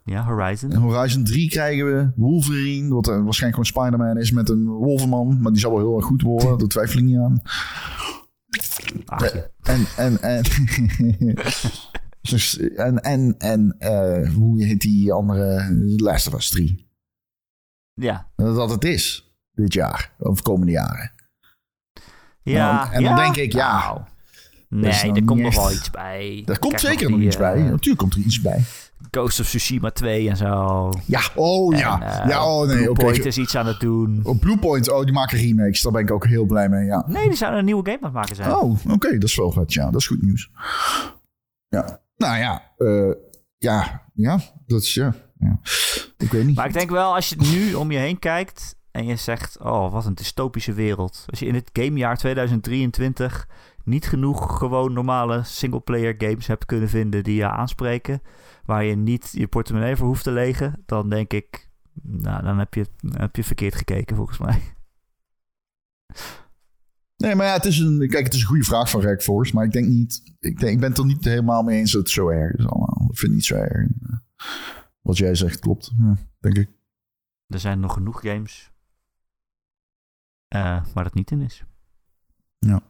[0.04, 0.72] Ja, Horizon.
[0.72, 2.10] En Horizon 3 krijgen we.
[2.16, 5.40] Wolverine, wat eh, waarschijnlijk gewoon Spider-Man is met een wolverman.
[5.40, 6.58] Maar die zal wel heel erg goed worden.
[6.58, 7.42] Daar twijfel ik niet aan.
[9.04, 9.46] Ach, ja.
[9.62, 10.44] En, en, en,
[12.22, 16.90] Dus, en, en, en eh, hoe heet die andere Last of Us 3?
[17.94, 18.30] ja.
[18.36, 21.12] Dat dat het is dit jaar, of komende jaren.
[22.42, 23.86] Ja, en dan denk ik, ja.
[23.88, 24.00] Nou,
[24.68, 26.42] nee, nou er komt nog wel iets bij.
[26.46, 27.54] Er komt zeker nog die, iets bij.
[27.54, 28.62] eh, Natuurlijk komt er iets bij.
[29.10, 30.90] Ghost of Tsushima 2 en zo.
[31.06, 32.20] Ja, oh ja.
[32.22, 32.76] Eh, ja, oh nee.
[32.90, 32.92] Oké.
[32.92, 34.20] Bluepoint is iets aan het doen.
[34.24, 35.82] Op Bluepoint, oh, die maken remakes.
[35.82, 37.04] Daar ben ik ook heel blij mee, ja.
[37.06, 38.50] Nee, die zouden een nieuwe game aan het maken zijn.
[38.54, 39.84] Oh, oké, dat is wel vet, ja.
[39.90, 40.50] Dat is goed nieuws.
[41.68, 42.01] Ja.
[42.16, 43.12] Nou ja, eh,
[43.58, 45.14] ja, ja, dat is, ja.
[46.18, 46.56] Ik weet niet.
[46.56, 49.92] Maar ik denk wel, als je nu om je heen kijkt en je zegt, oh,
[49.92, 51.24] wat een dystopische wereld.
[51.26, 53.48] Als je in het gamejaar 2023
[53.84, 58.22] niet genoeg gewoon normale singleplayer games hebt kunnen vinden die je aanspreken,
[58.64, 61.70] waar je niet je portemonnee voor hoeft te legen, dan denk ik,
[62.02, 64.62] nou, dan heb je, heb je verkeerd gekeken volgens mij.
[67.22, 69.54] Nee, maar ja, het is een, kijk, het is een goede vraag van Rek Force,
[69.54, 72.00] maar ik denk niet, ik, denk, ik ben het er niet helemaal mee eens dat
[72.00, 73.08] het zo erg is allemaal.
[73.10, 73.88] Ik vind het niet zo erg.
[74.02, 74.16] Eh,
[75.00, 76.70] Wat jij zegt klopt, ja, denk ik.
[77.46, 78.70] Er zijn nog genoeg games
[80.48, 81.64] eh, waar dat niet in is.
[82.58, 82.82] Ja.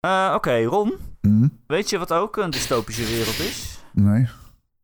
[0.00, 1.48] Eh, Oké, Ron, Hm?
[1.66, 3.78] weet je wat ook een dystopische wereld is?
[3.92, 4.26] Nee.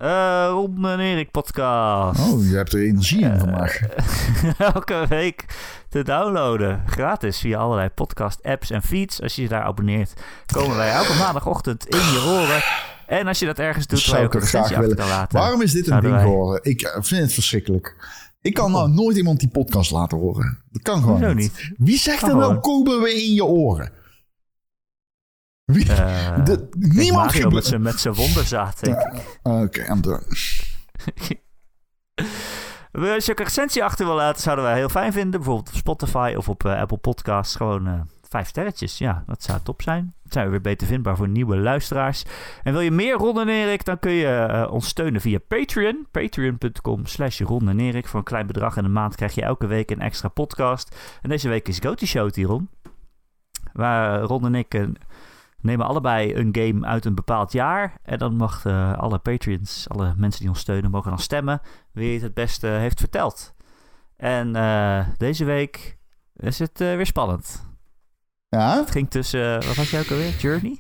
[0.01, 2.20] Eh Ron en Erik podcast.
[2.32, 3.80] Oh, je hebt er energie in Eh, vandaag.
[4.74, 5.44] elke week
[5.88, 6.82] te downloaden.
[6.86, 9.22] Gratis via allerlei podcast apps en feeds.
[9.22, 10.12] Als je je daar abonneert,
[10.53, 12.62] komen wij elke maandagochtend in je oren.
[13.18, 14.96] En als je dat ergens doet, Zou ik het graag willen.
[14.96, 15.38] laten.
[15.38, 16.61] Waarom is dit een ding wij- geworden?
[16.70, 17.96] Ik eh, vind het verschrikkelijk.
[18.42, 20.59] Ik kan nou nooit iemand die podcast laten horen.
[20.72, 21.36] Dat kan gewoon niet.
[21.36, 21.70] niet?
[21.78, 23.90] Wie zegt er nou, komen we in je oren?
[25.73, 25.93] Wie?
[25.93, 28.81] Eh, De- niemand gebru- met zijn met zijn wonderzaad.
[28.85, 29.39] denk ik.
[29.43, 30.23] Oké, I'm done.
[32.93, 35.41] Als je een recensie achter wil laten, zouden wij heel fijn vinden.
[35.41, 37.57] Bijvoorbeeld op Spotify of op eh, Apple Podcasts.
[37.57, 40.03] Gewoon eh, Vijf sterretjes, ja, dat zou top zijn.
[40.03, 42.25] Dan zijn we weer beter vindbaar voor nieuwe luisteraars.
[42.62, 46.07] En wil je meer Ron en Erik, dan kun je ons steunen via Patreon.
[46.11, 48.07] Patreon.com slash Ron en Erik.
[48.07, 50.97] Voor een klein bedrag in de maand krijg je elke week een extra podcast.
[51.23, 52.68] En deze week is Goaty Show hier, Ron.
[53.73, 54.75] Waar Ron en ik...
[54.75, 54.83] eh,
[55.62, 57.94] nemen allebei een game uit een bepaald jaar.
[58.02, 61.61] En dan mogen alle Patreons, alle mensen die ons steunen, mogen dan stemmen
[61.92, 63.54] wie het het beste heeft verteld.
[64.16, 65.98] En eh, deze week
[66.36, 67.68] is het eh, weer spannend.
[68.48, 70.34] Ja, Het ging tussen, wat had jij ook alweer?
[70.38, 70.70] Journey?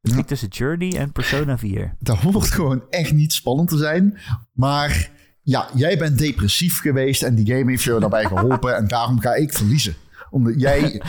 [0.00, 0.14] Het Ja.
[0.14, 1.94] ging tussen Journey en Persona 4.
[1.98, 4.18] dat hoort gewoon echt niet spannend te zijn.
[4.52, 5.10] Maar
[5.42, 8.76] ja, jij bent depressief geweest en die game heeft jou daarbij geholpen.
[8.76, 9.94] en daarom ga ik verliezen.
[10.30, 11.02] Omdat jij,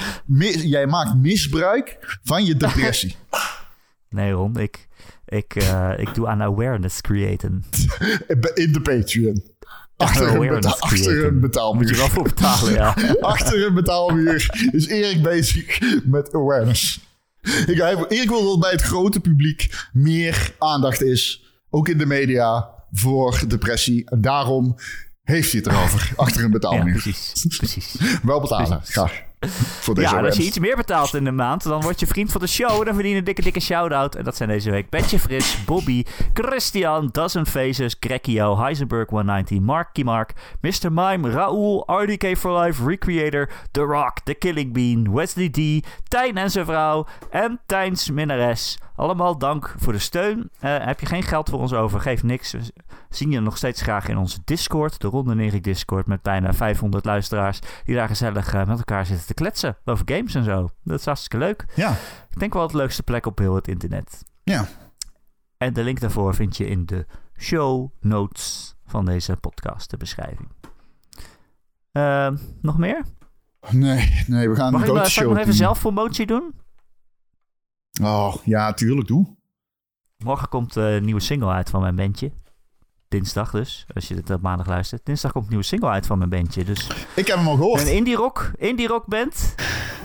[0.63, 3.15] jij maakt misbruik van je depressie.
[4.09, 4.87] Nee Ron, ik,
[5.25, 7.63] ik, eh, ik doe aan awareness creëren.
[8.53, 9.43] In de Patreon.
[9.97, 11.81] Achter een, beta- achter een betaalmuur.
[11.81, 12.95] Moet je wel voor betalen, ja.
[13.21, 16.99] Achter een betaalmuur is Erik bezig met awareness.
[17.41, 21.43] Ik, Erik wil dat bij het grote publiek meer aandacht is.
[21.69, 24.09] Ook in de media voor depressie.
[24.09, 24.75] En daarom
[25.31, 26.11] heeft hij het erover.
[26.15, 27.01] Achter een Ja, betaalmuur.
[27.01, 27.45] precies.
[27.57, 27.95] precies.
[28.23, 28.67] Wel betalen.
[28.77, 28.93] Precies.
[28.93, 29.21] Graag.
[29.79, 32.31] Voor deze Ja, als je iets meer betaalt in de maand, dan word je vriend
[32.31, 32.79] van de show.
[32.79, 34.15] En dan verdien je een dikke, dikke shout-out.
[34.15, 36.03] En dat zijn deze week Betje Fris, Bobby,
[36.33, 40.91] Christian, Dozen Faces, Grekio, Heisenberg 190, Marky Mark, Mr.
[40.91, 46.51] Mime, Raoul, RDK for Life, Recreator, The Rock, The Killing Bean, Wesley D, Tijn en
[46.51, 48.77] zijn vrouw en Tijns minnares.
[49.01, 50.49] Allemaal dank voor de steun.
[50.59, 52.51] Eh, heb je geen geld voor ons over, geef niks.
[52.51, 52.59] We
[53.09, 57.05] zien je nog steeds graag in onze Discord, de Ronde Nerik Discord, met bijna 500
[57.05, 60.69] luisteraars die daar gezellig eh, met elkaar zitten te kletsen over games en zo.
[60.83, 61.65] Dat is hartstikke leuk.
[61.75, 61.91] Ja,
[62.29, 64.23] Ik denk wel het leukste plek op heel het internet.
[64.43, 64.65] ja.
[65.57, 67.05] En de link daarvoor vind je in de
[67.39, 70.49] show notes van deze podcast, de beschrijving.
[71.91, 73.05] Ehm, nog meer?
[73.69, 75.53] Nee, nee, we gaan Mag een ik, nou- ik nog even doen.
[75.53, 76.53] zelf promotie doen?
[78.01, 79.35] Oh, ja, tuurlijk, doe.
[80.17, 82.31] Morgen komt eh, een nieuwe single uit van mijn bandje.
[83.07, 85.05] Dinsdag dus, als je dit op maandag luistert.
[85.05, 86.63] Dinsdag komt een nieuwe single uit van mijn bandje.
[86.63, 87.81] Dus Ik heb hem al gehoord.
[87.81, 89.55] een indie rock, indie rock band.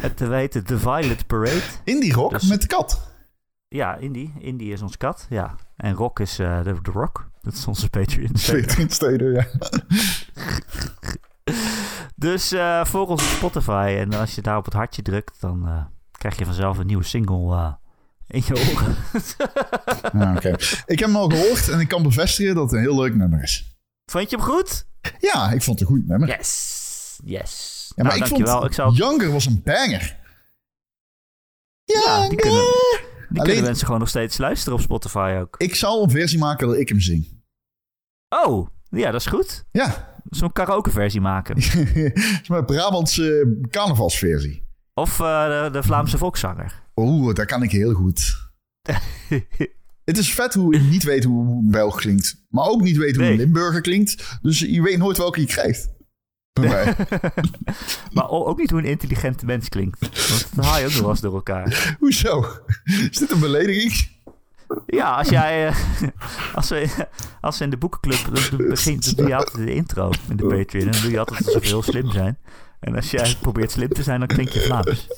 [0.00, 1.62] Het heet The Violet Parade.
[1.84, 3.14] Indie rock Dus- met de kat.
[3.68, 4.32] Ja, indie.
[4.38, 5.54] Indie is ons kat, ja.
[5.76, 7.28] En rock is eh de, de rock.
[7.40, 8.32] Dat is onze Patreon.
[8.32, 9.46] Patreon steunen, ja.
[12.16, 13.94] Dus eh volg ons op Spotify.
[13.98, 17.04] En als je daar op het hartje drukt, dan eh, krijg je vanzelf een nieuwe
[17.04, 17.72] single eh,
[18.28, 18.96] in je oren.
[20.20, 20.48] Ja, oké.
[20.86, 23.42] Ik heb hem al gehoord en ik kan bevestigen dat het een heel leuk nummer
[23.42, 23.76] is.
[24.10, 24.86] Vond je hem goed?
[25.18, 26.28] Ja, ik vond het een goed nummer.
[26.28, 27.18] Yes.
[27.24, 27.92] Yes.
[27.96, 28.54] Ja, maar nou, ik dankjewel.
[28.58, 30.16] vond ik zal, Younger was een banger.
[31.84, 32.60] Ja, die kunnen-
[33.28, 35.54] die Alleen- kunnen mensen gewoon nog steeds luisteren op Spotify ook.
[35.58, 37.42] Ik zal een versie maken dat ik hem zing.
[38.28, 39.64] Oh, ja, dat is goed.
[39.72, 41.56] Ja, Zo'n karaoke versie maken.
[42.48, 44.64] mijn Brabantse carnavalsversie.
[44.94, 46.84] Of eh, de, de Vlaamse volkszanger.
[46.96, 48.34] Oeh, dat kan ik heel goed.
[50.04, 52.44] Het is vet hoe ik niet weet hoe een Belg klinkt.
[52.48, 53.32] Maar ook niet weet hoe Nee.
[53.32, 54.38] een Limburger klinkt.
[54.42, 55.88] Dus je weet nooit welke je krijgt.
[56.52, 56.96] Bij mij.
[58.12, 60.00] maar ook niet hoe een intelligente mens klinkt.
[60.28, 61.86] Want dat haal je ook nog wel eens door elkaar.
[62.00, 62.44] Hoezo?
[63.10, 64.08] Is dit een belediging?
[64.86, 65.66] Ja, als jij.
[65.66, 65.76] eh,
[66.54, 67.06] als, we,
[67.40, 68.34] als we in de boekenclub.
[68.34, 70.84] Dan, doe- begin, dan doe je altijd de intro in de Patreon.
[70.86, 72.38] En dan doe je altijd alsof we heel slim zijn.
[72.86, 75.06] En als jij probeert slim te zijn, dan klink je Vlaams.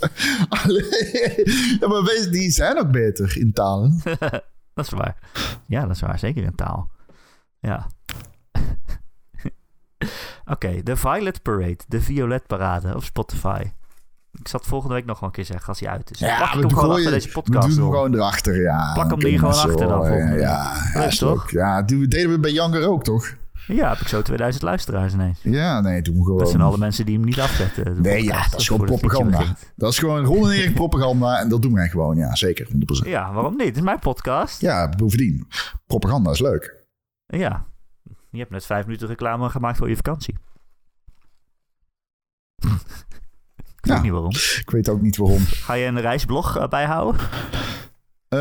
[1.81, 4.01] ja, maar wees, die zijn ook beter in talen.
[4.75, 5.17] Dat is waar.
[5.67, 6.19] Ja, dat is waar.
[6.19, 6.91] Zeker in taal.
[7.61, 7.87] Ja.
[10.55, 11.79] Oké, de Violet Parade.
[11.89, 13.63] De Violet Parade op Spotify.
[14.33, 16.19] Ik zal het volgende week nog wel een keer zeggen als hij uit is.
[16.19, 18.93] Plak ik hem gewoon gooien- achter deze we podcast doen hem gewoon erachter, ja.
[18.93, 20.33] Plak hem hier gewoon achter dan ja.
[20.35, 21.51] Ja, ja, toch?
[21.51, 23.35] Ja, deden we bij Janker ook, toch?
[23.77, 25.39] Ja, heb ik zo 2000 luisteraars ineens.
[25.43, 26.39] Ja, nee, doen we gewoon.
[26.39, 28.03] Dat zijn alle mensen die hem niet afzetten.
[28.03, 29.57] Nee, ja, dat is gewoon propaganda.
[29.77, 32.67] Dat is gewoon Ron en Erik propaganda en dat doen wij gewoon, ja, zeker,
[33.05, 33.09] 100%.
[33.09, 33.67] Ja, waarom niet?
[33.67, 34.61] Het is mijn podcast.
[34.61, 35.47] Ja, bovendien,
[35.87, 36.77] propaganda is leuk.
[37.27, 37.65] Ja.
[38.31, 40.35] Je hebt net vijf minuten reclame gemaakt voor je vakantie.
[42.59, 44.01] ik weet Ja.
[44.03, 44.31] niet waarom.
[44.61, 45.41] Ik weet ook niet waarom.
[45.41, 47.21] Ga je een reisblog eh, bijhouden?
[48.29, 48.39] Eh,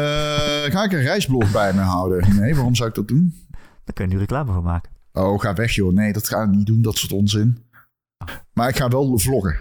[0.72, 2.36] ga ik een reisblog bij me houden?
[2.40, 3.46] Nee, waarom zou ik dat doen?
[3.84, 4.92] Daar kun je nu reclame voor maken.
[5.18, 5.94] Oh, ga weg joh.
[5.94, 7.66] Nee, dat ga ik niet doen, dat soort onzin.
[8.54, 9.60] Maar ik ga wel vloggen.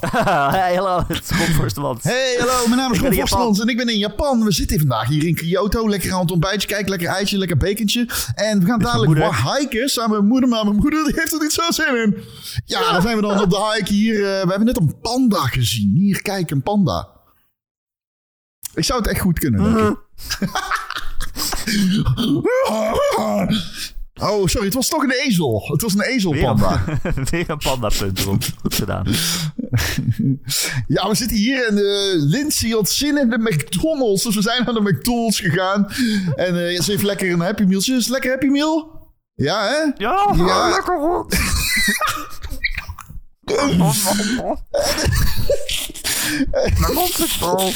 [0.56, 2.02] hey, hallo, het is Ron Forstemans.
[2.02, 4.44] Hey, hallo, mijn naam is Vorstlands en ik ben in Japan.
[4.44, 5.88] We zitten vandaag hier in Kyoto.
[5.88, 8.08] Lekker aan het ontbijtje kijken, lekker ijsje, lekker bacon.
[8.34, 10.48] En we gaan dadelijk hiken samen met mijn moeder.
[10.48, 12.16] Maar mijn moeder die heeft er niet zo zin in.
[12.64, 14.14] Ja, dan zijn we dan op de hike hier.
[14.14, 15.92] eh, we hebben net een panda gezien.
[15.96, 17.08] Hier, kijk, een panda.
[18.74, 19.98] Ik zou het echt goed kunnen, denk ik.
[24.20, 25.62] Oh, sorry, het was toch een ezel.
[25.72, 26.82] Het was een ezelpanda.
[26.86, 28.42] Weer een, weer een pandapunt erop.
[28.60, 29.06] Goed gedaan.
[30.86, 31.82] Ja, we zitten hier en uh,
[32.30, 34.22] Lindsay had zin in de McDonald's.
[34.22, 35.86] Dus we zijn naar de McDonald's gegaan.
[36.36, 37.80] En uh, ze heeft lekker een Happy Meal.
[37.84, 38.98] Is lekker Happy Meal?
[39.34, 39.76] Ja, hè?
[40.04, 40.68] Ja, Ja.
[40.70, 41.38] lekker goed.
[46.78, 47.72] Mijn mond is vol.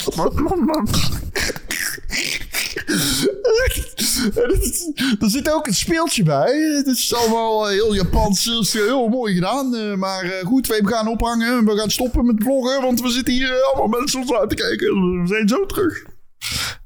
[5.20, 6.52] er zit ook een speeltje bij.
[6.76, 8.44] Het is allemaal eh, heel Japans.
[8.44, 9.74] Het is heel mooi gedaan.
[9.74, 11.64] eh, Maar eh, goed, we gaan ophangen.
[11.64, 12.82] We gaan stoppen met vloggen.
[12.82, 15.20] Want we zitten hier allemaal mensen ons aan te kijken.
[15.22, 16.04] We zijn zo terug.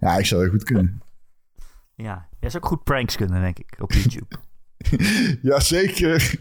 [0.00, 1.02] Ja, ik zou het goed kunnen.
[1.94, 4.26] Ja, jij zou ook goed pranks kunnen, denk ik, op YouTube.
[5.50, 6.34] Jazeker.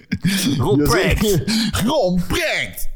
[0.57, 0.85] Ron.
[1.85, 2.89] Ron prankt.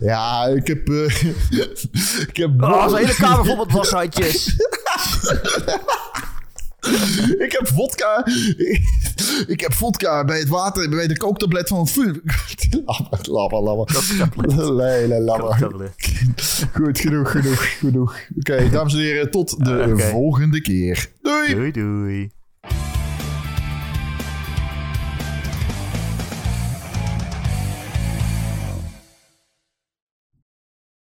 [0.00, 0.88] Ja, ik heb...
[0.88, 1.22] eh,
[2.28, 2.62] ik heb...
[2.62, 4.46] Oh, hele kamer vol met washandjes.
[7.38, 8.24] Ik heb vodka.
[9.54, 12.20] Ik heb vodka bij het water, bij de kooktablet van het vuur.
[13.22, 13.84] Lama, lama,
[14.72, 15.56] nee, lama.
[16.72, 18.16] Goed, genoeg, genoeg, genoeg.
[18.38, 19.98] Oké, dames en heren, tot de Oké.
[19.98, 21.10] volgende keer.
[21.22, 21.54] Doei!
[21.54, 22.30] Doei, doei.